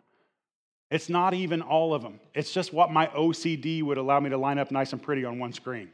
It's 0.90 1.10
not 1.10 1.34
even 1.34 1.60
all 1.60 1.92
of 1.92 2.00
them, 2.02 2.20
it's 2.32 2.52
just 2.52 2.72
what 2.72 2.90
my 2.90 3.08
OCD 3.08 3.82
would 3.82 3.98
allow 3.98 4.20
me 4.20 4.30
to 4.30 4.38
line 4.38 4.58
up 4.58 4.70
nice 4.70 4.92
and 4.92 5.02
pretty 5.02 5.24
on 5.24 5.38
one 5.38 5.52
screen, 5.52 5.90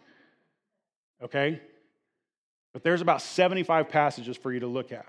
okay? 1.22 1.60
But 2.72 2.84
there's 2.84 3.00
about 3.00 3.20
75 3.20 3.88
passages 3.88 4.36
for 4.36 4.52
you 4.52 4.60
to 4.60 4.66
look 4.66 4.92
at. 4.92 5.06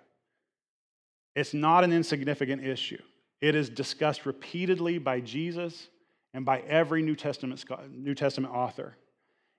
It's 1.36 1.54
not 1.54 1.84
an 1.84 1.92
insignificant 1.92 2.64
issue. 2.64 3.02
It 3.42 3.56
is 3.56 3.70
discussed 3.70 4.26
repeatedly 4.26 5.00
by 5.00 5.20
Jesus 5.20 5.88
and 6.34 6.46
by 6.46 6.60
every 6.62 7.02
New 7.02 7.16
Testament, 7.16 7.64
New 7.92 8.16
Testament 8.16 8.54
author. 8.54 8.96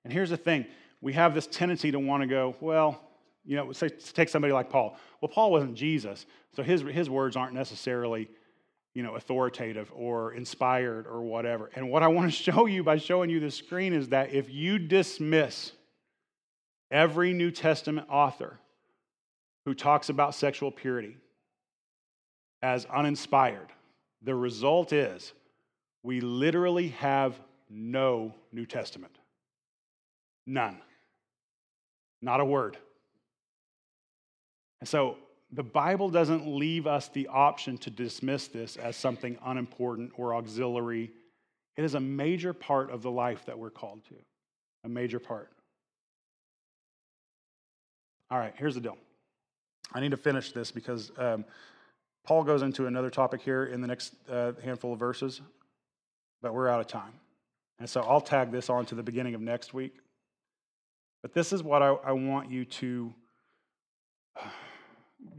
And 0.04 0.12
here's 0.12 0.30
the 0.30 0.36
thing 0.36 0.66
we 1.00 1.12
have 1.12 1.34
this 1.34 1.46
tendency 1.46 1.90
to 1.90 1.98
want 1.98 2.22
to 2.22 2.26
go, 2.26 2.56
well, 2.60 3.00
you 3.44 3.56
know, 3.56 3.72
say, 3.72 3.88
take 3.88 4.28
somebody 4.28 4.52
like 4.52 4.70
Paul. 4.70 4.96
Well, 5.20 5.28
Paul 5.28 5.50
wasn't 5.50 5.74
Jesus, 5.74 6.24
so 6.54 6.62
his, 6.62 6.80
his 6.80 7.10
words 7.10 7.36
aren't 7.36 7.52
necessarily, 7.52 8.30
you 8.94 9.02
know, 9.02 9.16
authoritative 9.16 9.92
or 9.94 10.32
inspired 10.32 11.06
or 11.06 11.22
whatever. 11.22 11.70
And 11.74 11.90
what 11.90 12.02
I 12.02 12.08
want 12.08 12.32
to 12.32 12.36
show 12.52 12.66
you 12.66 12.82
by 12.82 12.96
showing 12.96 13.28
you 13.28 13.38
this 13.40 13.56
screen 13.56 13.92
is 13.92 14.08
that 14.08 14.32
if 14.32 14.50
you 14.50 14.78
dismiss 14.78 15.72
every 16.90 17.34
New 17.34 17.50
Testament 17.50 18.06
author 18.10 18.58
who 19.66 19.74
talks 19.74 20.08
about 20.08 20.34
sexual 20.34 20.70
purity, 20.70 21.16
as 22.64 22.86
uninspired. 22.86 23.68
The 24.22 24.34
result 24.34 24.94
is 24.94 25.34
we 26.02 26.22
literally 26.22 26.88
have 26.88 27.38
no 27.68 28.34
New 28.52 28.64
Testament. 28.64 29.18
None. 30.46 30.78
Not 32.22 32.40
a 32.40 32.44
word. 32.44 32.78
And 34.80 34.88
so 34.88 35.18
the 35.52 35.62
Bible 35.62 36.08
doesn't 36.08 36.46
leave 36.46 36.86
us 36.86 37.08
the 37.08 37.28
option 37.28 37.76
to 37.78 37.90
dismiss 37.90 38.48
this 38.48 38.76
as 38.76 38.96
something 38.96 39.36
unimportant 39.44 40.12
or 40.16 40.34
auxiliary. 40.34 41.10
It 41.76 41.84
is 41.84 41.94
a 41.94 42.00
major 42.00 42.54
part 42.54 42.90
of 42.90 43.02
the 43.02 43.10
life 43.10 43.44
that 43.44 43.58
we're 43.58 43.68
called 43.68 44.04
to, 44.08 44.14
a 44.84 44.88
major 44.88 45.18
part. 45.18 45.50
All 48.30 48.38
right, 48.38 48.54
here's 48.56 48.74
the 48.74 48.80
deal. 48.80 48.96
I 49.92 50.00
need 50.00 50.12
to 50.12 50.16
finish 50.16 50.52
this 50.52 50.70
because 50.70 51.12
um, 51.18 51.44
Paul 52.24 52.42
goes 52.42 52.62
into 52.62 52.86
another 52.86 53.10
topic 53.10 53.42
here 53.42 53.66
in 53.66 53.80
the 53.82 53.86
next 53.86 54.14
uh, 54.30 54.52
handful 54.62 54.94
of 54.94 54.98
verses, 54.98 55.42
but 56.40 56.54
we're 56.54 56.68
out 56.68 56.80
of 56.80 56.86
time. 56.86 57.12
And 57.78 57.88
so 57.88 58.00
I'll 58.02 58.20
tag 58.20 58.50
this 58.50 58.70
on 58.70 58.86
to 58.86 58.94
the 58.94 59.02
beginning 59.02 59.34
of 59.34 59.40
next 59.40 59.74
week. 59.74 59.94
But 61.20 61.34
this 61.34 61.52
is 61.52 61.62
what 61.62 61.82
I, 61.82 61.88
I 61.88 62.12
want 62.12 62.50
you 62.50 62.64
to 62.64 63.12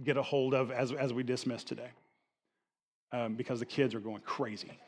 get 0.03 0.17
a 0.17 0.21
hold 0.21 0.53
of 0.53 0.71
as, 0.71 0.91
as 0.91 1.11
we 1.11 1.23
dismiss 1.23 1.63
today, 1.63 1.89
um, 3.11 3.36
because 3.36 3.59
the 3.59 3.65
kids 3.65 3.95
are 3.95 3.99
going 3.99 4.21
crazy. 4.21 4.79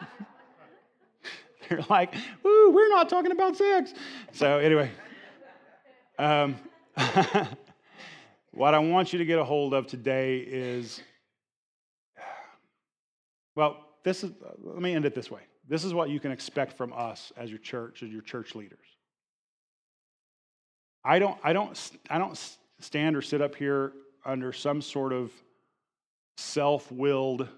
They're 1.68 1.84
like, 1.88 2.14
"Woo, 2.42 2.70
we're 2.70 2.90
not 2.90 3.08
talking 3.08 3.32
about 3.32 3.56
sex." 3.56 3.94
So 4.32 4.58
anyway, 4.58 4.90
um, 6.18 6.56
what 8.54 8.74
I 8.74 8.78
want 8.78 9.12
you 9.12 9.18
to 9.18 9.24
get 9.24 9.38
a 9.38 9.44
hold 9.44 9.74
of 9.74 9.86
today 9.86 10.38
is, 10.38 11.00
well, 13.56 13.76
this 14.04 14.24
is. 14.24 14.32
Let 14.62 14.80
me 14.80 14.94
end 14.94 15.04
it 15.04 15.14
this 15.14 15.30
way. 15.30 15.40
This 15.68 15.84
is 15.84 15.94
what 15.94 16.10
you 16.10 16.20
can 16.20 16.30
expect 16.30 16.76
from 16.76 16.92
us 16.92 17.32
as 17.36 17.50
your 17.50 17.58
church, 17.58 18.02
as 18.02 18.10
your 18.10 18.22
church 18.22 18.54
leaders. 18.54 18.86
I 21.04 21.18
don't, 21.18 21.38
I 21.42 21.52
don't, 21.52 21.90
I 22.08 22.18
don't 22.18 22.38
stand 22.80 23.16
or 23.16 23.22
sit 23.22 23.40
up 23.42 23.54
here 23.54 23.92
under 24.24 24.52
some 24.52 24.80
sort 24.80 25.12
of 25.12 25.32
self-willed 26.36 27.48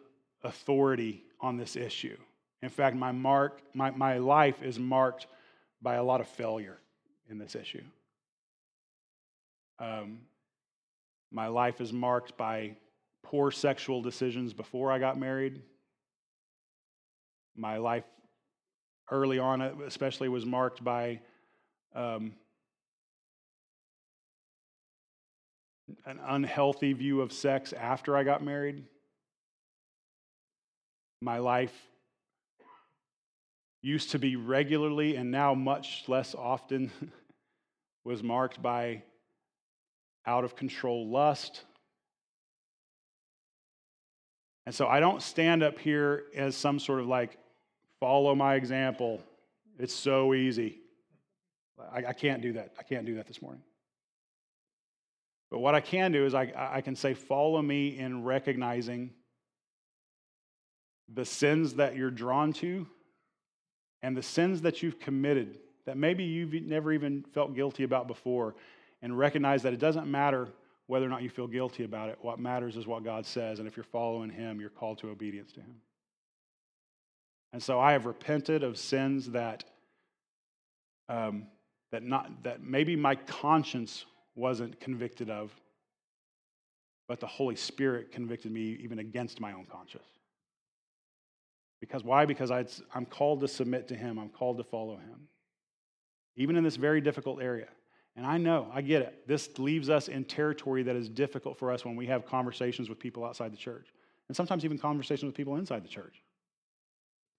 authority 0.42 1.24
on 1.40 1.56
this 1.56 1.76
issue. 1.76 2.16
In 2.62 2.68
fact, 2.68 2.96
my 2.96 3.12
mark, 3.12 3.60
my, 3.74 3.90
my 3.90 4.18
life 4.18 4.62
is 4.62 4.78
marked 4.78 5.26
by 5.82 5.96
a 5.96 6.02
lot 6.02 6.20
of 6.20 6.28
failure 6.28 6.78
in 7.28 7.38
this 7.38 7.54
issue. 7.54 7.84
Um, 9.78 10.20
my 11.30 11.48
life 11.48 11.80
is 11.80 11.92
marked 11.92 12.36
by 12.36 12.76
poor 13.22 13.50
sexual 13.50 14.02
decisions 14.02 14.52
before 14.52 14.92
I 14.92 14.98
got 14.98 15.18
married. 15.18 15.60
My 17.56 17.78
life 17.78 18.04
early 19.10 19.38
on, 19.38 19.60
especially, 19.60 20.28
was 20.28 20.44
marked 20.44 20.84
by 20.84 21.20
um, 21.94 22.34
an 26.04 26.20
unhealthy 26.26 26.92
view 26.92 27.20
of 27.20 27.32
sex 27.32 27.72
after 27.72 28.16
I 28.16 28.24
got 28.24 28.44
married. 28.44 28.84
My 31.20 31.38
life 31.38 31.74
used 33.82 34.10
to 34.10 34.18
be 34.18 34.36
regularly 34.36 35.16
and 35.16 35.30
now 35.30 35.54
much 35.54 36.04
less 36.08 36.34
often 36.34 36.90
was 38.04 38.22
marked 38.22 38.60
by 38.60 39.02
out 40.26 40.44
of 40.44 40.56
control 40.56 41.08
lust. 41.08 41.62
And 44.66 44.74
so 44.74 44.88
I 44.88 44.98
don't 45.00 45.22
stand 45.22 45.62
up 45.62 45.78
here 45.78 46.24
as 46.34 46.56
some 46.56 46.78
sort 46.78 47.00
of 47.00 47.06
like, 47.06 47.38
follow 48.00 48.34
my 48.34 48.56
example. 48.56 49.22
It's 49.78 49.94
so 49.94 50.34
easy. 50.34 50.80
I, 51.92 52.06
I 52.06 52.12
can't 52.12 52.42
do 52.42 52.54
that. 52.54 52.72
I 52.78 52.82
can't 52.82 53.06
do 53.06 53.14
that 53.16 53.26
this 53.26 53.40
morning. 53.40 53.62
But 55.50 55.60
what 55.60 55.74
I 55.74 55.80
can 55.80 56.10
do 56.10 56.26
is 56.26 56.34
I, 56.34 56.52
I 56.56 56.80
can 56.80 56.96
say, 56.96 57.14
follow 57.14 57.62
me 57.62 57.96
in 57.96 58.24
recognizing 58.24 59.10
the 61.14 61.24
sins 61.24 61.74
that 61.74 61.94
you're 61.94 62.10
drawn 62.10 62.52
to 62.54 62.86
and 64.02 64.16
the 64.16 64.22
sins 64.22 64.62
that 64.62 64.82
you've 64.82 64.98
committed 64.98 65.58
that 65.84 65.96
maybe 65.96 66.24
you've 66.24 66.52
never 66.52 66.92
even 66.92 67.24
felt 67.32 67.54
guilty 67.54 67.84
about 67.84 68.08
before, 68.08 68.56
and 69.06 69.16
recognize 69.16 69.62
that 69.62 69.72
it 69.72 69.78
doesn't 69.78 70.10
matter 70.10 70.48
whether 70.88 71.06
or 71.06 71.08
not 71.08 71.22
you 71.22 71.30
feel 71.30 71.46
guilty 71.46 71.84
about 71.84 72.08
it. 72.08 72.18
What 72.22 72.40
matters 72.40 72.76
is 72.76 72.88
what 72.88 73.04
God 73.04 73.24
says, 73.24 73.60
and 73.60 73.68
if 73.68 73.76
you're 73.76 73.84
following 73.84 74.30
Him, 74.30 74.60
you're 74.60 74.68
called 74.68 74.98
to 74.98 75.10
obedience 75.10 75.52
to 75.52 75.60
Him. 75.60 75.76
And 77.52 77.62
so 77.62 77.78
I 77.78 77.92
have 77.92 78.04
repented 78.04 78.64
of 78.64 78.76
sins 78.76 79.30
that, 79.30 79.62
um, 81.08 81.46
that, 81.92 82.02
not, 82.02 82.42
that 82.42 82.64
maybe 82.64 82.96
my 82.96 83.14
conscience 83.14 84.06
wasn't 84.34 84.80
convicted 84.80 85.30
of, 85.30 85.54
but 87.06 87.20
the 87.20 87.28
Holy 87.28 87.54
Spirit 87.54 88.10
convicted 88.10 88.50
me 88.50 88.76
even 88.82 88.98
against 88.98 89.40
my 89.40 89.52
own 89.52 89.66
conscience. 89.70 90.08
Because 91.80 92.02
why? 92.02 92.26
Because 92.26 92.50
i 92.50 92.64
am 92.96 93.06
called 93.06 93.40
to 93.42 93.46
submit 93.46 93.86
to 93.86 93.94
Him, 93.94 94.18
I'm 94.18 94.30
called 94.30 94.58
to 94.58 94.64
follow 94.64 94.96
Him, 94.96 95.28
even 96.34 96.56
in 96.56 96.64
this 96.64 96.74
very 96.74 97.00
difficult 97.00 97.40
area. 97.40 97.68
And 98.16 98.24
I 98.24 98.38
know, 98.38 98.68
I 98.72 98.80
get 98.80 99.02
it. 99.02 99.28
This 99.28 99.58
leaves 99.58 99.90
us 99.90 100.08
in 100.08 100.24
territory 100.24 100.82
that 100.84 100.96
is 100.96 101.08
difficult 101.08 101.58
for 101.58 101.70
us 101.70 101.84
when 101.84 101.96
we 101.96 102.06
have 102.06 102.24
conversations 102.24 102.88
with 102.88 102.98
people 102.98 103.24
outside 103.24 103.52
the 103.52 103.58
church, 103.58 103.88
and 104.28 104.36
sometimes 104.36 104.64
even 104.64 104.78
conversations 104.78 105.24
with 105.24 105.34
people 105.34 105.56
inside 105.56 105.84
the 105.84 105.88
church. 105.88 106.22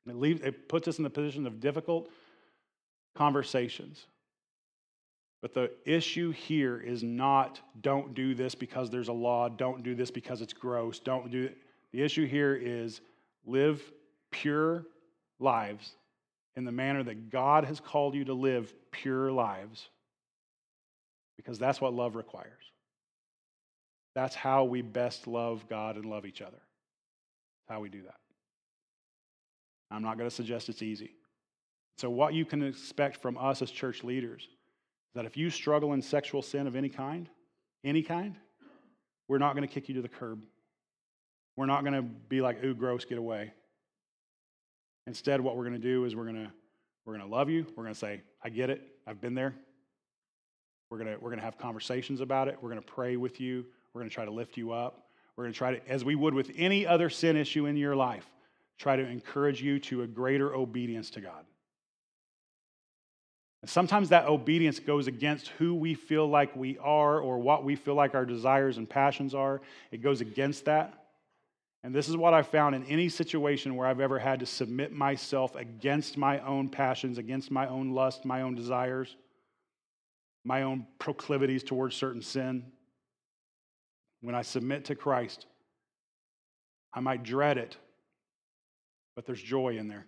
It, 0.07 0.15
leaves, 0.15 0.41
it 0.41 0.69
puts 0.69 0.87
us 0.87 0.99
in 0.99 1.03
the 1.03 1.09
position 1.09 1.47
of 1.47 1.59
difficult 1.59 2.09
conversations. 3.15 4.05
But 5.41 5.53
the 5.53 5.71
issue 5.85 6.31
here 6.31 6.79
is 6.79 7.03
not 7.03 7.59
don't 7.81 8.13
do 8.13 8.35
this 8.35 8.55
because 8.55 8.89
there's 8.89 9.07
a 9.07 9.13
law, 9.13 9.49
don't 9.49 9.83
do 9.83 9.95
this 9.95 10.11
because 10.11 10.41
it's 10.41 10.53
gross, 10.53 10.99
don't 10.99 11.31
do 11.31 11.45
it. 11.45 11.57
The 11.91 12.03
issue 12.03 12.27
here 12.27 12.55
is 12.55 13.01
live 13.45 13.81
pure 14.31 14.85
lives 15.39 15.93
in 16.55 16.65
the 16.65 16.71
manner 16.71 17.03
that 17.03 17.29
God 17.29 17.65
has 17.65 17.79
called 17.79 18.13
you 18.15 18.25
to 18.25 18.33
live 18.33 18.73
pure 18.91 19.31
lives 19.31 19.89
because 21.37 21.57
that's 21.57 21.79
what 21.79 21.93
love 21.93 22.15
requires. 22.15 22.71
That's 24.15 24.35
how 24.35 24.63
we 24.63 24.81
best 24.81 25.27
love 25.27 25.67
God 25.69 25.95
and 25.95 26.05
love 26.05 26.25
each 26.25 26.41
other. 26.41 26.57
How 27.69 27.79
we 27.79 27.89
do 27.89 28.01
that. 28.03 28.15
I'm 29.91 30.01
not 30.01 30.17
going 30.17 30.29
to 30.29 30.35
suggest 30.35 30.69
it's 30.69 30.81
easy. 30.81 31.11
So, 31.97 32.09
what 32.09 32.33
you 32.33 32.45
can 32.45 32.63
expect 32.63 33.21
from 33.21 33.37
us 33.37 33.61
as 33.61 33.71
church 33.71 34.03
leaders 34.03 34.41
is 34.41 35.13
that 35.15 35.25
if 35.25 35.37
you 35.37 35.49
struggle 35.49 35.93
in 35.93 36.01
sexual 36.01 36.41
sin 36.41 36.67
of 36.67 36.75
any 36.75 36.89
kind, 36.89 37.29
any 37.83 38.01
kind, 38.01 38.35
we're 39.27 39.37
not 39.37 39.55
going 39.55 39.67
to 39.67 39.73
kick 39.73 39.87
you 39.87 39.95
to 39.95 40.01
the 40.01 40.09
curb. 40.09 40.43
We're 41.55 41.65
not 41.65 41.81
going 41.83 41.93
to 41.93 42.03
be 42.03 42.41
like, 42.41 42.63
ooh, 42.63 42.75
gross, 42.75 43.05
get 43.05 43.17
away. 43.17 43.51
Instead, 45.07 45.41
what 45.41 45.55
we're 45.55 45.63
going 45.63 45.79
to 45.79 45.87
do 45.87 46.05
is 46.05 46.15
we're 46.15 46.25
going 46.25 46.45
to 46.45 46.51
we're 47.05 47.17
going 47.17 47.27
to 47.27 47.33
love 47.33 47.49
you. 47.49 47.65
We're 47.75 47.83
going 47.83 47.93
to 47.93 47.99
say, 47.99 48.21
I 48.43 48.49
get 48.49 48.69
it. 48.69 48.81
I've 49.07 49.21
been 49.21 49.33
there. 49.33 49.55
We're 50.89 50.97
going 50.97 51.13
to 51.13 51.19
we're 51.19 51.29
going 51.29 51.39
to 51.39 51.45
have 51.45 51.57
conversations 51.57 52.21
about 52.21 52.47
it. 52.47 52.57
We're 52.61 52.69
going 52.69 52.81
to 52.81 52.87
pray 52.87 53.17
with 53.17 53.39
you. 53.39 53.65
We're 53.93 54.01
going 54.01 54.09
to 54.09 54.13
try 54.13 54.25
to 54.25 54.31
lift 54.31 54.57
you 54.57 54.71
up. 54.71 55.07
We're 55.35 55.43
going 55.45 55.53
to 55.53 55.57
try 55.57 55.75
to, 55.75 55.89
as 55.89 56.03
we 56.03 56.15
would 56.15 56.33
with 56.33 56.51
any 56.55 56.85
other 56.85 57.09
sin 57.09 57.37
issue 57.37 57.67
in 57.67 57.77
your 57.77 57.95
life, 57.95 58.25
try 58.77 58.95
to 58.95 59.07
encourage 59.07 59.61
you 59.61 59.79
to 59.79 60.01
a 60.01 60.07
greater 60.07 60.53
obedience 60.55 61.09
to 61.11 61.21
God. 61.21 61.45
And 63.61 63.69
sometimes 63.69 64.09
that 64.09 64.27
obedience 64.27 64.79
goes 64.79 65.07
against 65.07 65.49
who 65.49 65.75
we 65.75 65.93
feel 65.93 66.27
like 66.27 66.55
we 66.55 66.77
are 66.77 67.19
or 67.19 67.39
what 67.39 67.63
we 67.63 67.75
feel 67.75 67.95
like 67.95 68.15
our 68.15 68.25
desires 68.25 68.77
and 68.77 68.89
passions 68.89 69.33
are. 69.33 69.61
It 69.91 70.01
goes 70.01 70.21
against 70.21 70.65
that. 70.65 71.05
And 71.83 71.93
this 71.93 72.09
is 72.09 72.17
what 72.17 72.33
I 72.33 72.41
found 72.41 72.75
in 72.75 72.83
any 72.85 73.09
situation 73.09 73.75
where 73.75 73.87
I've 73.87 73.99
ever 73.99 74.19
had 74.19 74.39
to 74.41 74.45
submit 74.45 74.91
myself 74.91 75.55
against 75.55 76.17
my 76.17 76.39
own 76.39 76.69
passions, 76.69 77.17
against 77.17 77.49
my 77.49 77.67
own 77.67 77.91
lust, 77.91 78.25
my 78.25 78.41
own 78.41 78.55
desires, 78.55 79.15
my 80.43 80.63
own 80.63 80.85
proclivities 80.99 81.63
towards 81.63 81.95
certain 81.95 82.21
sin. 82.21 82.65
When 84.21 84.35
I 84.35 84.41
submit 84.41 84.85
to 84.85 84.95
Christ, 84.95 85.45
I 86.93 86.99
might 86.99 87.23
dread 87.23 87.57
it, 87.57 87.77
but 89.15 89.25
there's 89.25 89.41
joy 89.41 89.77
in 89.77 89.87
there. 89.87 90.05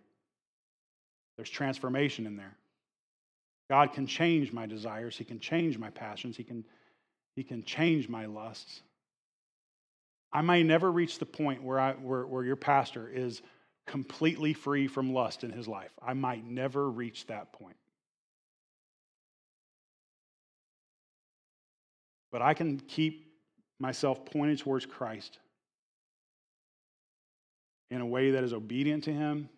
There's 1.36 1.50
transformation 1.50 2.26
in 2.26 2.36
there. 2.36 2.56
God 3.70 3.94
can 3.94 4.08
change 4.08 4.52
my 4.52 4.66
desires, 4.66 5.18
He 5.18 5.24
can 5.24 5.40
change 5.40 5.78
my 5.78 5.90
passions, 5.90 6.36
He 6.36 6.44
can, 6.44 6.66
he 7.36 7.44
can 7.44 7.64
change 7.64 8.10
my 8.10 8.26
lusts. 8.26 8.82
I 10.32 10.42
may 10.42 10.64
never 10.64 10.92
reach 10.92 11.20
the 11.20 11.26
point 11.26 11.64
where, 11.64 11.80
I, 11.80 11.94
where, 11.94 12.26
where 12.26 12.44
your 12.44 12.56
pastor 12.56 13.08
is 13.08 13.42
completely 13.88 14.54
free 14.54 14.88
from 14.88 15.14
lust 15.14 15.44
in 15.44 15.52
his 15.52 15.68
life. 15.68 15.92
I 16.02 16.14
might 16.14 16.46
never 16.46 16.90
reach 16.90 17.26
that 17.28 17.52
point. 17.54 17.76
But 22.32 22.42
I 22.42 22.54
can 22.54 22.80
keep 22.80 23.26
myself 23.80 24.26
pointed 24.26 24.60
towards 24.60 24.86
Christ 24.86 25.40
in 27.90 28.02
a 28.02 28.06
way 28.06 28.32
that 28.32 28.44
is 28.44 28.54
obedient 28.54 29.06
to 29.06 29.14
Him 29.14 29.50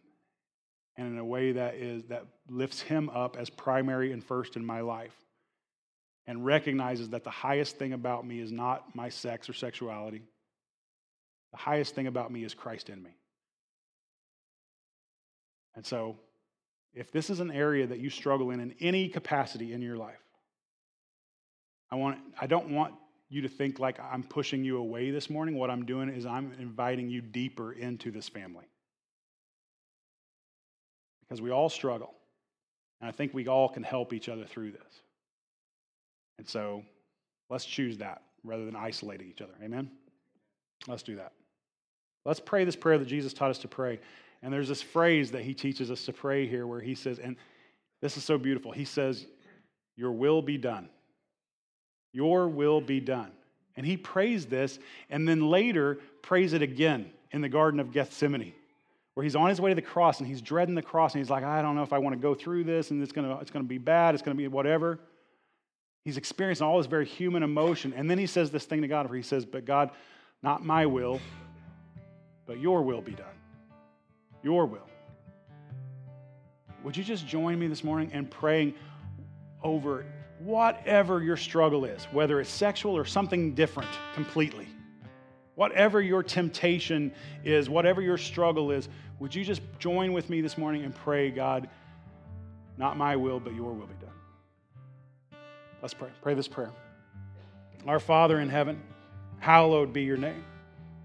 and 0.97 1.07
in 1.13 1.17
a 1.17 1.26
way 1.26 1.53
that 1.53 1.76
is 1.76 2.03
that 2.05 2.26
lifts 2.49 2.82
him 2.82 3.09
up 3.09 3.38
as 3.38 3.49
primary 3.49 4.11
and 4.11 4.24
first 4.24 4.55
in 4.55 4.65
my 4.65 4.82
life 4.82 5.15
and 6.28 6.45
recognizes 6.45 7.09
that 7.09 7.24
the 7.24 7.30
highest 7.30 7.78
thing 7.78 7.93
about 7.93 8.26
me 8.26 8.39
is 8.39 8.51
not 8.51 8.95
my 8.95 9.09
sex 9.09 9.49
or 9.49 9.53
sexuality. 9.53 10.22
The 11.51 11.57
highest 11.57 11.95
thing 11.95 12.07
about 12.07 12.32
me 12.32 12.43
is 12.43 12.53
christ 12.53 12.89
in 12.89 13.01
me. 13.01 13.11
And 15.76 15.86
so, 15.86 16.17
if 16.93 17.11
this 17.11 17.30
is 17.30 17.39
an 17.39 17.51
area 17.51 17.88
that 17.88 17.99
you 17.99 18.09
struggle 18.09 18.51
in 18.51 18.59
in 18.59 18.76
any 18.82 19.07
capacity 19.07 19.72
in 19.74 19.82
your 19.82 19.95
life, 19.95 20.22
I 21.92 21.96
want 21.96 22.20
I 22.39 22.48
don't 22.48 22.70
want 22.70 22.94
you 23.30 23.42
to 23.42 23.50
think 23.50 23.80
like 23.80 24.00
I'm 24.00 24.24
pushing 24.24 24.64
you 24.64 24.78
away 24.78 25.12
this 25.12 25.30
morning. 25.30 25.56
What 25.58 25.70
I'm 25.70 25.86
doing 25.86 26.10
is 26.10 26.26
I'm 26.26 26.54
inviting 26.60 27.10
you 27.10 27.22
deeper 27.22 27.72
into 27.72 28.12
this 28.12 28.28
family. 28.28 28.66
Because 31.22 31.42
we 31.42 31.50
all 31.50 31.70
struggle. 31.70 32.14
And 33.00 33.08
I 33.08 33.12
think 33.12 33.34
we 33.34 33.48
all 33.48 33.70
can 33.70 33.84
help 33.84 34.14
each 34.14 34.30
other 34.30 34.46
through 34.46 34.72
this. 34.72 35.02
And 36.38 36.48
so 36.48 36.84
let's 37.50 37.66
choose 37.66 37.98
that 38.00 38.22
rather 38.44 38.66
than 38.66 38.76
isolating 38.76 39.30
each 39.30 39.42
other. 39.42 39.54
Amen? 39.64 39.89
Let's 40.88 41.04
do 41.04 41.16
that. 41.16 41.32
Let's 42.26 42.39
pray 42.39 42.66
this 42.66 42.76
prayer 42.76 42.98
that 42.98 43.08
Jesus 43.08 43.34
taught 43.34 43.50
us 43.50 43.60
to 43.60 43.68
pray. 43.68 44.00
And 44.44 44.52
there's 44.54 44.68
this 44.68 44.82
phrase 44.82 45.32
that 45.32 45.44
he 45.44 45.54
teaches 45.54 45.89
us 45.89 46.06
to 46.06 46.14
pray 46.14 46.48
here 46.48 46.68
where 46.68 46.82
he 46.82 46.96
says, 46.96 47.20
and 47.20 47.36
this 48.02 48.18
is 48.18 48.24
so 48.24 48.38
beautiful. 48.38 48.72
He 48.72 48.86
says, 48.86 49.26
Your 49.96 50.12
will 50.12 50.42
be 50.42 50.58
done. 50.58 50.89
Your 52.14 52.47
will 52.47 52.82
be 52.82 52.99
done. 52.99 53.32
And 53.76 53.86
he 53.86 53.97
prays 53.97 54.45
this 54.45 54.80
and 55.09 55.28
then 55.28 55.49
later 55.49 55.99
prays 56.22 56.53
it 56.53 56.62
again 56.62 57.12
in 57.32 57.41
the 57.41 57.49
Garden 57.49 57.80
of 57.80 57.91
Gethsemane, 57.91 58.53
where 59.14 59.24
he's 59.24 59.36
on 59.36 59.49
his 59.49 59.62
way 59.62 59.72
to 59.72 59.76
the 59.76 59.82
cross 59.82 60.20
and 60.20 60.28
he's 60.28 60.41
dreading 60.41 60.76
the 60.76 60.82
cross 60.82 61.14
and 61.14 61.22
he's 61.22 61.30
like, 61.30 61.43
I 61.43 61.62
don't 61.62 61.76
know 61.76 61.84
if 61.84 61.93
I 61.93 61.97
want 61.97 62.14
to 62.16 62.22
go 62.22 62.36
through 62.36 62.66
this 62.66 62.91
and 62.91 63.01
it's 63.01 63.12
going 63.12 63.28
to, 63.30 63.39
it's 63.39 63.51
going 63.51 63.64
to 63.64 63.70
be 63.70 63.78
bad, 63.78 64.14
it's 64.14 64.22
going 64.22 64.36
to 64.36 64.41
be 64.41 64.47
whatever. 64.47 64.99
He's 66.03 66.18
experiencing 66.18 66.66
all 66.66 66.78
this 66.78 66.88
very 66.88 67.05
human 67.05 67.43
emotion. 67.43 67.93
And 67.95 68.09
then 68.09 68.18
he 68.18 68.26
says 68.26 68.51
this 68.51 68.66
thing 68.66 68.82
to 68.82 68.88
God 68.88 69.07
where 69.07 69.16
he 69.16 69.24
says, 69.24 69.45
But 69.45 69.66
God, 69.66 69.91
not 70.41 70.66
my 70.66 70.86
will, 70.86 71.20
but 72.47 72.59
your 72.59 72.82
will 72.82 73.01
be 73.01 73.14
done. 73.14 73.28
Your 74.43 74.66
will. 74.66 74.88
Would 76.84 76.97
you 76.97 77.03
just 77.03 77.28
join 77.28 77.59
me 77.59 77.68
this 77.68 77.84
morning 77.84 78.09
in 78.12 78.26
praying 78.26 78.74
over 79.64 80.05
whatever 80.44 81.22
your 81.22 81.38
struggle 81.38 81.86
is, 81.86 82.04
whether 82.06 82.39
it's 82.39 82.50
sexual 82.50 82.98
or 82.98 83.06
something 83.06 83.54
different 83.54 83.89
completely, 84.14 84.68
whatever 85.56 86.02
your 86.02 86.24
temptation 86.24 87.12
is, 87.44 87.70
whatever 87.70 88.02
your 88.02 88.18
struggle 88.18 88.72
is, 88.72 88.89
would 89.20 89.36
you 89.36 89.44
just 89.44 89.62
join 89.78 90.14
with 90.14 90.30
me 90.30 90.42
this 90.42 90.58
morning 90.58 90.84
and 90.84 90.96
pray, 90.96 91.30
God, 91.30 91.70
not 92.78 92.98
my 92.98 93.16
will, 93.16 93.39
but 93.39 93.54
your 93.54 93.72
will 93.72 93.86
be 93.86 93.94
done? 94.02 95.39
Let's 95.82 95.94
pray. 95.94 96.10
Pray 96.22 96.34
this 96.34 96.48
prayer. 96.48 96.72
Our 97.86 98.00
Father 98.00 98.39
in 98.39 98.50
heaven, 98.50 98.82
hallowed 99.39 99.94
be 99.94 100.04
your 100.04 100.18
name. 100.18 100.44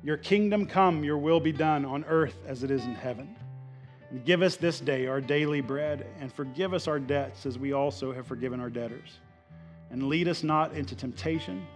Your 0.03 0.16
kingdom 0.16 0.66
come, 0.66 1.05
your 1.05 1.18
will 1.18 1.41
be 1.41 1.53
done 1.53 1.84
on 1.84 2.05
earth 2.05 2.37
as 2.47 2.62
it 2.62 2.70
is 2.70 2.84
in 2.84 2.95
heaven. 2.95 3.34
And 4.11 4.24
give 4.24 4.41
us 4.41 4.57
this 4.57 4.78
day 4.80 5.07
our 5.09 5.20
daily 5.20 5.61
bread, 5.61 6.07
and 6.20 6.32
forgive 6.32 6.72
us 6.72 6.87
our 6.87 6.99
debts 6.99 7.45
as 7.45 7.59
we 7.59 7.72
also 7.72 8.12
have 8.12 8.26
forgiven 8.26 8.61
our 8.61 8.70
debtors 8.70 9.18
and 9.97 10.11
lead 10.11 10.28
us 10.28 10.42
not 10.42 10.74
into 10.74 10.94
temptation, 10.94 11.66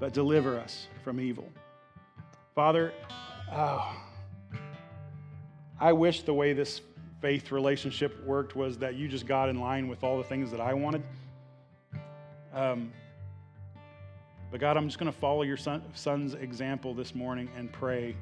but 0.00 0.12
deliver 0.12 0.58
us 0.58 0.88
from 1.04 1.20
evil. 1.20 1.48
Father, 2.52 2.92
oh, 3.52 3.96
I 5.78 5.92
wish 5.92 6.22
the 6.22 6.34
way 6.34 6.52
this 6.52 6.80
faith 7.20 7.52
relationship 7.52 8.26
worked 8.26 8.56
was 8.56 8.76
that 8.78 8.96
you 8.96 9.06
just 9.06 9.24
got 9.24 9.48
in 9.48 9.60
line 9.60 9.86
with 9.86 10.02
all 10.02 10.18
the 10.18 10.24
things 10.24 10.50
that 10.50 10.60
I 10.60 10.74
wanted. 10.74 11.04
Um, 12.52 12.92
but 14.50 14.58
God, 14.58 14.76
I'm 14.76 14.88
just 14.88 14.98
going 14.98 15.12
to 15.12 15.16
follow 15.16 15.42
your 15.42 15.56
son, 15.56 15.80
son's 15.94 16.34
example 16.34 16.92
this 16.92 17.14
morning 17.14 17.48
and 17.56 17.70
pray, 17.70 18.16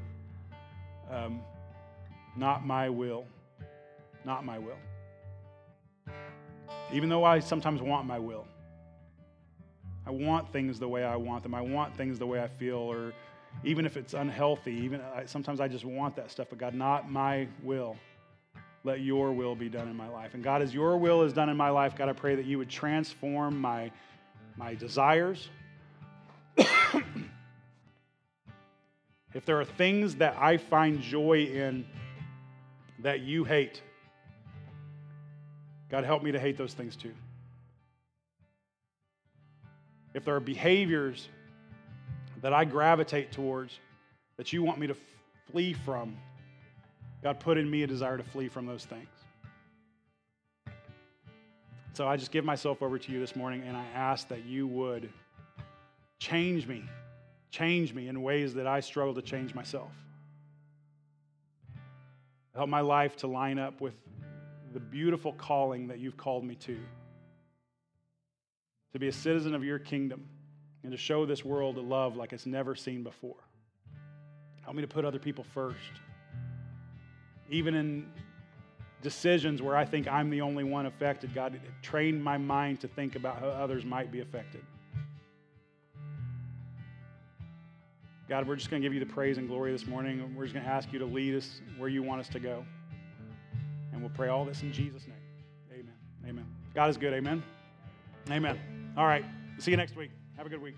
um, 1.10 1.40
not 2.36 2.66
my 2.66 2.90
will, 2.90 3.24
not 4.26 4.44
my 4.44 4.58
will. 4.58 4.76
Even 6.92 7.08
though 7.08 7.24
I 7.24 7.38
sometimes 7.38 7.80
want 7.80 8.06
my 8.06 8.18
will. 8.18 8.46
I 10.08 10.10
want 10.10 10.50
things 10.54 10.78
the 10.78 10.88
way 10.88 11.04
I 11.04 11.16
want 11.16 11.42
them. 11.42 11.54
I 11.54 11.60
want 11.60 11.94
things 11.94 12.18
the 12.18 12.26
way 12.26 12.42
I 12.42 12.48
feel, 12.48 12.78
or 12.78 13.12
even 13.62 13.84
if 13.84 13.98
it's 13.98 14.14
unhealthy, 14.14 14.72
even 14.72 15.02
sometimes 15.26 15.60
I 15.60 15.68
just 15.68 15.84
want 15.84 16.16
that 16.16 16.30
stuff. 16.30 16.46
But 16.48 16.58
God, 16.58 16.72
not 16.72 17.10
my 17.10 17.46
will. 17.62 17.94
Let 18.84 19.02
your 19.02 19.32
will 19.32 19.54
be 19.54 19.68
done 19.68 19.86
in 19.86 19.94
my 19.94 20.08
life. 20.08 20.32
And 20.32 20.42
God, 20.42 20.62
as 20.62 20.72
your 20.72 20.96
will 20.96 21.24
is 21.24 21.34
done 21.34 21.50
in 21.50 21.58
my 21.58 21.68
life, 21.68 21.94
God, 21.94 22.08
I 22.08 22.14
pray 22.14 22.36
that 22.36 22.46
you 22.46 22.56
would 22.56 22.70
transform 22.70 23.60
my, 23.60 23.90
my 24.56 24.74
desires. 24.74 25.50
if 26.56 26.64
there 29.44 29.60
are 29.60 29.66
things 29.66 30.14
that 30.14 30.38
I 30.40 30.56
find 30.56 31.02
joy 31.02 31.50
in 31.52 31.84
that 33.00 33.20
you 33.20 33.44
hate, 33.44 33.82
God, 35.90 36.04
help 36.04 36.22
me 36.22 36.32
to 36.32 36.40
hate 36.40 36.56
those 36.56 36.72
things 36.72 36.96
too 36.96 37.12
if 40.18 40.24
there 40.24 40.34
are 40.34 40.40
behaviors 40.40 41.28
that 42.42 42.52
I 42.52 42.64
gravitate 42.64 43.30
towards 43.30 43.78
that 44.36 44.52
you 44.52 44.64
want 44.64 44.78
me 44.80 44.88
to 44.88 44.92
f- 44.92 44.98
flee 45.52 45.72
from, 45.72 46.16
God, 47.22 47.38
put 47.38 47.56
in 47.56 47.70
me 47.70 47.84
a 47.84 47.86
desire 47.86 48.16
to 48.16 48.24
flee 48.24 48.48
from 48.48 48.66
those 48.66 48.84
things. 48.84 49.08
So 51.92 52.08
I 52.08 52.16
just 52.16 52.32
give 52.32 52.44
myself 52.44 52.82
over 52.82 52.98
to 52.98 53.12
you 53.12 53.20
this 53.20 53.36
morning 53.36 53.62
and 53.64 53.76
I 53.76 53.84
ask 53.94 54.26
that 54.28 54.44
you 54.44 54.66
would 54.66 55.08
change 56.18 56.66
me, 56.66 56.84
change 57.52 57.94
me 57.94 58.08
in 58.08 58.20
ways 58.20 58.54
that 58.54 58.66
I 58.66 58.80
struggle 58.80 59.14
to 59.14 59.22
change 59.22 59.54
myself. 59.54 59.90
Help 62.56 62.68
my 62.68 62.80
life 62.80 63.14
to 63.18 63.28
line 63.28 63.60
up 63.60 63.80
with 63.80 63.94
the 64.72 64.80
beautiful 64.80 65.32
calling 65.34 65.86
that 65.86 66.00
you've 66.00 66.16
called 66.16 66.44
me 66.44 66.56
to 66.56 66.76
to 68.92 68.98
be 68.98 69.08
a 69.08 69.12
citizen 69.12 69.54
of 69.54 69.64
your 69.64 69.78
kingdom 69.78 70.28
and 70.82 70.92
to 70.92 70.98
show 70.98 71.26
this 71.26 71.44
world 71.44 71.76
a 71.76 71.80
love 71.80 72.16
like 72.16 72.32
it's 72.32 72.46
never 72.46 72.74
seen 72.74 73.02
before. 73.02 73.36
Help 74.62 74.76
me 74.76 74.82
to 74.82 74.88
put 74.88 75.04
other 75.04 75.18
people 75.18 75.44
first. 75.44 75.76
Even 77.50 77.74
in 77.74 78.10
decisions 79.02 79.62
where 79.62 79.76
I 79.76 79.84
think 79.84 80.08
I'm 80.08 80.30
the 80.30 80.40
only 80.40 80.64
one 80.64 80.86
affected, 80.86 81.34
God, 81.34 81.58
train 81.82 82.22
my 82.22 82.36
mind 82.36 82.80
to 82.80 82.88
think 82.88 83.16
about 83.16 83.38
how 83.38 83.48
others 83.48 83.84
might 83.84 84.10
be 84.10 84.20
affected. 84.20 84.62
God, 88.28 88.46
we're 88.46 88.56
just 88.56 88.68
going 88.68 88.82
to 88.82 88.86
give 88.86 88.92
you 88.92 89.00
the 89.00 89.10
praise 89.10 89.38
and 89.38 89.48
glory 89.48 89.72
this 89.72 89.86
morning. 89.86 90.34
We're 90.36 90.44
just 90.44 90.52
going 90.52 90.66
to 90.66 90.70
ask 90.70 90.92
you 90.92 90.98
to 90.98 91.06
lead 91.06 91.34
us 91.34 91.62
where 91.78 91.88
you 91.88 92.02
want 92.02 92.20
us 92.20 92.28
to 92.28 92.40
go. 92.40 92.62
And 93.92 94.02
we'll 94.02 94.10
pray 94.10 94.28
all 94.28 94.44
this 94.44 94.60
in 94.60 94.70
Jesus' 94.70 95.06
name. 95.06 95.16
Amen. 95.72 95.94
Amen. 96.28 96.46
God 96.74 96.90
is 96.90 96.98
good. 96.98 97.14
Amen. 97.14 97.42
Amen. 98.30 98.77
All 98.98 99.06
right. 99.06 99.24
See 99.58 99.70
you 99.70 99.76
next 99.76 99.94
week. 99.94 100.10
Have 100.36 100.44
a 100.44 100.48
good 100.48 100.60
week. 100.60 100.74